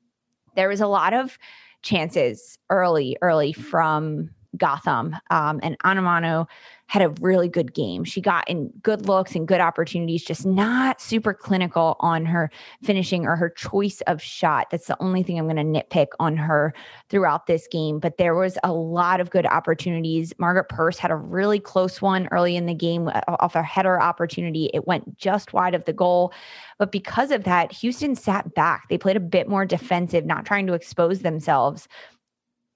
there 0.56 0.70
was 0.70 0.82
a 0.82 0.88
lot 0.88 1.14
of 1.14 1.38
chances 1.84 2.58
early, 2.70 3.18
early 3.22 3.54
from 3.54 4.30
Gotham. 4.58 5.16
Um, 5.30 5.60
and 5.64 5.78
Onumonu 5.80 6.48
had 6.88 7.02
a 7.02 7.10
really 7.22 7.48
good 7.48 7.74
game. 7.74 8.04
She 8.04 8.22
got 8.22 8.48
in 8.48 8.68
good 8.84 9.08
looks 9.08 9.36
and 9.36 9.48
good 9.48 9.62
opportunities, 9.62 10.24
just 10.24 10.46
not 10.46 11.02
super 11.02 11.34
clinical 11.34 11.96
on 12.02 12.26
her 12.26 12.52
finishing 12.84 13.26
or 13.26 13.36
her 13.36 13.50
choice 13.50 14.02
of 14.02 14.22
shot. 14.22 14.70
That's 14.70 14.88
the 14.88 15.02
only 15.02 15.24
thing 15.24 15.40
I'm 15.40 15.48
going 15.48 15.56
to 15.56 15.82
nitpick 15.82 16.10
on 16.20 16.38
her 16.38 16.74
throughout 17.10 17.48
this 17.48 17.68
game. 17.68 18.00
But 18.00 18.18
there 18.18 18.36
was 18.36 18.58
a 18.64 18.72
lot 18.72 19.20
of 19.22 19.32
good 19.32 19.46
opportunities. 19.46 20.34
Margaret 20.38 20.70
Purce 20.70 21.00
had 21.00 21.10
a 21.10 21.16
really 21.16 21.60
close 21.60 22.02
one 22.02 22.28
early 22.32 22.56
in 22.56 22.68
the 22.68 22.76
game 22.76 23.08
uh, 23.08 23.22
off 23.28 23.56
a 23.56 23.64
header 23.64 24.00
opportunity. 24.00 24.70
It 24.74 24.86
went 24.86 25.18
just 25.18 25.54
wide 25.54 25.74
of 25.74 25.86
the 25.86 25.94
goal. 25.94 26.32
But 26.78 26.92
because 26.92 27.32
of 27.32 27.44
that, 27.46 27.72
Houston 27.72 28.16
sat 28.16 28.54
back. 28.54 28.90
They 28.90 28.98
played 28.98 29.18
a 29.18 29.22
bit 29.22 29.50
more 29.50 29.66
defensive, 29.66 30.26
not 30.26 30.46
trying 30.46 30.68
to 30.68 30.74
expose 30.74 31.22
themselves 31.22 31.88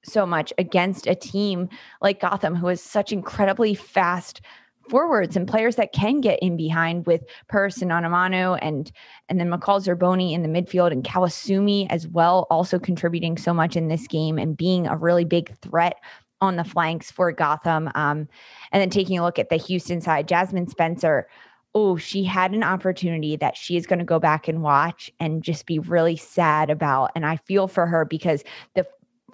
so 0.08 0.26
much 0.26 0.54
against 0.58 1.08
a 1.08 1.16
team 1.16 1.70
like 2.02 2.20
Gotham, 2.20 2.56
who 2.56 2.68
has 2.68 2.82
such 2.82 3.12
incredibly 3.12 3.76
fast 3.76 4.42
forwards 4.90 5.36
and 5.36 5.48
players 5.48 5.76
that 5.76 5.94
can 5.94 6.22
get 6.22 6.40
in 6.40 6.56
behind 6.58 7.06
with 7.06 7.26
Purce 7.50 7.82
and 7.82 7.92
Onumonu 7.92 8.58
and 8.62 8.92
and 9.30 9.40
then 9.40 9.50
McCall 9.50 9.84
Zerboni 9.84 10.34
in 10.34 10.44
the 10.44 10.50
midfield 10.50 10.92
and 10.92 11.04
Kawasumi 11.04 11.88
as 11.90 12.08
well, 12.08 12.48
also 12.50 12.80
contributing 12.80 13.38
so 13.38 13.54
much 13.54 13.76
in 13.76 13.88
this 13.88 14.08
game 14.08 14.38
and 14.38 14.58
being 14.58 14.88
a 14.88 14.96
really 14.96 15.26
big 15.26 15.56
threat 15.60 15.98
on 16.40 16.56
the 16.56 16.64
flanks 16.64 17.12
for 17.12 17.32
Gotham. 17.32 17.90
Um, 17.96 18.28
and 18.72 18.82
then 18.82 18.90
taking 18.90 19.18
a 19.18 19.24
look 19.24 19.40
at 19.40 19.50
the 19.50 19.58
Houston 19.58 20.02
side, 20.02 20.28
Jasmine 20.28 20.68
Spencer. 20.68 21.28
Oh, 21.76 21.98
she 21.98 22.24
had 22.24 22.54
an 22.54 22.64
opportunity 22.64 23.36
that 23.36 23.58
she 23.58 23.76
is 23.76 23.86
going 23.86 24.00
to 24.00 24.06
go 24.06 24.20
back 24.20 24.48
and 24.48 24.64
watch 24.64 25.12
and 25.20 25.44
just 25.44 25.66
be 25.66 25.80
really 25.80 26.16
sad 26.16 26.70
about. 26.70 27.12
And 27.14 27.26
I 27.26 27.38
feel 27.38 27.68
for 27.68 27.86
her 27.86 28.06
because 28.06 28.44
the 28.74 28.88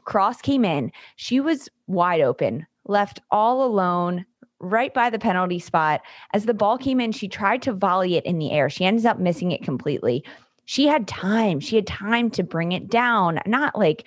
Cross 0.06 0.42
came 0.42 0.66
in. 0.66 0.92
She 1.16 1.40
was 1.40 1.70
wide 1.88 2.22
open, 2.22 2.66
left 2.86 3.20
all 3.32 3.64
alone 3.64 4.26
right 4.60 4.94
by 4.94 5.10
the 5.10 5.20
penalty 5.20 5.60
spot. 5.60 6.02
As 6.34 6.46
the 6.46 6.54
ball 6.54 6.78
came 6.78 7.00
in, 7.00 7.12
she 7.12 7.28
tried 7.28 7.62
to 7.64 7.74
volley 7.74 8.16
it 8.16 8.26
in 8.26 8.40
the 8.40 8.52
air. 8.52 8.70
She 8.70 8.86
ends 8.86 9.06
up 9.06 9.20
missing 9.20 9.52
it 9.52 9.64
completely. 9.64 10.24
She 10.66 10.88
had 10.88 11.08
time. 11.08 11.60
She 11.60 11.76
had 11.76 11.88
time 11.88 12.30
to 12.32 12.44
bring 12.44 12.72
it 12.72 12.90
down, 12.90 13.40
not 13.46 13.78
like 13.78 14.06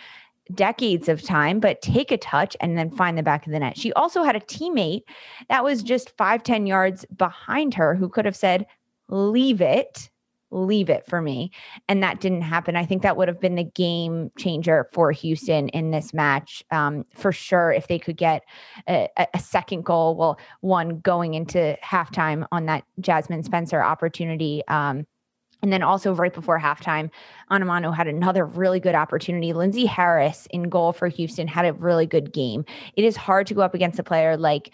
decades 0.55 1.09
of 1.09 1.23
time, 1.23 1.61
but 1.61 1.83
take 1.83 2.11
a 2.11 2.17
touch 2.17 2.57
and 2.61 2.79
then 2.79 2.91
find 2.91 3.19
the 3.19 3.23
back 3.23 3.47
of 3.47 3.53
the 3.53 3.59
net. 3.59 3.77
She 3.77 3.93
also 3.95 4.23
had 4.23 4.37
a 4.37 4.41
teammate 4.41 5.03
that 5.49 5.65
was 5.65 5.83
just 5.83 6.17
five, 6.17 6.43
10 6.43 6.67
yards 6.67 7.05
behind 7.17 7.75
her 7.75 7.95
who 7.95 8.09
could 8.09 8.25
have 8.25 8.37
said, 8.37 8.67
Leave 9.09 9.61
it 9.61 10.09
leave 10.57 10.89
it 10.89 11.07
for 11.07 11.21
me. 11.21 11.51
And 11.89 12.03
that 12.03 12.21
didn't 12.21 12.43
happen. 12.43 12.77
I 12.77 12.87
think 12.87 13.03
that 13.03 13.17
would 13.17 13.29
have 13.29 13.41
been 13.41 13.55
the 13.55 13.65
game 13.65 14.31
changer 14.39 14.89
for 14.93 15.13
Houston 15.13 15.69
in 15.69 15.91
this 15.91 16.15
match 16.15 16.65
um, 16.71 17.05
for 17.15 17.31
sure. 17.31 17.71
If 17.71 17.89
they 17.89 17.99
could 17.99 18.17
get 18.17 18.43
a, 18.89 19.09
a, 19.35 19.39
second 19.39 19.85
goal, 19.85 20.17
well, 20.17 20.39
one 20.63 21.01
going 21.01 21.35
into 21.35 21.77
halftime 21.85 22.47
on 22.51 22.67
that 22.67 22.85
Jasmine 23.01 23.43
Spencer 23.43 23.83
opportunity. 23.83 24.63
Um, 24.69 25.07
and 25.63 25.73
then 25.73 25.83
also 25.83 26.15
right 26.15 26.33
before 26.33 26.59
halftime, 26.59 27.11
Onumonu 27.51 27.95
had 27.95 28.07
another 28.07 28.45
really 28.45 28.81
good 28.81 28.95
opportunity. 28.95 29.53
Lindsey 29.53 29.87
Harris 29.87 30.47
in 30.51 30.65
goal 30.69 30.93
for 30.93 31.09
Houston 31.09 31.49
had 31.49 31.65
a 31.65 31.73
really 31.73 32.07
good 32.07 32.33
game. 32.33 32.65
It 32.95 33.05
is 33.05 33.17
hard 33.17 33.47
to 33.49 33.55
go 33.55 33.63
up 33.63 33.75
against 33.75 33.99
a 33.99 34.05
player 34.05 34.37
like 34.37 34.71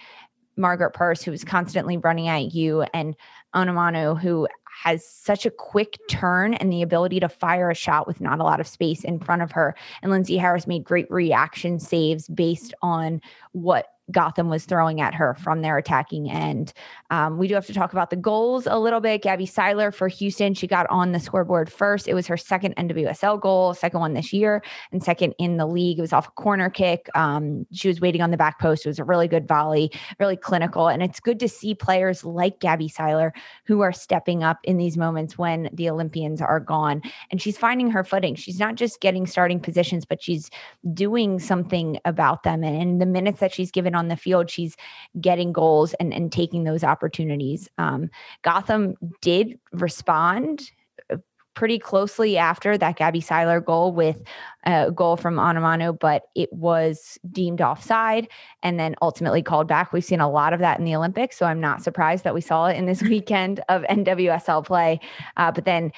Margaret 0.57 0.91
Purce, 0.91 1.23
who 1.23 1.33
is 1.33 1.45
constantly 1.45 1.97
running 1.97 2.29
at 2.29 2.53
you, 2.53 2.83
and 2.93 3.17
Onumonu, 3.55 4.21
who 4.21 4.49
has 4.73 5.07
such 5.07 5.47
a 5.47 5.51
quick 5.51 5.99
turn 6.09 6.55
and 6.55 6.73
the 6.73 6.83
ability 6.83 7.21
to 7.21 7.29
fire 7.29 7.71
a 7.71 7.75
shot 7.75 8.07
with 8.07 8.21
not 8.21 8.41
a 8.41 8.45
lot 8.45 8.61
of 8.61 8.67
space 8.67 9.05
in 9.05 9.19
front 9.19 9.43
of 9.43 9.53
her. 9.53 9.75
And 10.03 10.11
Lindsey 10.11 10.37
Harris 10.37 10.67
made 10.67 10.85
great 10.85 11.11
reaction 11.11 11.79
saves 11.79 12.29
based 12.29 12.75
on 12.83 13.21
what 13.53 13.89
Gotham 14.13 14.49
was 14.49 14.65
throwing 14.65 15.01
at 15.01 15.15
her 15.15 15.35
from 15.35 15.63
their 15.63 15.79
attacking 15.79 16.31
end. 16.31 16.73
Um, 17.11 17.39
we 17.39 17.49
do 17.49 17.55
have 17.55 17.67
to 17.67 17.75
talk 17.75 17.93
about 17.93 18.11
the 18.11 18.17
goals 18.17 18.67
a 18.67 18.79
little 18.79 19.01
bit. 19.01 19.23
Gabby 19.23 19.47
Seiler 19.47 19.91
for 19.91 20.09
Houston, 20.09 20.55
she 20.55 20.67
got 20.67 20.87
on 20.89 21.13
the 21.13 21.21
scoreboard 21.21 21.71
first. 21.73 22.09
It 22.09 22.15
was 22.15 22.27
her 22.27 22.37
second 22.37 22.77
NWSL 22.77 23.41
goal, 23.41 23.75
second 23.75 24.01
one 24.01 24.15
this 24.15 24.33
year, 24.33 24.63
and 24.93 25.03
second 25.03 25.35
in 25.39 25.57
the 25.57 25.67
league. 25.67 25.99
It 25.99 26.03
was 26.03 26.13
off 26.13 26.29
a 26.29 26.31
corner 26.33 26.71
kick. 26.71 27.09
Um, 27.15 27.67
she 27.73 27.89
was 27.89 28.01
waiting 28.01 28.23
on 28.23 28.31
the 28.31 28.37
back 28.37 28.59
post. 28.59 28.87
It 28.87 28.89
was 28.89 28.99
a 28.99 29.05
really 29.05 29.29
good 29.29 29.49
volley, 29.49 29.91
really 30.19 30.37
clinical. 30.37 30.89
And 30.89 31.03
it's 31.03 31.21
good 31.21 31.41
to 31.41 31.49
see 31.49 31.75
players 31.75 32.25
like 32.25 32.61
Gabby 32.61 32.89
Seiler 32.89 33.33
who 33.65 33.81
are 33.81 33.93
stepping 33.93 34.43
up 34.43 34.59
in 34.65 34.77
these 34.77 34.97
moments 34.97 35.37
when 35.37 35.69
the 35.73 35.89
Olympians 35.89 36.41
are 36.41 36.61
gone. 36.61 37.03
And 37.31 37.41
she's 37.41 37.59
finding 37.59 37.91
her 37.91 38.05
footing. 38.05 38.35
She's 38.35 38.59
not 38.59 38.75
just 38.75 39.01
getting 39.01 39.27
starting 39.27 39.61
positions, 39.61 40.05
but 40.05 40.23
she's 40.23 40.51
doing 40.93 41.39
something 41.39 41.99
about 42.05 42.43
them. 42.43 42.65
And 42.65 42.83
in 42.83 42.99
the 42.99 43.07
minutes 43.07 43.41
that 43.41 43.53
she's 43.53 43.71
given 43.71 43.95
on 43.95 44.02
on 44.03 44.09
the 44.09 44.17
field, 44.17 44.51
she's 44.51 44.77
getting 45.21 45.53
goals 45.53 45.95
and, 45.95 46.13
and 46.13 46.33
taking 46.33 46.65
those 46.65 46.83
opportunities. 46.83 47.69
Um, 47.79 48.11
Gotham 48.43 48.95
did 49.21 49.59
respond 49.73 50.71
uh, 51.09 51.19
pretty 51.55 51.79
closely 51.79 52.37
after 52.37 52.77
that 52.77 52.97
Gabby 52.97 53.21
Seiler 53.21 53.61
goal 53.61 53.93
with 53.93 54.23
a 54.65 54.91
goal 54.91 55.17
from 55.17 55.37
Onumonu, 55.37 55.97
but 55.99 56.25
it 56.35 56.53
was 56.53 57.17
deemed 57.31 57.61
offside 57.61 58.27
and 58.65 58.81
then 58.81 58.97
ultimately 59.01 59.43
called 59.43 59.69
back. 59.69 59.93
We've 59.93 60.05
seen 60.05 60.21
a 60.21 60.31
lot 60.31 60.53
of 60.53 60.61
that 60.61 60.81
in 60.81 60.85
the 60.85 60.97
Olympics, 60.97 61.37
so 61.37 61.47
I'm 61.47 61.61
not 61.61 61.83
surprised 61.83 62.25
that 62.25 62.35
we 62.35 62.41
saw 62.41 62.67
it 62.67 62.77
in 62.77 62.87
this 62.87 63.03
weekend 63.15 63.61
of 63.69 63.83
NWSL 63.83 64.65
play. 64.65 64.99
Uh, 65.37 65.53
but 65.53 65.65
then 65.65 65.93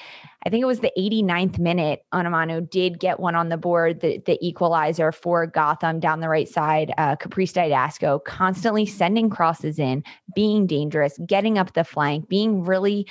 I 0.45 0.51
think 0.51 0.61
it 0.61 0.67
was 0.67 0.81
the 0.81 0.91
89th 0.95 1.57
minute, 1.57 2.05
Onumonu 2.13 2.69
did 2.69 2.99
get 2.99 3.19
one 3.19 3.33
on 3.33 3.49
the 3.49 3.57
board, 3.57 4.01
the, 4.01 4.19
the 4.27 4.37
equalizer 4.45 5.11
for 5.11 5.47
Gotham 5.47 5.99
down 5.99 6.19
the 6.19 6.29
right 6.29 6.47
side. 6.47 6.93
Uh, 6.99 7.15
Caprice 7.15 7.53
Dydasco 7.53 8.23
constantly 8.23 8.85
sending 8.85 9.31
crosses 9.31 9.79
in, 9.79 10.03
being 10.35 10.67
dangerous, 10.67 11.17
getting 11.25 11.57
up 11.57 11.73
the 11.73 11.83
flank, 11.83 12.29
being 12.29 12.63
really 12.63 13.07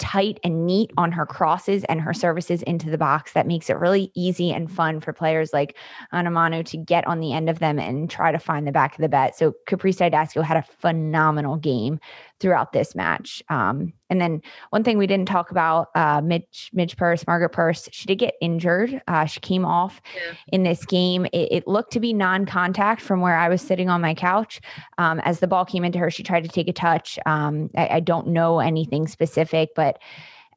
tight 0.00 0.40
and 0.42 0.64
neat 0.64 0.90
on 0.96 1.12
her 1.12 1.26
crosses 1.26 1.84
and 1.84 2.00
her 2.00 2.14
services 2.14 2.62
into 2.62 2.88
the 2.88 2.96
box 2.96 3.32
that 3.34 3.46
makes 3.46 3.68
it 3.68 3.76
really 3.76 4.10
easy 4.14 4.50
and 4.50 4.72
fun 4.72 4.98
for 4.98 5.12
players 5.12 5.52
like 5.52 5.76
Onumonu 6.14 6.64
to 6.64 6.78
get 6.78 7.06
on 7.06 7.20
the 7.20 7.34
end 7.34 7.50
of 7.50 7.58
them 7.58 7.78
and 7.78 8.08
try 8.08 8.32
to 8.32 8.38
find 8.38 8.66
the 8.66 8.72
back 8.72 8.94
of 8.94 9.02
the 9.02 9.10
bet. 9.10 9.36
So 9.36 9.52
Caprice 9.66 9.98
Dydasco 9.98 10.42
had 10.42 10.56
a 10.56 10.62
phenomenal 10.62 11.56
game 11.56 12.00
throughout 12.40 12.72
this 12.72 12.94
match. 12.94 13.42
Um, 13.50 13.92
and 14.08 14.20
then 14.20 14.42
one 14.70 14.82
thing 14.82 14.98
we 14.98 15.06
didn't 15.06 15.28
talk 15.28 15.50
about, 15.50 15.88
uh, 15.94 16.20
Midge, 16.22 16.70
Midge 16.72 16.96
Purce, 16.96 17.26
Margaret 17.26 17.50
Purce, 17.50 17.88
she 17.92 18.06
did 18.06 18.16
get 18.16 18.34
injured. 18.40 19.00
Uh, 19.06 19.26
she 19.26 19.40
came 19.40 19.64
off 19.64 20.00
yeah. 20.16 20.34
in 20.48 20.62
this 20.62 20.84
game. 20.86 21.26
It, 21.26 21.52
it, 21.52 21.68
looked 21.68 21.92
to 21.92 22.00
be 22.00 22.12
non-contact 22.12 23.00
from 23.00 23.20
where 23.20 23.36
I 23.36 23.48
was 23.48 23.60
sitting 23.60 23.88
on 23.88 24.00
my 24.00 24.14
couch. 24.14 24.60
Um, 24.98 25.20
as 25.20 25.38
the 25.38 25.46
ball 25.46 25.64
came 25.64 25.84
into 25.84 25.98
her, 25.98 26.10
she 26.10 26.22
tried 26.22 26.42
to 26.42 26.48
take 26.48 26.66
a 26.66 26.72
touch. 26.72 27.18
Um, 27.26 27.70
I, 27.76 27.88
I, 27.88 28.00
don't 28.00 28.28
know 28.28 28.58
anything 28.58 29.06
specific, 29.06 29.70
but 29.76 29.98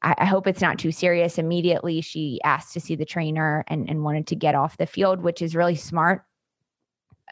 I, 0.02 0.16
I, 0.20 0.26
hope 0.26 0.48
it's 0.48 0.62
not 0.62 0.80
too 0.80 0.92
serious. 0.92 1.38
Immediately, 1.38 2.02
she 2.02 2.40
asked 2.44 2.74
to 2.74 2.80
see 2.80 2.96
the 2.96 3.06
trainer 3.06 3.64
and, 3.68 3.88
and 3.90 4.04
wanted 4.04 4.28
to 4.28 4.36
get 4.36 4.56
off 4.56 4.78
the 4.78 4.88
field, 4.88 5.22
which 5.22 5.42
is 5.42 5.56
really 5.56 5.76
smart 5.76 6.24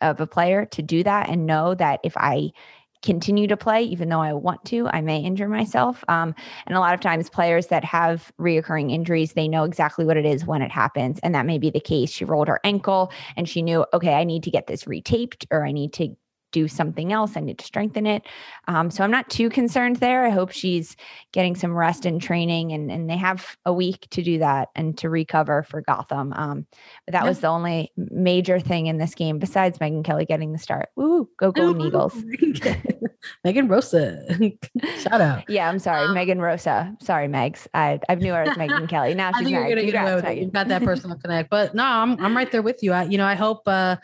of 0.02 0.20
a 0.20 0.28
player 0.28 0.66
to 0.66 0.82
do 0.82 1.04
that 1.04 1.30
and 1.30 1.46
know 1.46 1.74
that 1.76 2.00
if 2.04 2.18
I 2.18 2.52
continue 3.02 3.48
to 3.48 3.58
play, 3.58 3.84
even 3.84 4.10
though 4.10 4.22
I 4.22 4.34
want 4.34 4.64
to, 4.66 4.88
I 4.90 5.02
may 5.02 5.20
injure 5.20 5.48
myself. 5.48 6.04
Um, 6.08 6.36
and 6.68 6.76
a 6.76 6.80
lot 6.80 6.94
of 6.94 7.00
times, 7.00 7.30
players 7.30 7.68
that 7.68 7.84
have 7.84 8.32
reoccurring 8.40 8.92
injuries, 8.92 9.34
they 9.34 9.48
know 9.48 9.64
exactly 9.64 10.06
what 10.06 10.18
it 10.18 10.26
is 10.26 10.46
when 10.46 10.62
it 10.62 10.72
happens. 10.72 11.20
And 11.24 11.34
that 11.36 11.46
may 11.46 11.58
be 11.58 11.70
the 11.70 11.80
case. 11.80 12.12
She 12.12 12.26
rolled 12.26 12.48
her 12.48 12.60
ankle 12.64 13.12
and 13.36 13.48
she 13.48 13.62
knew, 13.62 13.86
okay, 13.94 14.14
I 14.14 14.24
need 14.24 14.44
to 14.44 14.52
get 14.52 14.68
this 14.68 14.86
retaped 14.86 15.46
or 15.52 15.66
I 15.66 15.72
need 15.72 15.94
to 15.94 16.16
do 16.52 16.68
something 16.68 17.12
else. 17.12 17.36
I 17.36 17.40
need 17.40 17.60
to 17.60 17.66
strengthen 17.66 18.06
it. 18.06 18.24
Um, 18.68 18.92
so 18.92 19.04
I'm 19.04 19.12
not 19.12 19.30
too 19.30 19.50
concerned 19.50 19.98
there. 19.98 20.26
I 20.26 20.30
hope 20.30 20.52
she's 20.52 20.96
getting 21.32 21.56
some 21.56 21.76
rest 21.76 22.06
and 22.06 22.22
training, 22.22 22.72
and, 22.72 22.92
and 22.92 23.10
they 23.10 23.18
have 23.18 23.58
a 23.66 23.74
week 23.74 24.08
to 24.12 24.22
do 24.22 24.40
that 24.40 24.70
and 24.76 24.98
to 25.00 25.10
recover 25.10 25.64
for 25.64 25.82
Gotham. 25.82 26.34
Um, 26.34 26.66
but 27.06 27.14
that 27.14 27.26
was 27.26 27.40
the 27.40 27.48
only 27.48 27.92
major 27.98 28.60
thing 28.60 28.88
in 28.88 28.98
this 28.98 29.16
game 29.16 29.40
besides 29.40 29.80
Megan 29.80 30.04
Kelly 30.04 30.26
getting 30.26 30.52
the 30.52 30.60
start. 30.60 30.90
Woo, 30.96 31.30
go 31.38 31.52
Golden 31.52 31.82
Eagles. 31.82 32.16
Megan 33.44 33.68
Rosa. 33.68 34.24
Shout 35.00 35.22
out. 35.22 35.50
Yeah, 35.50 35.70
I'm 35.70 35.80
sorry. 35.80 36.08
Um, 36.08 36.14
Megan 36.14 36.40
Rosa. 36.40 36.96
Sorry, 37.02 37.28
Megs. 37.28 37.68
I, 37.74 38.00
I 38.10 38.16
knew 38.16 38.34
her 38.34 38.44
as 38.44 38.58
Megan 38.58 38.88
Kelly. 38.88 39.14
Now 39.14 39.32
she's 39.34 39.50
married. 39.50 39.78
You're 39.78 39.92
Congrats, 39.92 40.22
get 40.22 40.38
You've 40.38 40.54
got 40.54 40.68
that 40.70 40.84
personal 40.84 41.18
connect. 41.18 41.50
But 41.50 41.76
no, 41.76 41.84
I'm, 41.84 42.24
I'm 42.24 42.36
right 42.36 42.52
there 42.52 42.62
with 42.62 42.84
you. 42.84 42.94
I, 42.94 43.04
you 43.04 43.18
know, 43.18 43.26
I 43.26 43.36
hope 43.36 43.62
uh, 43.68 43.98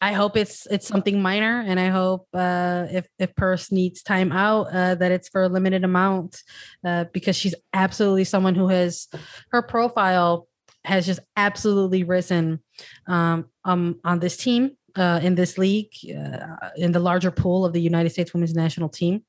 I 0.00 0.12
hope 0.12 0.36
it's 0.36 0.66
it's 0.66 0.86
something 0.86 1.20
minor, 1.20 1.64
and 1.66 1.80
I 1.80 1.88
hope 1.88 2.28
uh, 2.32 2.86
if 2.90 3.08
if 3.18 3.34
Purce 3.34 3.72
needs 3.72 4.02
time 4.02 4.30
out, 4.30 4.68
uh, 4.72 4.94
that 4.94 5.10
it's 5.10 5.28
for 5.28 5.42
a 5.42 5.48
limited 5.48 5.84
amount, 5.84 6.42
uh, 6.84 7.04
because 7.12 7.36
she's 7.36 7.54
absolutely 7.72 8.24
someone 8.24 8.54
who 8.54 8.68
has 8.68 9.08
her 9.50 9.62
profile 9.62 10.46
has 10.84 11.04
just 11.04 11.20
absolutely 11.36 12.04
risen 12.04 12.60
um, 13.08 13.46
um, 13.64 14.00
on 14.04 14.20
this 14.20 14.36
team. 14.36 14.72
Uh, 14.96 15.20
in 15.22 15.36
this 15.36 15.58
league, 15.58 15.92
uh, 16.10 16.70
in 16.76 16.90
the 16.90 16.98
larger 16.98 17.30
pool 17.30 17.64
of 17.64 17.72
the 17.72 17.80
United 17.80 18.10
States 18.10 18.32
women's 18.32 18.54
national 18.54 18.88
team, 18.88 19.22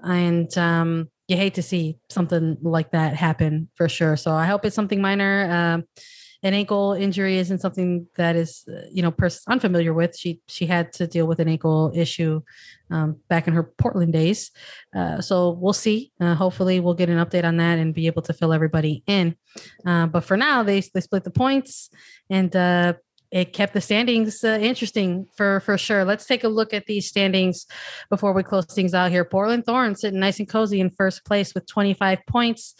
and 0.00 0.58
um, 0.58 1.08
you 1.28 1.36
hate 1.36 1.54
to 1.54 1.62
see 1.62 1.96
something 2.10 2.58
like 2.60 2.90
that 2.90 3.14
happen 3.14 3.70
for 3.74 3.88
sure. 3.88 4.16
So 4.16 4.32
I 4.32 4.44
hope 4.44 4.66
it's 4.66 4.76
something 4.76 5.00
minor. 5.00 5.48
Uh, 5.50 6.02
an 6.44 6.52
ankle 6.52 6.92
injury 6.92 7.38
isn't 7.38 7.60
something 7.60 8.06
that 8.16 8.36
is 8.36 8.64
uh, 8.68 8.82
you 8.92 9.02
know 9.02 9.10
pers- 9.10 9.42
unfamiliar 9.48 9.92
with 9.92 10.16
she 10.16 10.40
she 10.46 10.66
had 10.66 10.92
to 10.92 11.06
deal 11.06 11.26
with 11.26 11.40
an 11.40 11.48
ankle 11.48 11.90
issue 11.94 12.40
um, 12.90 13.16
back 13.28 13.48
in 13.48 13.54
her 13.54 13.64
portland 13.64 14.12
days 14.12 14.50
uh, 14.94 15.20
so 15.20 15.50
we'll 15.50 15.72
see 15.72 16.12
uh, 16.20 16.34
hopefully 16.34 16.78
we'll 16.78 16.94
get 16.94 17.08
an 17.08 17.24
update 17.24 17.44
on 17.44 17.56
that 17.56 17.78
and 17.78 17.94
be 17.94 18.06
able 18.06 18.22
to 18.22 18.34
fill 18.34 18.52
everybody 18.52 19.02
in 19.06 19.34
uh, 19.86 20.06
but 20.06 20.22
for 20.22 20.36
now 20.36 20.62
they, 20.62 20.80
they 20.92 21.00
split 21.00 21.24
the 21.24 21.30
points 21.30 21.90
and 22.30 22.54
uh, 22.54 22.92
it 23.30 23.52
kept 23.52 23.72
the 23.72 23.80
standings 23.80 24.44
uh, 24.44 24.58
interesting 24.60 25.26
for 25.36 25.58
for 25.58 25.76
sure. 25.76 26.04
Let's 26.04 26.24
take 26.24 26.44
a 26.44 26.48
look 26.48 26.72
at 26.72 26.86
these 26.86 27.08
standings 27.08 27.66
before 28.08 28.32
we 28.32 28.44
close 28.44 28.66
things 28.66 28.94
out 28.94 29.10
here. 29.10 29.24
Portland 29.24 29.66
Thorns 29.66 30.02
sitting 30.02 30.20
nice 30.20 30.38
and 30.38 30.48
cozy 30.48 30.78
in 30.78 30.88
first 30.88 31.24
place 31.24 31.52
with 31.52 31.66
25 31.66 32.20
points. 32.28 32.76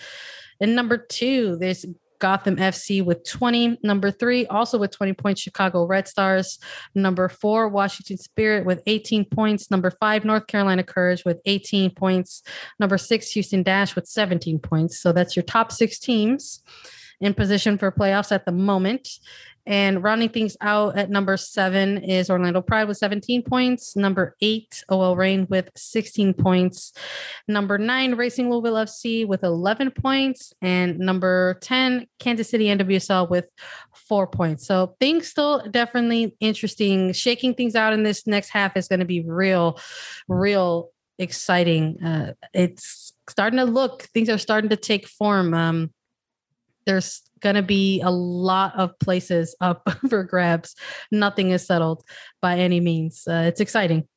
And 0.61 0.77
number 0.77 0.97
two, 0.97 1.57
there's 1.57 1.85
Gotham 2.25 2.57
FC 2.57 3.05
with 3.05 3.23
20. 3.29 3.81
Number 3.83 4.11
three, 4.11 4.47
also 4.47 4.79
with 4.79 4.91
20 4.93 5.13
points, 5.13 5.43
Chicago 5.43 5.85
Red 5.85 6.09
Stars. 6.09 6.59
Number 6.95 7.29
four, 7.29 7.69
Washington 7.69 8.17
Spirit 8.17 8.65
with 8.65 8.83
18 8.87 9.27
points. 9.27 9.71
Number 9.71 9.91
five, 9.91 10.25
North 10.25 10.47
Carolina 10.47 10.83
Courage 10.83 11.23
with 11.27 11.39
18 11.45 11.91
points. 11.91 12.43
Number 12.81 12.97
six, 12.97 13.31
Houston 13.33 13.63
Dash 13.63 13.95
with 13.95 14.07
17 14.07 14.59
points. 14.59 15.03
So 15.03 15.13
that's 15.13 15.37
your 15.37 15.43
top 15.43 15.71
six 15.71 15.99
teams 15.99 16.63
in 17.21 17.35
position 17.35 17.77
for 17.77 17.93
playoffs 17.93 18.33
at 18.33 18.47
the 18.47 18.53
moment. 18.53 19.07
And 19.67 20.03
rounding 20.03 20.29
things 20.29 20.57
out 20.61 20.99
at 20.99 21.09
number 21.09 21.37
seven 21.37 21.99
is 21.99 22.29
Orlando 22.29 22.61
Pride 22.61 22.87
with 22.87 22.99
17 22.99 23.43
points. 23.43 23.97
Number 23.97 24.37
eight, 24.43 24.85
OL 24.89 25.17
Reign 25.17 25.47
with 25.49 25.71
16 25.75 26.35
points. 26.35 26.93
Number 27.49 27.79
nine, 27.79 28.15
Racing 28.15 28.51
Louisville 28.51 28.75
FC 28.75 29.27
with 29.27 29.43
11 29.43 29.93
points. 29.93 30.53
And 30.61 30.99
number 30.99 31.59
10, 31.63 32.07
Kansas 32.19 32.51
City 32.51 32.67
NWSL 32.67 33.31
with 33.31 33.47
four 33.95 34.27
points. 34.27 34.67
So 34.67 34.97
things 35.01 35.29
still 35.29 35.67
definitely 35.71 36.37
interesting. 36.41 37.13
Shaking 37.13 37.55
things 37.55 37.75
out 37.75 37.95
in 37.95 38.03
this 38.03 38.27
next 38.27 38.51
half 38.51 38.77
is 38.77 38.89
going 38.89 39.01
to 39.01 39.07
be 39.07 39.23
real, 39.23 39.81
real 40.29 40.91
exciting. 41.19 42.03
Uh, 42.03 42.35
it's 42.53 43.15
starting 43.29 43.59
to 43.59 43.65
look, 43.65 44.03
things 44.03 44.29
are 44.29 44.39
starting 44.39 44.71
to 44.71 44.77
take 44.77 45.07
form. 45.09 45.55
Um, 45.55 45.93
there's 46.87 47.23
going 47.45 47.55
to 47.55 47.63
be 47.63 48.01
a 48.01 48.11
lot 48.11 48.75
of 48.77 48.99
places 48.99 49.55
up 49.61 49.89
for 50.09 50.25
grabs. 50.25 50.75
Nothing 51.13 51.51
is 51.51 51.65
settled 51.65 52.03
by 52.43 52.59
any 52.59 52.81
means. 52.81 53.23
Uh, 53.29 53.45
it's 53.47 53.61
exciting. 53.61 54.09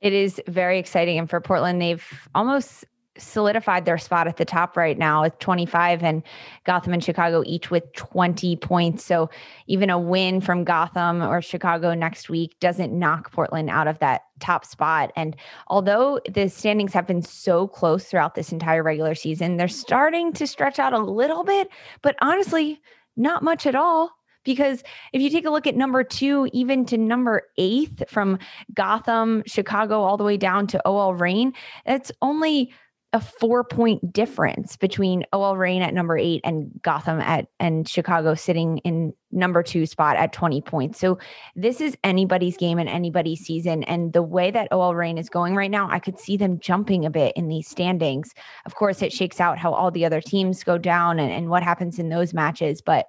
It 0.00 0.12
is 0.12 0.40
very 0.46 0.78
exciting. 0.78 1.18
And 1.18 1.28
for 1.28 1.40
Portland, 1.40 1.82
they've 1.82 2.06
almost 2.36 2.84
solidified 3.18 3.84
their 3.84 3.98
spot 3.98 4.26
at 4.26 4.36
the 4.36 4.44
top 4.44 4.76
right 4.76 4.96
now 4.96 5.22
with 5.22 5.38
25 5.38 6.02
and 6.02 6.22
Gotham 6.64 6.92
and 6.92 7.02
Chicago 7.02 7.42
each 7.46 7.70
with 7.70 7.92
20 7.94 8.56
points. 8.56 9.04
So 9.04 9.30
even 9.66 9.90
a 9.90 9.98
win 9.98 10.40
from 10.40 10.64
Gotham 10.64 11.22
or 11.22 11.42
Chicago 11.42 11.94
next 11.94 12.28
week 12.28 12.58
doesn't 12.60 12.96
knock 12.96 13.32
Portland 13.32 13.70
out 13.70 13.88
of 13.88 13.98
that 13.98 14.22
top 14.40 14.64
spot. 14.64 15.12
And 15.16 15.36
although 15.66 16.20
the 16.30 16.48
standings 16.48 16.92
have 16.92 17.06
been 17.06 17.22
so 17.22 17.66
close 17.66 18.04
throughout 18.04 18.34
this 18.34 18.52
entire 18.52 18.82
regular 18.82 19.14
season, 19.14 19.56
they're 19.56 19.68
starting 19.68 20.32
to 20.34 20.46
stretch 20.46 20.78
out 20.78 20.92
a 20.92 20.98
little 20.98 21.44
bit, 21.44 21.68
but 22.02 22.16
honestly, 22.20 22.80
not 23.16 23.42
much 23.42 23.66
at 23.66 23.74
all 23.74 24.12
because 24.44 24.82
if 25.12 25.20
you 25.20 25.28
take 25.28 25.44
a 25.44 25.50
look 25.50 25.66
at 25.66 25.76
number 25.76 26.02
two, 26.02 26.48
even 26.52 26.86
to 26.86 26.96
number 26.96 27.42
eighth 27.58 28.08
from 28.08 28.38
Gotham, 28.72 29.42
Chicago, 29.46 30.00
all 30.00 30.16
the 30.16 30.24
way 30.24 30.38
down 30.38 30.66
to 30.68 30.80
OL 30.88 31.14
Reign, 31.14 31.52
it's 31.84 32.10
only 32.22 32.72
a 33.14 33.20
four 33.20 33.64
point 33.64 34.12
difference 34.12 34.76
between 34.76 35.24
OL 35.32 35.56
Reign 35.56 35.80
at 35.80 35.94
number 35.94 36.18
eight 36.18 36.42
and 36.44 36.70
Gotham 36.82 37.20
at 37.20 37.46
and 37.58 37.88
Chicago 37.88 38.34
sitting 38.34 38.78
in 38.78 39.14
number 39.30 39.62
two 39.62 39.86
spot 39.86 40.16
at 40.16 40.32
20 40.34 40.60
points. 40.60 40.98
So 40.98 41.18
this 41.56 41.80
is 41.80 41.96
anybody's 42.04 42.58
game 42.58 42.78
and 42.78 42.88
anybody's 42.88 43.40
season. 43.40 43.82
And 43.84 44.12
the 44.12 44.22
way 44.22 44.50
that 44.50 44.68
OL 44.72 44.94
Reign 44.94 45.16
is 45.16 45.30
going 45.30 45.54
right 45.54 45.70
now, 45.70 45.88
I 45.90 45.98
could 46.00 46.18
see 46.18 46.36
them 46.36 46.58
jumping 46.60 47.06
a 47.06 47.10
bit 47.10 47.34
in 47.34 47.48
these 47.48 47.66
standings. 47.66 48.34
Of 48.66 48.74
course, 48.74 49.00
it 49.00 49.12
shakes 49.12 49.40
out 49.40 49.58
how 49.58 49.72
all 49.72 49.90
the 49.90 50.04
other 50.04 50.20
teams 50.20 50.62
go 50.62 50.76
down 50.76 51.18
and, 51.18 51.32
and 51.32 51.48
what 51.48 51.62
happens 51.62 51.98
in 51.98 52.10
those 52.10 52.34
matches. 52.34 52.82
But 52.82 53.06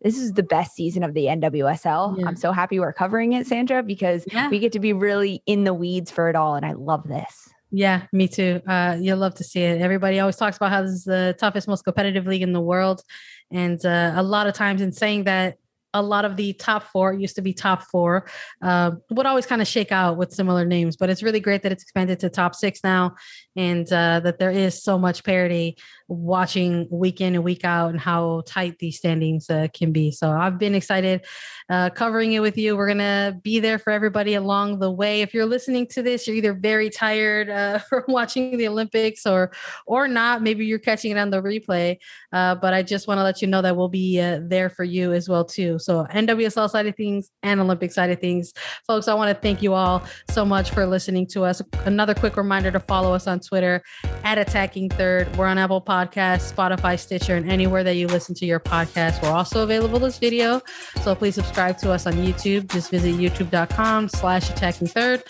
this 0.00 0.18
is 0.18 0.32
the 0.32 0.42
best 0.42 0.74
season 0.74 1.02
of 1.02 1.12
the 1.12 1.24
NWSL. 1.24 2.18
Yeah. 2.18 2.26
I'm 2.26 2.36
so 2.36 2.52
happy 2.52 2.78
we're 2.80 2.92
covering 2.92 3.34
it, 3.34 3.46
Sandra, 3.46 3.82
because 3.82 4.24
yeah. 4.32 4.48
we 4.48 4.58
get 4.58 4.72
to 4.72 4.80
be 4.80 4.92
really 4.94 5.42
in 5.46 5.64
the 5.64 5.74
weeds 5.74 6.10
for 6.10 6.30
it 6.30 6.36
all. 6.36 6.54
And 6.54 6.64
I 6.64 6.72
love 6.72 7.06
this. 7.08 7.50
Yeah, 7.70 8.06
me 8.12 8.28
too. 8.28 8.60
Uh, 8.66 8.96
you'll 9.00 9.18
love 9.18 9.34
to 9.34 9.44
see 9.44 9.60
it. 9.60 9.80
Everybody 9.80 10.20
always 10.20 10.36
talks 10.36 10.56
about 10.56 10.70
how 10.70 10.82
this 10.82 10.92
is 10.92 11.04
the 11.04 11.34
toughest, 11.38 11.66
most 11.66 11.82
competitive 11.82 12.26
league 12.26 12.42
in 12.42 12.52
the 12.52 12.60
world. 12.60 13.02
And 13.50 13.84
uh, 13.84 14.12
a 14.14 14.22
lot 14.22 14.46
of 14.46 14.54
times, 14.54 14.80
in 14.80 14.92
saying 14.92 15.24
that, 15.24 15.56
a 15.94 16.02
lot 16.02 16.24
of 16.24 16.36
the 16.36 16.52
top 16.52 16.84
four 16.84 17.12
used 17.12 17.36
to 17.36 17.42
be 17.42 17.52
top 17.52 17.82
four 17.82 18.28
uh, 18.62 18.92
would 19.10 19.26
always 19.26 19.46
kind 19.46 19.62
of 19.62 19.68
shake 19.68 19.92
out 19.92 20.16
with 20.16 20.32
similar 20.32 20.64
names 20.64 20.96
but 20.96 21.08
it's 21.08 21.22
really 21.22 21.40
great 21.40 21.62
that 21.62 21.72
it's 21.72 21.82
expanded 21.82 22.20
to 22.20 22.28
top 22.28 22.54
six 22.54 22.80
now 22.84 23.14
and 23.56 23.90
uh, 23.92 24.20
that 24.20 24.38
there 24.38 24.50
is 24.50 24.82
so 24.82 24.98
much 24.98 25.24
parity 25.24 25.76
watching 26.08 26.86
week 26.90 27.20
in 27.20 27.34
and 27.34 27.42
week 27.42 27.64
out 27.64 27.90
and 27.90 28.00
how 28.00 28.42
tight 28.46 28.78
these 28.78 28.98
standings 28.98 29.50
uh, 29.50 29.66
can 29.72 29.92
be. 29.92 30.10
So 30.10 30.30
I've 30.30 30.58
been 30.58 30.74
excited 30.74 31.24
uh, 31.68 31.90
covering 31.90 32.32
it 32.32 32.40
with 32.40 32.56
you. 32.56 32.76
We're 32.76 32.86
going 32.86 32.98
to 32.98 33.38
be 33.42 33.58
there 33.58 33.78
for 33.78 33.90
everybody 33.90 34.34
along 34.34 34.78
the 34.78 34.90
way. 34.90 35.22
If 35.22 35.34
you're 35.34 35.46
listening 35.46 35.86
to 35.88 36.02
this, 36.02 36.26
you're 36.26 36.36
either 36.36 36.54
very 36.54 36.90
tired 36.90 37.50
uh, 37.50 37.78
from 37.88 38.04
watching 38.08 38.56
the 38.56 38.68
Olympics 38.68 39.26
or 39.26 39.52
or 39.86 40.06
not. 40.06 40.42
Maybe 40.42 40.66
you're 40.66 40.78
catching 40.78 41.10
it 41.10 41.18
on 41.18 41.30
the 41.30 41.42
replay. 41.42 41.98
Uh, 42.32 42.54
but 42.54 42.74
I 42.74 42.82
just 42.82 43.08
want 43.08 43.18
to 43.18 43.22
let 43.22 43.42
you 43.42 43.48
know 43.48 43.62
that 43.62 43.76
we'll 43.76 43.88
be 43.88 44.20
uh, 44.20 44.40
there 44.42 44.70
for 44.70 44.84
you 44.84 45.12
as 45.12 45.28
well 45.28 45.44
too. 45.44 45.78
So 45.78 46.04
NWSL 46.12 46.70
side 46.70 46.86
of 46.86 46.94
things 46.96 47.30
and 47.42 47.60
Olympic 47.60 47.92
side 47.92 48.10
of 48.10 48.20
things, 48.20 48.52
folks. 48.86 49.08
I 49.08 49.14
want 49.14 49.34
to 49.34 49.40
thank 49.40 49.62
you 49.62 49.74
all 49.74 50.02
so 50.30 50.44
much 50.44 50.70
for 50.70 50.86
listening 50.86 51.26
to 51.28 51.44
us. 51.44 51.62
Another 51.84 52.14
quick 52.14 52.36
reminder 52.36 52.70
to 52.70 52.80
follow 52.80 53.12
us 53.12 53.26
on 53.26 53.40
Twitter 53.46 53.82
at 54.24 54.38
Attacking 54.38 54.90
Third. 54.90 55.34
We're 55.36 55.46
on 55.46 55.58
Apple 55.58 55.80
Podcasts, 55.80 56.52
Spotify, 56.52 56.98
Stitcher, 56.98 57.36
and 57.36 57.50
anywhere 57.50 57.84
that 57.84 57.96
you 57.96 58.06
listen 58.06 58.34
to 58.36 58.46
your 58.46 58.60
podcast. 58.60 59.22
We're 59.22 59.30
also 59.30 59.62
available 59.62 60.04
as 60.04 60.18
video, 60.18 60.60
so 61.02 61.14
please 61.14 61.34
subscribe 61.34 61.78
to 61.78 61.92
us 61.92 62.06
on 62.06 62.14
YouTube. 62.14 62.70
Just 62.70 62.90
visit 62.90 63.14
youtube.com 63.14 64.08
slash 64.08 64.50
attacking 64.50 64.88
third. 64.88 65.22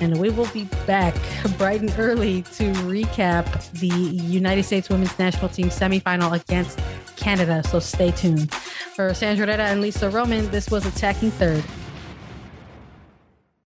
And 0.00 0.18
we 0.18 0.30
will 0.30 0.48
be 0.48 0.64
back 0.86 1.14
bright 1.58 1.80
and 1.80 1.94
early 1.98 2.42
to 2.42 2.72
recap 2.84 3.70
the 3.72 3.88
United 3.88 4.64
States 4.64 4.88
women's 4.88 5.18
national 5.18 5.48
team 5.48 5.68
semifinal 5.68 6.32
against 6.40 6.80
Canada. 7.16 7.62
So 7.68 7.80
stay 7.80 8.10
tuned. 8.10 8.52
For 8.52 9.12
Sandra 9.12 9.46
Herrera 9.46 9.68
and 9.68 9.80
Lisa 9.80 10.08
Roman, 10.08 10.50
this 10.50 10.70
was 10.70 10.86
Attacking 10.86 11.30
Third. 11.32 11.64